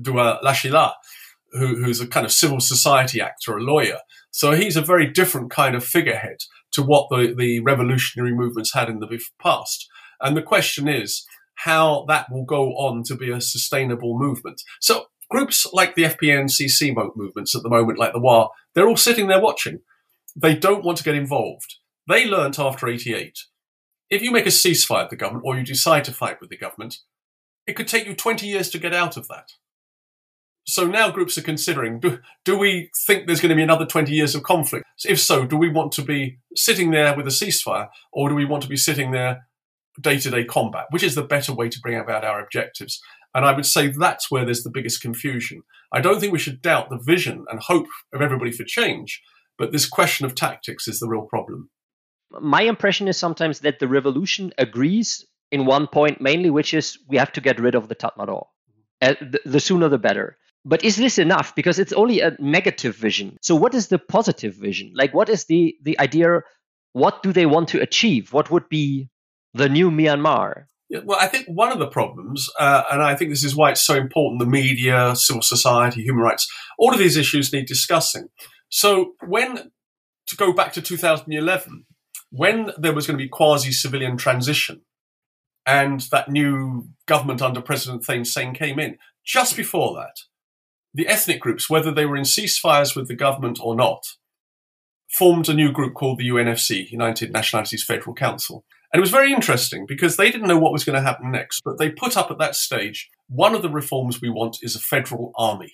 Duwa 0.00 0.42
Lashi 0.42 0.70
La, 0.70 0.94
who, 1.52 1.82
who's 1.82 2.00
a 2.00 2.06
kind 2.06 2.26
of 2.26 2.32
civil 2.32 2.60
society 2.60 3.20
actor, 3.20 3.56
a 3.56 3.62
lawyer. 3.62 3.98
So 4.30 4.52
he's 4.52 4.76
a 4.76 4.82
very 4.82 5.10
different 5.10 5.50
kind 5.50 5.74
of 5.74 5.84
figurehead 5.84 6.38
to 6.72 6.82
what 6.82 7.08
the, 7.10 7.34
the 7.36 7.60
revolutionary 7.60 8.34
movements 8.34 8.74
had 8.74 8.88
in 8.88 9.00
the 9.00 9.20
past. 9.40 9.88
And 10.20 10.36
the 10.36 10.42
question 10.42 10.88
is, 10.88 11.24
how 11.64 12.04
that 12.06 12.26
will 12.30 12.44
go 12.44 12.72
on 12.74 13.02
to 13.04 13.16
be 13.16 13.30
a 13.30 13.40
sustainable 13.40 14.16
movement. 14.16 14.62
So 14.80 15.06
groups 15.30 15.66
like 15.72 15.94
the 15.94 16.04
FPNCC 16.04 16.94
movements 17.16 17.54
at 17.54 17.62
the 17.62 17.68
moment, 17.68 17.98
like 17.98 18.12
the 18.12 18.20
WA, 18.20 18.48
they're 18.74 18.88
all 18.88 18.96
sitting 18.96 19.28
there 19.28 19.40
watching. 19.40 19.80
They 20.34 20.54
don't 20.54 20.84
want 20.84 20.98
to 20.98 21.04
get 21.04 21.14
involved. 21.14 21.76
They 22.08 22.26
learnt 22.26 22.58
after 22.58 22.88
88. 22.88 23.38
If 24.10 24.22
you 24.22 24.30
make 24.30 24.46
a 24.46 24.50
ceasefire 24.50 25.02
with 25.02 25.10
the 25.10 25.16
government 25.16 25.44
or 25.46 25.56
you 25.56 25.64
decide 25.64 26.04
to 26.04 26.12
fight 26.12 26.40
with 26.40 26.48
the 26.48 26.56
government, 26.56 26.98
it 27.66 27.74
could 27.74 27.88
take 27.88 28.06
you 28.06 28.14
20 28.14 28.46
years 28.46 28.70
to 28.70 28.78
get 28.78 28.94
out 28.94 29.16
of 29.16 29.28
that. 29.28 29.50
So 30.64 30.86
now 30.86 31.10
groups 31.10 31.38
are 31.38 31.42
considering 31.42 31.98
do, 31.98 32.18
do 32.44 32.58
we 32.58 32.90
think 33.06 33.26
there's 33.26 33.40
going 33.40 33.50
to 33.50 33.56
be 33.56 33.62
another 33.62 33.86
20 33.86 34.12
years 34.12 34.34
of 34.34 34.42
conflict? 34.42 34.84
If 35.06 35.18
so, 35.18 35.46
do 35.46 35.56
we 35.56 35.70
want 35.70 35.92
to 35.92 36.02
be 36.02 36.38
sitting 36.54 36.90
there 36.90 37.16
with 37.16 37.26
a 37.26 37.30
ceasefire 37.30 37.88
or 38.12 38.28
do 38.28 38.34
we 38.34 38.44
want 38.44 38.62
to 38.64 38.68
be 38.68 38.76
sitting 38.76 39.10
there 39.10 39.46
day 39.98 40.18
to 40.18 40.30
day 40.30 40.44
combat? 40.44 40.86
Which 40.90 41.02
is 41.02 41.14
the 41.14 41.22
better 41.22 41.54
way 41.54 41.70
to 41.70 41.80
bring 41.80 41.98
about 41.98 42.24
our 42.24 42.40
objectives? 42.42 43.00
And 43.38 43.46
I 43.46 43.52
would 43.52 43.66
say 43.66 43.86
that's 43.86 44.32
where 44.32 44.44
there's 44.44 44.64
the 44.64 44.70
biggest 44.70 45.00
confusion. 45.00 45.62
I 45.92 46.00
don't 46.00 46.18
think 46.18 46.32
we 46.32 46.40
should 46.40 46.60
doubt 46.60 46.90
the 46.90 46.98
vision 46.98 47.44
and 47.48 47.60
hope 47.60 47.86
of 48.12 48.20
everybody 48.20 48.50
for 48.50 48.64
change, 48.64 49.22
but 49.56 49.70
this 49.70 49.88
question 49.88 50.26
of 50.26 50.34
tactics 50.34 50.88
is 50.88 50.98
the 50.98 51.06
real 51.06 51.22
problem. 51.22 51.70
My 52.40 52.62
impression 52.62 53.06
is 53.06 53.16
sometimes 53.16 53.60
that 53.60 53.78
the 53.78 53.86
revolution 53.86 54.52
agrees 54.58 55.24
in 55.52 55.66
one 55.66 55.86
point 55.86 56.20
mainly, 56.20 56.50
which 56.50 56.74
is 56.74 56.98
we 57.06 57.16
have 57.16 57.30
to 57.34 57.40
get 57.40 57.60
rid 57.60 57.76
of 57.76 57.88
the 57.88 57.94
Tatmadaw. 57.94 58.44
Uh, 59.00 59.14
the, 59.20 59.38
the 59.44 59.60
sooner 59.60 59.88
the 59.88 59.98
better. 59.98 60.36
But 60.64 60.82
is 60.84 60.96
this 60.96 61.16
enough? 61.16 61.54
Because 61.54 61.78
it's 61.78 61.92
only 61.92 62.18
a 62.18 62.36
negative 62.40 62.96
vision. 62.96 63.36
So 63.40 63.54
what 63.54 63.72
is 63.72 63.86
the 63.86 64.00
positive 64.00 64.56
vision? 64.56 64.90
Like 64.96 65.14
what 65.14 65.28
is 65.28 65.44
the 65.44 65.76
the 65.80 65.96
idea? 66.00 66.42
What 66.92 67.22
do 67.22 67.32
they 67.32 67.46
want 67.46 67.68
to 67.68 67.80
achieve? 67.80 68.32
What 68.32 68.50
would 68.50 68.68
be 68.68 69.10
the 69.54 69.68
new 69.68 69.92
Myanmar? 69.92 70.64
Well, 70.90 71.18
I 71.20 71.26
think 71.26 71.46
one 71.46 71.70
of 71.70 71.78
the 71.78 71.86
problems, 71.86 72.48
uh, 72.58 72.84
and 72.90 73.02
I 73.02 73.14
think 73.14 73.30
this 73.30 73.44
is 73.44 73.54
why 73.54 73.70
it's 73.70 73.82
so 73.82 73.94
important 73.94 74.40
the 74.40 74.46
media, 74.46 75.14
civil 75.14 75.42
society, 75.42 76.02
human 76.02 76.22
rights, 76.22 76.50
all 76.78 76.92
of 76.92 76.98
these 76.98 77.16
issues 77.16 77.52
need 77.52 77.66
discussing. 77.66 78.28
So, 78.70 79.12
when, 79.26 79.70
to 80.26 80.36
go 80.36 80.52
back 80.52 80.72
to 80.74 80.82
2011, 80.82 81.84
when 82.30 82.72
there 82.78 82.94
was 82.94 83.06
going 83.06 83.18
to 83.18 83.24
be 83.24 83.28
quasi 83.28 83.72
civilian 83.72 84.16
transition 84.16 84.82
and 85.66 86.00
that 86.10 86.30
new 86.30 86.88
government 87.06 87.42
under 87.42 87.60
President 87.60 88.04
Thein 88.04 88.24
Sein 88.24 88.54
came 88.54 88.78
in, 88.78 88.96
just 89.24 89.56
before 89.56 89.94
that, 89.94 90.16
the 90.94 91.06
ethnic 91.06 91.40
groups, 91.40 91.68
whether 91.68 91.92
they 91.92 92.06
were 92.06 92.16
in 92.16 92.24
ceasefires 92.24 92.96
with 92.96 93.08
the 93.08 93.14
government 93.14 93.58
or 93.62 93.76
not, 93.76 94.04
formed 95.10 95.48
a 95.48 95.54
new 95.54 95.72
group 95.72 95.94
called 95.94 96.18
the 96.18 96.28
UNFC, 96.28 96.90
United 96.90 97.32
Nationalities 97.32 97.84
Federal 97.84 98.14
Council. 98.14 98.64
And 98.92 99.00
it 99.00 99.02
was 99.02 99.10
very 99.10 99.32
interesting 99.32 99.84
because 99.86 100.16
they 100.16 100.30
didn't 100.30 100.48
know 100.48 100.58
what 100.58 100.72
was 100.72 100.84
going 100.84 100.96
to 100.96 101.06
happen 101.06 101.30
next, 101.30 101.62
but 101.64 101.78
they 101.78 101.90
put 101.90 102.16
up 102.16 102.30
at 102.30 102.38
that 102.38 102.54
stage 102.54 103.10
one 103.28 103.54
of 103.54 103.62
the 103.62 103.68
reforms 103.68 104.20
we 104.20 104.30
want 104.30 104.58
is 104.62 104.74
a 104.74 104.80
federal 104.80 105.32
army. 105.36 105.72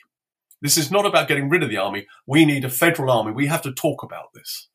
This 0.60 0.76
is 0.76 0.90
not 0.90 1.06
about 1.06 1.28
getting 1.28 1.48
rid 1.48 1.62
of 1.62 1.68
the 1.68 1.76
army. 1.76 2.06
We 2.26 2.44
need 2.44 2.64
a 2.64 2.70
federal 2.70 3.10
army. 3.10 3.32
We 3.32 3.46
have 3.46 3.62
to 3.62 3.72
talk 3.72 4.02
about 4.02 4.32
this. 4.34 4.68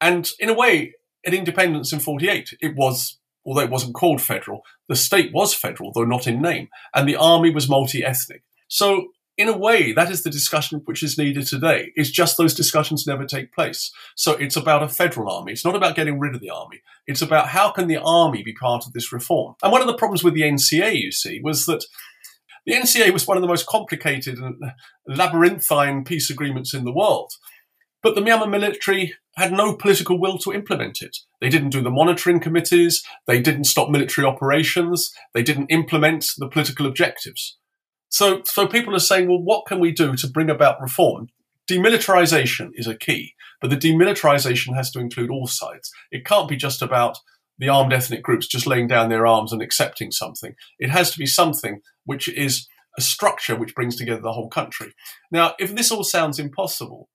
And 0.00 0.30
in 0.38 0.48
a 0.48 0.54
way, 0.54 0.94
at 1.26 1.34
independence 1.34 1.92
in 1.92 2.00
48, 2.00 2.56
it 2.60 2.74
was, 2.76 3.18
although 3.46 3.62
it 3.62 3.70
wasn't 3.70 3.94
called 3.94 4.20
federal, 4.20 4.62
the 4.88 4.96
state 4.96 5.32
was 5.32 5.54
federal, 5.54 5.92
though 5.92 6.04
not 6.04 6.26
in 6.26 6.42
name, 6.42 6.68
and 6.94 7.08
the 7.08 7.16
army 7.16 7.50
was 7.50 7.68
multi 7.68 8.04
ethnic. 8.04 8.42
So 8.68 9.08
in 9.38 9.48
a 9.48 9.56
way, 9.56 9.92
that 9.92 10.10
is 10.10 10.24
the 10.24 10.30
discussion 10.30 10.82
which 10.84 11.02
is 11.02 11.16
needed 11.16 11.46
today. 11.46 11.92
It's 11.94 12.10
just 12.10 12.36
those 12.36 12.54
discussions 12.54 13.06
never 13.06 13.24
take 13.24 13.54
place. 13.54 13.92
So 14.16 14.32
it's 14.32 14.56
about 14.56 14.82
a 14.82 14.88
federal 14.88 15.30
army. 15.30 15.52
It's 15.52 15.64
not 15.64 15.76
about 15.76 15.94
getting 15.94 16.18
rid 16.18 16.34
of 16.34 16.40
the 16.40 16.50
army. 16.50 16.82
It's 17.06 17.22
about 17.22 17.48
how 17.48 17.70
can 17.70 17.86
the 17.86 18.00
army 18.04 18.42
be 18.42 18.52
part 18.52 18.84
of 18.84 18.92
this 18.92 19.12
reform. 19.12 19.54
And 19.62 19.70
one 19.70 19.80
of 19.80 19.86
the 19.86 19.96
problems 19.96 20.24
with 20.24 20.34
the 20.34 20.42
NCA, 20.42 21.00
you 21.00 21.12
see, 21.12 21.40
was 21.40 21.66
that 21.66 21.84
the 22.66 22.74
NCA 22.74 23.12
was 23.12 23.28
one 23.28 23.36
of 23.36 23.42
the 23.42 23.48
most 23.48 23.66
complicated 23.66 24.38
and 24.38 24.56
labyrinthine 25.06 26.02
peace 26.04 26.30
agreements 26.30 26.74
in 26.74 26.84
the 26.84 26.92
world. 26.92 27.30
But 28.02 28.16
the 28.16 28.20
Myanmar 28.20 28.50
military 28.50 29.14
had 29.36 29.52
no 29.52 29.76
political 29.76 30.20
will 30.20 30.38
to 30.38 30.52
implement 30.52 31.00
it. 31.00 31.16
They 31.40 31.48
didn't 31.48 31.70
do 31.70 31.80
the 31.80 31.90
monitoring 31.90 32.40
committees. 32.40 33.04
They 33.28 33.40
didn't 33.40 33.64
stop 33.64 33.88
military 33.88 34.26
operations. 34.26 35.12
They 35.32 35.44
didn't 35.44 35.68
implement 35.68 36.26
the 36.38 36.48
political 36.48 36.86
objectives. 36.86 37.56
So, 38.08 38.42
so 38.44 38.66
people 38.66 38.94
are 38.94 39.00
saying, 39.00 39.28
well, 39.28 39.42
what 39.42 39.66
can 39.66 39.80
we 39.80 39.92
do 39.92 40.14
to 40.16 40.28
bring 40.28 40.50
about 40.50 40.80
reform? 40.80 41.28
Demilitarization 41.70 42.70
is 42.74 42.86
a 42.86 42.96
key, 42.96 43.34
but 43.60 43.70
the 43.70 43.76
demilitarization 43.76 44.74
has 44.74 44.90
to 44.92 45.00
include 45.00 45.30
all 45.30 45.46
sides. 45.46 45.92
It 46.10 46.24
can't 46.24 46.48
be 46.48 46.56
just 46.56 46.80
about 46.80 47.18
the 47.58 47.68
armed 47.68 47.92
ethnic 47.92 48.22
groups 48.22 48.46
just 48.46 48.66
laying 48.66 48.86
down 48.86 49.08
their 49.08 49.26
arms 49.26 49.52
and 49.52 49.60
accepting 49.60 50.10
something. 50.10 50.54
It 50.78 50.90
has 50.90 51.10
to 51.10 51.18
be 51.18 51.26
something 51.26 51.82
which 52.04 52.28
is 52.28 52.68
a 52.96 53.00
structure 53.00 53.56
which 53.56 53.74
brings 53.74 53.96
together 53.96 54.20
the 54.20 54.32
whole 54.32 54.48
country. 54.48 54.94
Now, 55.30 55.54
if 55.58 55.74
this 55.74 55.90
all 55.90 56.04
sounds 56.04 56.38
impossible, 56.38 57.08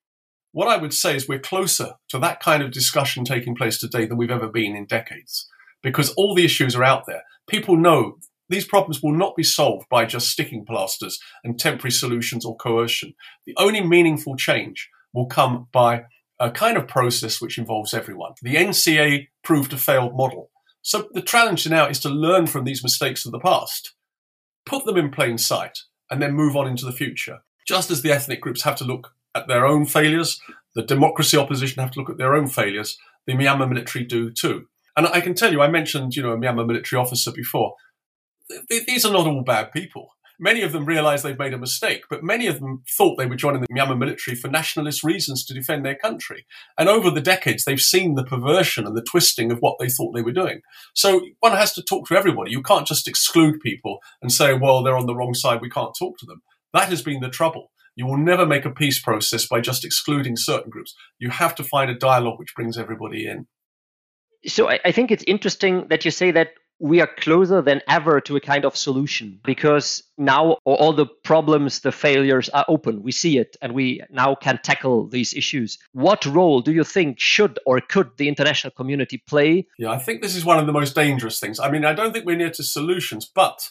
what 0.52 0.68
I 0.68 0.78
would 0.78 0.94
say 0.94 1.16
is 1.16 1.28
we're 1.28 1.40
closer 1.40 1.94
to 2.10 2.20
that 2.20 2.40
kind 2.40 2.62
of 2.62 2.72
discussion 2.72 3.26
taking 3.26 3.56
place 3.56 3.80
today 3.80 4.06
than 4.06 4.18
we've 4.18 4.30
ever 4.30 4.48
been 4.48 4.76
in 4.76 4.86
decades 4.86 5.50
because 5.82 6.14
all 6.14 6.36
the 6.36 6.46
issues 6.46 6.76
are 6.76 6.84
out 6.84 7.06
there. 7.08 7.24
People 7.48 7.76
know 7.76 8.18
these 8.54 8.66
problems 8.66 9.02
will 9.02 9.14
not 9.14 9.36
be 9.36 9.44
solved 9.44 9.90
by 9.90 10.06
just 10.06 10.30
sticking 10.30 10.64
plasters 10.64 11.20
and 11.44 11.60
temporary 11.60 11.92
solutions 11.92 12.46
or 12.46 12.56
coercion. 12.56 13.16
The 13.46 13.56
only 13.58 13.82
meaningful 13.82 14.36
change 14.36 14.90
will 15.12 15.26
come 15.26 15.68
by 15.74 16.04
a 16.40 16.52
kind 16.52 16.78
of 16.78 16.88
process 16.88 17.42
which 17.42 17.58
involves 17.58 17.94
everyone. 17.94 18.34
The 18.42 18.56
NCA 18.56 19.28
proved 19.44 19.74
a 19.74 19.78
failed 19.78 20.16
model. 20.16 20.52
So 20.84 21.08
the 21.14 21.22
challenge 21.22 21.68
now 21.68 21.88
is 21.88 22.00
to 22.02 22.10
learn 22.10 22.46
from 22.46 22.66
these 22.66 22.84
mistakes 22.84 23.26
of 23.26 23.32
the 23.32 23.40
past, 23.40 23.94
put 24.66 24.86
them 24.86 24.98
in 24.98 25.10
plain 25.10 25.38
sight, 25.38 25.80
and 26.12 26.22
then 26.22 26.34
move 26.34 26.56
on 26.56 26.68
into 26.68 26.86
the 26.86 26.92
future. 26.92 27.40
Just 27.68 27.90
as 27.90 28.02
the 28.02 28.12
ethnic 28.12 28.42
groups 28.42 28.64
have 28.64 28.76
to 28.78 28.84
look 28.84 29.14
at 29.34 29.48
their 29.48 29.66
own 29.66 29.86
failures, 29.86 30.40
the 30.76 30.84
democracy 30.84 31.38
opposition 31.38 31.82
have 31.82 31.92
to 31.92 32.00
look 32.00 32.10
at 32.10 32.18
their 32.18 32.36
own 32.36 32.48
failures, 32.48 32.98
the 33.26 33.34
Myanmar 33.34 33.70
military 33.70 34.04
do 34.06 34.30
too. 34.30 34.68
And 34.96 35.08
I 35.08 35.22
can 35.22 35.34
tell 35.34 35.52
you, 35.52 35.62
I 35.62 35.70
mentioned, 35.70 36.16
you 36.16 36.22
know, 36.22 36.34
a 36.34 36.38
Myanmar 36.38 36.68
military 36.68 37.02
officer 37.02 37.32
before 37.32 37.74
these 38.70 39.06
are 39.06 39.14
not 39.14 39.28
all 39.28 39.44
bad 39.44 39.72
people. 39.72 40.10
Many 40.40 40.62
of 40.64 40.72
them 40.72 40.86
realize 40.86 41.22
they've 41.22 41.38
made 41.38 41.54
a 41.54 41.60
mistake, 41.60 42.04
but 42.10 42.24
many 42.24 42.48
of 42.48 42.60
them 42.60 42.84
thought 42.98 43.18
they 43.18 43.28
were 43.28 43.36
joining 43.36 43.62
the 43.62 43.68
Myanmar 43.68 43.98
military 43.98 44.36
for 44.36 44.48
nationalist 44.48 45.04
reasons 45.04 45.46
to 45.46 45.54
defend 45.54 45.86
their 45.86 45.96
country. 45.96 46.46
And 46.78 46.90
over 46.90 47.12
the 47.12 47.22
decades, 47.22 47.64
they've 47.64 47.80
seen 47.80 48.16
the 48.16 48.26
perversion 48.26 48.88
and 48.88 48.98
the 48.98 49.04
twisting 49.04 49.52
of 49.52 49.60
what 49.60 49.78
they 49.80 49.90
thought 49.90 50.14
they 50.14 50.24
were 50.24 50.32
doing. 50.32 50.62
So 50.96 51.22
one 51.40 51.54
has 51.54 51.74
to 51.74 51.84
talk 51.84 52.08
to 52.08 52.18
everybody. 52.18 52.52
You 52.52 52.64
can't 52.64 52.88
just 52.88 53.08
exclude 53.08 53.62
people 53.62 54.00
and 54.22 54.32
say, 54.32 54.54
well, 54.54 54.84
they're 54.84 54.98
on 54.98 55.06
the 55.06 55.16
wrong 55.16 55.34
side. 55.34 55.62
We 55.62 55.70
can't 55.70 55.96
talk 55.98 56.18
to 56.18 56.26
them. 56.26 56.42
That 56.74 56.90
has 56.90 57.04
been 57.04 57.22
the 57.22 57.30
trouble. 57.30 57.72
You 57.96 58.08
will 58.08 58.18
never 58.18 58.46
make 58.46 58.66
a 58.66 58.72
peace 58.72 59.00
process 59.00 59.48
by 59.48 59.62
just 59.62 59.86
excluding 59.86 60.36
certain 60.36 60.72
groups. 60.72 60.96
You 61.20 61.30
have 61.30 61.54
to 61.56 61.64
find 61.64 61.92
a 61.92 61.96
dialogue 61.96 62.40
which 62.40 62.56
brings 62.56 62.78
everybody 62.78 63.28
in. 63.28 63.48
So 64.48 64.68
I, 64.68 64.92
think 64.92 65.12
it's 65.12 65.24
interesting 65.26 65.88
that 65.90 66.04
you 66.04 66.12
say 66.12 66.32
that 66.32 66.50
we 66.84 67.00
are 67.00 67.08
closer 67.08 67.62
than 67.62 67.82
ever 67.88 68.20
to 68.20 68.36
a 68.36 68.42
kind 68.42 68.66
of 68.66 68.76
solution 68.76 69.40
because 69.46 70.04
now 70.18 70.58
all 70.66 70.92
the 70.92 71.06
problems, 71.06 71.80
the 71.80 71.94
failures 71.94 72.50
are 72.50 72.66
open. 72.68 73.02
We 73.02 73.14
see 73.14 73.38
it 73.38 73.56
and 73.62 73.74
we 73.74 74.02
now 74.10 74.36
can 74.36 74.60
tackle 74.62 75.08
these 75.08 75.34
issues. 75.34 75.78
What 75.94 76.26
role 76.26 76.60
do 76.60 76.74
you 76.74 76.84
think 76.84 77.22
should 77.22 77.58
or 77.66 77.80
could 77.80 78.12
the 78.18 78.28
international 78.28 78.72
community 78.72 79.24
play? 79.26 79.66
Yeah, 79.80 79.92
I 79.92 79.98
think 79.98 80.22
this 80.22 80.36
is 80.36 80.44
one 80.44 80.60
of 80.60 80.66
the 80.66 80.74
most 80.74 80.94
dangerous 80.94 81.40
things. 81.40 81.58
I 81.58 81.72
mean, 81.72 81.86
I 81.86 81.94
don't 81.94 82.12
think 82.12 82.26
we're 82.26 82.36
near 82.36 82.52
to 82.52 82.64
solutions, 82.64 83.32
but 83.34 83.70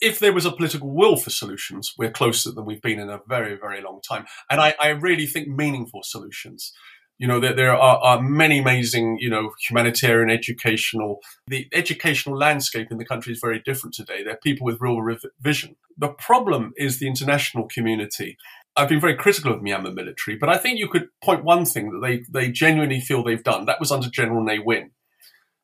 if 0.00 0.20
there 0.20 0.32
was 0.32 0.46
a 0.46 0.52
political 0.52 0.94
will 0.94 1.16
for 1.16 1.30
solutions, 1.30 1.94
we're 1.98 2.12
closer 2.12 2.52
than 2.52 2.64
we've 2.64 2.82
been 2.82 3.00
in 3.00 3.10
a 3.10 3.22
very, 3.26 3.56
very 3.56 3.82
long 3.82 4.00
time. 4.08 4.24
And 4.48 4.60
I, 4.60 4.74
I 4.80 4.90
really 4.90 5.26
think 5.26 5.48
meaningful 5.48 6.04
solutions. 6.04 6.72
You 7.18 7.26
know, 7.26 7.40
there, 7.40 7.54
there 7.54 7.74
are, 7.74 7.98
are, 7.98 8.20
many 8.20 8.58
amazing, 8.58 9.16
you 9.20 9.30
know, 9.30 9.52
humanitarian, 9.66 10.28
educational. 10.28 11.20
The 11.46 11.66
educational 11.72 12.36
landscape 12.36 12.88
in 12.90 12.98
the 12.98 13.06
country 13.06 13.32
is 13.32 13.40
very 13.40 13.58
different 13.58 13.94
today. 13.94 14.22
There 14.22 14.34
are 14.34 14.38
people 14.42 14.66
with 14.66 14.80
real 14.80 15.00
vision. 15.40 15.76
The 15.96 16.08
problem 16.08 16.74
is 16.76 16.98
the 16.98 17.06
international 17.06 17.68
community. 17.68 18.36
I've 18.76 18.90
been 18.90 19.00
very 19.00 19.16
critical 19.16 19.54
of 19.54 19.62
Myanmar 19.62 19.94
military, 19.94 20.36
but 20.36 20.50
I 20.50 20.58
think 20.58 20.78
you 20.78 20.88
could 20.88 21.08
point 21.24 21.42
one 21.42 21.64
thing 21.64 21.90
that 21.90 22.06
they, 22.06 22.24
they 22.28 22.52
genuinely 22.52 23.00
feel 23.00 23.24
they've 23.24 23.42
done. 23.42 23.64
That 23.64 23.80
was 23.80 23.90
under 23.90 24.10
General 24.10 24.44
Ne 24.44 24.58
Win. 24.58 24.90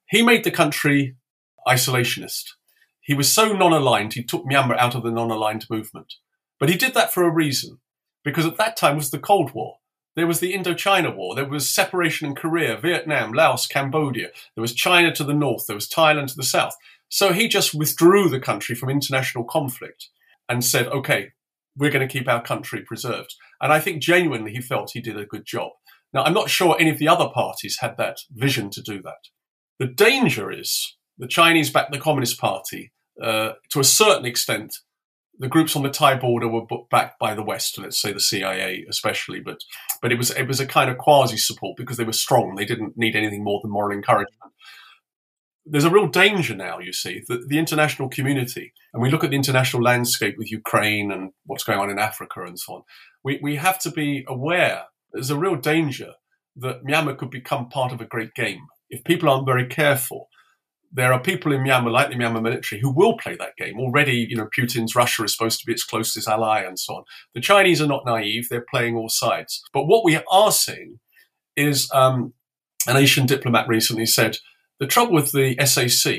He 0.08 0.22
made 0.22 0.44
the 0.44 0.50
country 0.50 1.16
isolationist. 1.68 2.52
He 3.02 3.12
was 3.12 3.30
so 3.30 3.52
non-aligned, 3.52 4.14
he 4.14 4.22
took 4.22 4.44
Myanmar 4.44 4.78
out 4.78 4.94
of 4.94 5.02
the 5.02 5.10
non-aligned 5.10 5.66
movement. 5.68 6.14
But 6.58 6.70
he 6.70 6.76
did 6.76 6.94
that 6.94 7.12
for 7.12 7.24
a 7.24 7.30
reason, 7.30 7.80
because 8.24 8.46
at 8.46 8.56
that 8.56 8.76
time 8.76 8.96
was 8.96 9.10
the 9.10 9.18
Cold 9.18 9.52
War. 9.52 9.78
There 10.14 10.26
was 10.26 10.40
the 10.40 10.52
Indochina 10.52 11.14
War. 11.14 11.34
There 11.34 11.48
was 11.48 11.70
separation 11.70 12.26
in 12.26 12.34
Korea, 12.34 12.76
Vietnam, 12.76 13.32
Laos, 13.32 13.66
Cambodia. 13.66 14.28
There 14.54 14.62
was 14.62 14.74
China 14.74 15.14
to 15.14 15.24
the 15.24 15.34
north. 15.34 15.66
There 15.66 15.76
was 15.76 15.88
Thailand 15.88 16.28
to 16.28 16.36
the 16.36 16.42
south. 16.42 16.76
So 17.08 17.32
he 17.32 17.48
just 17.48 17.74
withdrew 17.74 18.28
the 18.28 18.40
country 18.40 18.74
from 18.74 18.90
international 18.90 19.44
conflict 19.44 20.08
and 20.48 20.64
said, 20.64 20.86
okay, 20.88 21.32
we're 21.76 21.90
going 21.90 22.06
to 22.06 22.12
keep 22.12 22.28
our 22.28 22.42
country 22.42 22.82
preserved. 22.82 23.34
And 23.60 23.72
I 23.72 23.80
think 23.80 24.02
genuinely 24.02 24.52
he 24.52 24.60
felt 24.60 24.90
he 24.92 25.00
did 25.00 25.18
a 25.18 25.26
good 25.26 25.44
job. 25.46 25.72
Now, 26.12 26.24
I'm 26.24 26.34
not 26.34 26.50
sure 26.50 26.76
any 26.78 26.90
of 26.90 26.98
the 26.98 27.08
other 27.08 27.28
parties 27.28 27.78
had 27.80 27.96
that 27.96 28.18
vision 28.30 28.70
to 28.70 28.82
do 28.82 29.00
that. 29.02 29.28
The 29.78 29.86
danger 29.86 30.50
is 30.50 30.96
the 31.18 31.26
Chinese 31.26 31.70
backed 31.70 31.92
the 31.92 31.98
Communist 31.98 32.38
Party 32.38 32.92
uh, 33.22 33.52
to 33.70 33.80
a 33.80 33.84
certain 33.84 34.26
extent 34.26 34.76
the 35.42 35.48
groups 35.48 35.74
on 35.74 35.82
the 35.82 35.90
Thai 35.90 36.14
border 36.14 36.46
were 36.46 36.62
backed 36.88 37.18
by 37.18 37.34
the 37.34 37.42
West, 37.42 37.76
let's 37.76 38.00
say 38.00 38.12
the 38.12 38.20
CIA 38.20 38.86
especially, 38.88 39.40
but 39.40 39.58
but 40.00 40.12
it 40.12 40.16
was 40.16 40.30
it 40.30 40.46
was 40.46 40.60
a 40.60 40.66
kind 40.66 40.88
of 40.88 40.98
quasi 40.98 41.36
support 41.36 41.76
because 41.76 41.96
they 41.96 42.04
were 42.04 42.12
strong. 42.12 42.54
They 42.54 42.64
didn't 42.64 42.96
need 42.96 43.16
anything 43.16 43.42
more 43.42 43.60
than 43.60 43.72
moral 43.72 43.96
encouragement. 43.96 44.52
There's 45.66 45.84
a 45.84 45.90
real 45.90 46.06
danger 46.06 46.54
now, 46.54 46.78
you 46.78 46.92
see, 46.92 47.22
that 47.26 47.48
the 47.48 47.58
international 47.58 48.08
community, 48.08 48.72
and 48.94 49.02
we 49.02 49.10
look 49.10 49.24
at 49.24 49.30
the 49.30 49.36
international 49.36 49.82
landscape 49.82 50.36
with 50.38 50.52
Ukraine 50.52 51.10
and 51.10 51.32
what's 51.44 51.64
going 51.64 51.80
on 51.80 51.90
in 51.90 51.98
Africa 51.98 52.42
and 52.44 52.56
so 52.56 52.74
on. 52.74 52.82
We 53.24 53.40
we 53.42 53.56
have 53.56 53.80
to 53.80 53.90
be 53.90 54.24
aware. 54.28 54.84
There's 55.12 55.30
a 55.30 55.38
real 55.38 55.56
danger 55.56 56.12
that 56.54 56.84
Myanmar 56.84 57.18
could 57.18 57.30
become 57.30 57.68
part 57.68 57.92
of 57.92 58.00
a 58.00 58.06
great 58.06 58.34
game 58.34 58.60
if 58.90 59.02
people 59.02 59.28
aren't 59.28 59.46
very 59.46 59.66
careful 59.66 60.28
there 60.94 61.12
are 61.12 61.20
people 61.20 61.52
in 61.52 61.62
Myanmar, 61.62 61.90
like 61.90 62.10
the 62.10 62.16
Myanmar 62.16 62.42
military, 62.42 62.80
who 62.80 62.92
will 62.92 63.16
play 63.16 63.34
that 63.36 63.56
game. 63.56 63.78
Already, 63.78 64.26
you 64.28 64.36
know, 64.36 64.48
Putin's 64.56 64.94
Russia 64.94 65.24
is 65.24 65.32
supposed 65.32 65.58
to 65.60 65.66
be 65.66 65.72
its 65.72 65.84
closest 65.84 66.28
ally 66.28 66.60
and 66.60 66.78
so 66.78 66.96
on. 66.96 67.04
The 67.34 67.40
Chinese 67.40 67.80
are 67.80 67.86
not 67.86 68.04
naive. 68.04 68.48
They're 68.48 68.66
playing 68.68 68.96
all 68.96 69.08
sides. 69.08 69.62
But 69.72 69.86
what 69.86 70.04
we 70.04 70.20
are 70.30 70.52
seeing 70.52 71.00
is 71.56 71.90
um, 71.92 72.34
an 72.86 72.96
Asian 72.96 73.26
diplomat 73.26 73.68
recently 73.68 74.06
said 74.06 74.36
the 74.80 74.86
trouble 74.86 75.14
with 75.14 75.32
the 75.32 75.56
SAC 75.64 76.14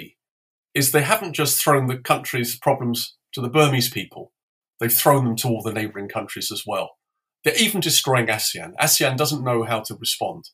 is 0.74 0.92
they 0.92 1.04
haven't 1.04 1.34
just 1.34 1.62
thrown 1.62 1.88
the 1.88 1.98
country's 1.98 2.58
problems 2.58 3.16
to 3.34 3.42
the 3.42 3.50
Burmese 3.50 3.90
people. 3.90 4.32
They've 4.80 4.92
thrown 4.92 5.26
them 5.26 5.36
to 5.38 5.50
all 5.50 5.62
the 5.62 5.74
neighboring 5.74 6.10
countries 6.10 6.52
as 6.52 6.64
well. 6.66 6.98
They're 7.44 7.56
even 7.58 7.82
destroying 7.82 8.28
ASEAN. 8.28 8.74
ASEAN 8.82 9.18
doesn't 9.18 9.44
know 9.44 9.64
how 9.64 9.82
to 9.82 9.96
respond. 9.96 10.50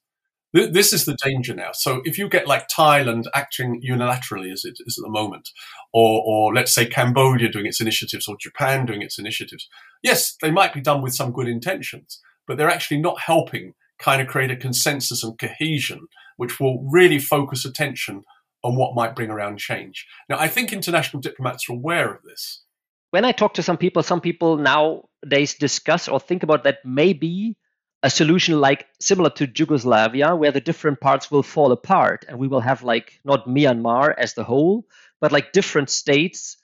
This 0.51 0.93
is 0.93 1.05
the 1.05 1.17
danger 1.23 1.53
now. 1.53 1.69
So 1.73 2.01
if 2.05 2.17
you 2.17 2.27
get 2.27 2.47
like 2.47 2.67
Thailand 2.67 3.25
acting 3.35 3.81
unilaterally 3.87 4.51
as 4.51 4.65
it 4.65 4.77
is 4.85 4.97
at 4.97 5.03
the 5.03 5.09
moment, 5.09 5.49
or, 5.93 6.23
or 6.25 6.53
let's 6.53 6.73
say 6.73 6.87
Cambodia 6.87 7.49
doing 7.49 7.67
its 7.67 7.79
initiatives, 7.79 8.27
or 8.27 8.35
Japan 8.39 8.85
doing 8.87 9.03
its 9.03 9.19
initiatives, 9.19 9.69
yes, 10.01 10.35
they 10.41 10.49
might 10.49 10.73
be 10.73 10.81
done 10.81 11.03
with 11.03 11.13
some 11.13 11.31
good 11.31 11.47
intentions, 11.47 12.19
but 12.47 12.57
they're 12.57 12.69
actually 12.69 12.99
not 12.99 13.21
helping 13.21 13.73
kind 13.99 14.21
of 14.21 14.27
create 14.27 14.49
a 14.49 14.55
consensus 14.55 15.23
and 15.23 15.37
cohesion, 15.37 16.07
which 16.37 16.59
will 16.59 16.83
really 16.89 17.19
focus 17.19 17.63
attention 17.63 18.23
on 18.63 18.75
what 18.75 18.95
might 18.95 19.15
bring 19.15 19.29
around 19.29 19.59
change. 19.59 20.07
Now, 20.29 20.39
I 20.39 20.47
think 20.47 20.73
international 20.73 21.21
diplomats 21.21 21.69
are 21.69 21.73
aware 21.73 22.11
of 22.11 22.23
this. 22.23 22.63
When 23.11 23.25
I 23.25 23.31
talk 23.33 23.53
to 23.55 23.63
some 23.63 23.77
people, 23.77 24.03
some 24.03 24.21
people 24.21 24.57
nowadays 24.57 25.55
discuss 25.55 26.07
or 26.07 26.19
think 26.19 26.43
about 26.43 26.63
that 26.63 26.79
maybe 26.83 27.55
a 28.01 28.09
solution 28.09 28.59
like 28.59 28.87
similar 28.99 29.29
to 29.31 29.51
Yugoslavia, 29.53 30.35
where 30.35 30.51
the 30.51 30.61
different 30.61 31.01
parts 31.01 31.29
will 31.29 31.43
fall 31.43 31.71
apart 31.71 32.25
and 32.27 32.39
we 32.39 32.47
will 32.47 32.61
have 32.61 32.83
like 32.83 33.19
not 33.25 33.47
Myanmar 33.47 34.13
as 34.17 34.33
the 34.33 34.43
whole, 34.43 34.85
but 35.19 35.31
like 35.31 35.51
different 35.51 35.89
states. 35.89 36.57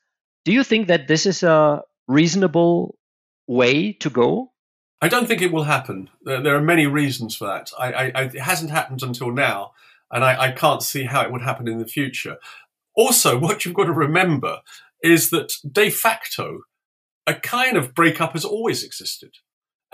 Do 0.45 0.53
you 0.53 0.63
think 0.63 0.87
that 0.87 1.07
this 1.07 1.25
is 1.25 1.43
a 1.43 1.83
reasonable 2.07 2.97
way 3.47 3.93
to 3.93 4.09
go? 4.09 4.51
I 5.01 5.09
don't 5.09 5.27
think 5.27 5.41
it 5.41 5.51
will 5.51 5.63
happen. 5.63 6.09
There 6.23 6.55
are 6.55 6.61
many 6.61 6.87
reasons 6.87 7.35
for 7.35 7.47
that. 7.47 7.69
I, 7.77 7.91
I, 7.93 8.21
it 8.23 8.39
hasn't 8.39 8.71
happened 8.71 9.03
until 9.03 9.31
now, 9.31 9.73
and 10.09 10.23
I, 10.23 10.45
I 10.45 10.51
can't 10.51 10.81
see 10.81 11.03
how 11.03 11.21
it 11.21 11.31
would 11.31 11.41
happen 11.41 11.67
in 11.67 11.79
the 11.79 11.85
future. 11.85 12.37
Also, 12.95 13.37
what 13.39 13.65
you've 13.65 13.75
got 13.75 13.85
to 13.85 13.93
remember 13.93 14.61
is 15.03 15.29
that 15.31 15.53
de 15.69 15.89
facto, 15.89 16.61
a 17.27 17.33
kind 17.33 17.75
of 17.75 17.93
breakup 17.93 18.33
has 18.33 18.45
always 18.45 18.83
existed. 18.83 19.35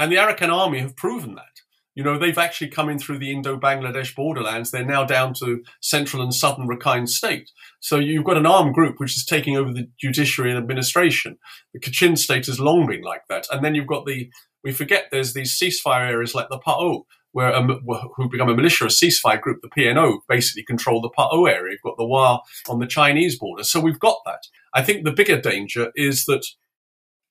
And 0.02 0.12
the 0.12 0.16
Arakan 0.16 0.52
army 0.52 0.80
have 0.80 0.96
proven 0.96 1.36
that. 1.36 1.62
You 1.94 2.04
know, 2.04 2.18
they've 2.18 2.36
actually 2.36 2.70
come 2.70 2.90
in 2.90 2.98
through 2.98 3.20
the 3.20 3.32
Indo-Bangladesh 3.32 4.16
borderlands. 4.16 4.72
They're 4.72 4.84
now 4.84 5.04
down 5.04 5.36
to 5.36 5.62
central 5.80 6.24
and 6.24 6.34
southern 6.34 6.68
Rakhine 6.68 7.08
state. 7.08 7.52
So 7.82 7.98
you've 7.98 8.24
got 8.24 8.38
an 8.38 8.48
armed 8.48 8.74
group 8.74 8.96
which 9.00 9.16
is 9.16 9.24
taking 9.24 9.58
over 9.58 9.72
the 9.72 9.90
judiciary 10.00 10.50
and 10.50 10.58
administration. 10.58 11.38
The 11.76 11.80
Kachin 11.80 12.18
state 12.18 12.48
has 12.48 12.60
long 12.60 12.88
been 12.88 13.04
like 13.04 13.28
that. 13.30 13.46
And 13.52 13.64
then 13.64 13.76
you've 13.76 13.86
got 13.86 14.08
the, 14.08 14.32
we 14.64 14.72
forget 14.72 15.10
there's 15.12 15.36
these 15.36 15.56
ceasefire 15.60 16.10
areas 16.10 16.34
like 16.34 16.50
the 16.50 16.58
Pa'o, 16.58 17.04
where 17.32 17.54
um, 17.54 17.70
who 18.16 18.28
become 18.28 18.50
a 18.50 18.56
militia, 18.56 18.86
a 18.86 18.88
ceasefire 18.88 19.40
group, 19.40 19.62
the 19.62 19.70
PNO, 19.70 20.22
basically 20.28 20.64
control 20.64 21.00
the 21.00 21.12
Pa'o 21.16 21.48
area. 21.48 21.74
You've 21.74 21.82
got 21.84 21.98
the 22.00 22.08
Wa 22.08 22.40
on 22.68 22.80
the 22.80 22.88
Chinese 22.88 23.38
border. 23.38 23.64
So 23.64 23.80
we've 23.80 24.00
got 24.00 24.18
that. 24.26 24.42
I 24.74 24.82
think 24.82 25.06
the 25.06 25.12
bigger 25.12 25.40
danger 25.40 25.92
is 25.96 26.26
that 26.26 26.44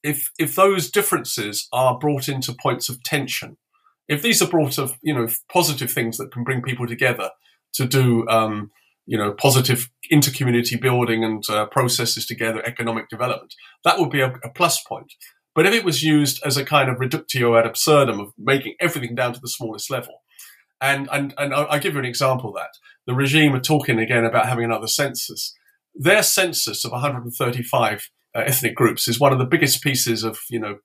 if 0.02 0.30
if 0.38 0.54
those 0.54 0.90
differences 0.90 1.68
are 1.72 1.98
brought 1.98 2.28
into 2.28 2.56
points 2.60 2.88
of 2.88 3.02
tension, 3.02 3.56
if 4.08 4.22
these 4.22 4.42
are 4.42 4.48
brought 4.48 4.78
of 4.78 4.96
you 5.02 5.14
know 5.14 5.28
positive 5.52 5.90
things 5.90 6.16
that 6.18 6.32
can 6.32 6.44
bring 6.44 6.62
people 6.62 6.86
together 6.86 7.30
to 7.74 7.86
do 7.86 8.26
um, 8.28 8.70
you 9.06 9.18
know 9.18 9.32
positive 9.32 9.88
inter-community 10.10 10.76
building 10.76 11.24
and 11.24 11.44
uh, 11.48 11.66
processes 11.66 12.26
together, 12.26 12.62
economic 12.66 13.08
development, 13.08 13.54
that 13.84 13.98
would 13.98 14.10
be 14.10 14.20
a, 14.20 14.32
a 14.44 14.50
plus 14.54 14.82
point. 14.82 15.12
But 15.54 15.66
if 15.66 15.74
it 15.74 15.84
was 15.84 16.02
used 16.02 16.40
as 16.44 16.56
a 16.56 16.64
kind 16.64 16.88
of 16.88 17.00
reductio 17.00 17.58
ad 17.58 17.66
absurdum 17.66 18.20
of 18.20 18.32
making 18.38 18.74
everything 18.80 19.14
down 19.14 19.34
to 19.34 19.40
the 19.40 19.48
smallest 19.48 19.90
level, 19.90 20.22
and 20.80 21.08
and 21.12 21.34
and 21.38 21.54
I'll, 21.54 21.66
I'll 21.68 21.80
give 21.80 21.94
you 21.94 22.00
an 22.00 22.06
example 22.06 22.50
of 22.50 22.56
that 22.56 22.70
the 23.06 23.16
regime 23.16 23.54
are 23.54 23.60
talking 23.60 23.98
again 23.98 24.24
about 24.24 24.46
having 24.46 24.64
another 24.64 24.86
census. 24.86 25.52
Their 25.94 26.22
census 26.22 26.84
of 26.84 26.92
135 26.92 28.10
uh, 28.34 28.40
ethnic 28.40 28.74
groups 28.74 29.08
is 29.08 29.20
one 29.20 29.32
of 29.32 29.38
the 29.38 29.44
biggest 29.44 29.82
pieces 29.82 30.24
of 30.24 30.38
you 30.50 30.58
know 30.58 30.76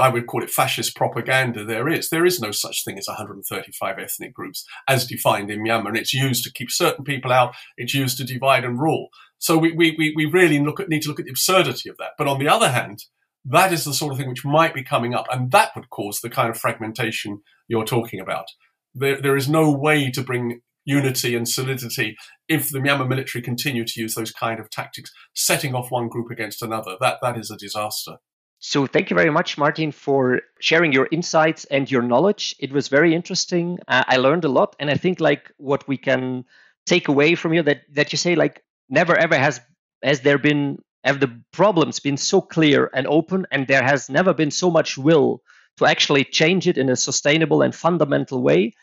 I 0.00 0.08
would 0.08 0.26
call 0.26 0.42
it 0.42 0.50
fascist 0.50 0.96
propaganda 0.96 1.64
there 1.64 1.88
is. 1.88 2.08
There 2.08 2.24
is 2.24 2.40
no 2.40 2.50
such 2.50 2.84
thing 2.84 2.98
as 2.98 3.08
135 3.08 3.98
ethnic 3.98 4.32
groups 4.32 4.64
as 4.88 5.06
defined 5.06 5.50
in 5.50 5.60
Myanmar. 5.60 5.88
And 5.88 5.96
it's 5.96 6.14
used 6.14 6.44
to 6.44 6.52
keep 6.52 6.70
certain 6.70 7.04
people 7.04 7.32
out. 7.32 7.54
It's 7.76 7.94
used 7.94 8.16
to 8.18 8.24
divide 8.24 8.64
and 8.64 8.80
rule. 8.80 9.08
So 9.38 9.58
we, 9.58 9.72
we, 9.72 10.12
we 10.14 10.24
really 10.24 10.60
look 10.60 10.78
at, 10.78 10.88
need 10.88 11.02
to 11.02 11.08
look 11.08 11.18
at 11.18 11.26
the 11.26 11.32
absurdity 11.32 11.88
of 11.90 11.96
that. 11.98 12.12
But 12.16 12.28
on 12.28 12.38
the 12.38 12.48
other 12.48 12.70
hand, 12.70 13.04
that 13.44 13.72
is 13.72 13.84
the 13.84 13.92
sort 13.92 14.12
of 14.12 14.18
thing 14.18 14.28
which 14.28 14.44
might 14.44 14.72
be 14.72 14.84
coming 14.84 15.14
up. 15.14 15.26
And 15.30 15.50
that 15.50 15.72
would 15.74 15.90
cause 15.90 16.20
the 16.20 16.30
kind 16.30 16.48
of 16.48 16.58
fragmentation 16.58 17.42
you're 17.66 17.84
talking 17.84 18.20
about. 18.20 18.46
There, 18.94 19.20
there 19.20 19.36
is 19.36 19.48
no 19.48 19.70
way 19.70 20.10
to 20.12 20.22
bring 20.22 20.60
unity 20.84 21.34
and 21.36 21.48
solidity 21.48 22.16
if 22.48 22.70
the 22.70 22.78
Myanmar 22.78 23.08
military 23.08 23.42
continue 23.42 23.84
to 23.84 24.00
use 24.00 24.14
those 24.14 24.32
kind 24.32 24.58
of 24.60 24.70
tactics, 24.70 25.10
setting 25.34 25.74
off 25.74 25.90
one 25.90 26.08
group 26.08 26.30
against 26.30 26.62
another. 26.62 26.96
That, 27.00 27.18
that 27.22 27.38
is 27.38 27.50
a 27.50 27.56
disaster. 27.56 28.16
So 28.58 28.86
thank 28.86 29.10
you 29.10 29.16
very 29.16 29.30
much, 29.30 29.58
Martin, 29.58 29.90
for 29.90 30.40
sharing 30.60 30.92
your 30.92 31.08
insights 31.10 31.64
and 31.64 31.90
your 31.90 32.02
knowledge. 32.02 32.54
It 32.60 32.72
was 32.72 32.86
very 32.86 33.12
interesting. 33.12 33.78
Uh, 33.88 34.04
I 34.06 34.18
learned 34.18 34.44
a 34.44 34.48
lot, 34.48 34.76
and 34.78 34.88
I 34.88 34.94
think 34.94 35.18
like 35.18 35.50
what 35.56 35.86
we 35.88 35.96
can 35.96 36.44
take 36.86 37.08
away 37.08 37.34
from 37.34 37.54
you 37.54 37.62
that 37.62 37.82
that 37.94 38.12
you 38.12 38.18
say 38.18 38.36
like 38.36 38.62
never 38.88 39.16
ever 39.16 39.36
has 39.36 39.60
has 40.02 40.20
there 40.20 40.38
been 40.38 40.78
have 41.02 41.18
the 41.18 41.42
problems 41.52 41.98
been 41.98 42.16
so 42.16 42.40
clear 42.40 42.88
and 42.94 43.08
open, 43.08 43.46
and 43.50 43.66
there 43.66 43.82
has 43.82 44.08
never 44.08 44.32
been 44.32 44.52
so 44.52 44.70
much 44.70 44.96
will 44.96 45.42
to 45.78 45.86
actually 45.86 46.22
change 46.22 46.68
it 46.68 46.78
in 46.78 46.88
a 46.88 46.94
sustainable 46.94 47.62
and 47.62 47.74
fundamental 47.74 48.42
way. 48.42 48.74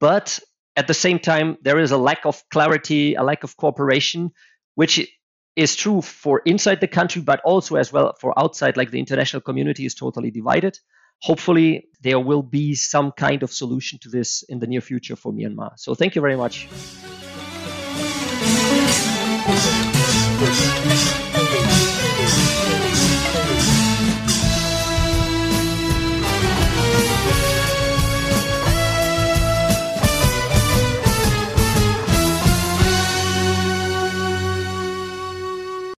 But 0.00 0.38
at 0.76 0.86
the 0.86 0.94
same 0.94 1.18
time, 1.18 1.56
there 1.62 1.78
is 1.78 1.92
a 1.92 1.98
lack 1.98 2.26
of 2.26 2.42
clarity, 2.50 3.14
a 3.14 3.22
lack 3.22 3.44
of 3.44 3.56
cooperation, 3.56 4.32
which 4.74 5.08
is 5.56 5.76
true 5.76 6.02
for 6.02 6.42
inside 6.44 6.80
the 6.80 6.88
country, 6.88 7.22
but 7.22 7.40
also 7.44 7.76
as 7.76 7.92
well 7.92 8.14
for 8.20 8.36
outside, 8.38 8.76
like 8.76 8.90
the 8.90 8.98
international 8.98 9.40
community 9.40 9.86
is 9.86 9.94
totally 9.94 10.30
divided. 10.30 10.78
Hopefully, 11.22 11.88
there 12.02 12.18
will 12.18 12.42
be 12.42 12.74
some 12.74 13.12
kind 13.12 13.42
of 13.44 13.52
solution 13.52 13.98
to 14.00 14.08
this 14.08 14.42
in 14.48 14.58
the 14.58 14.66
near 14.66 14.80
future 14.80 15.14
for 15.16 15.32
Myanmar. 15.32 15.72
So, 15.76 15.94
thank 15.94 16.16
you 16.16 16.20
very 16.20 16.36
much. 16.36 16.68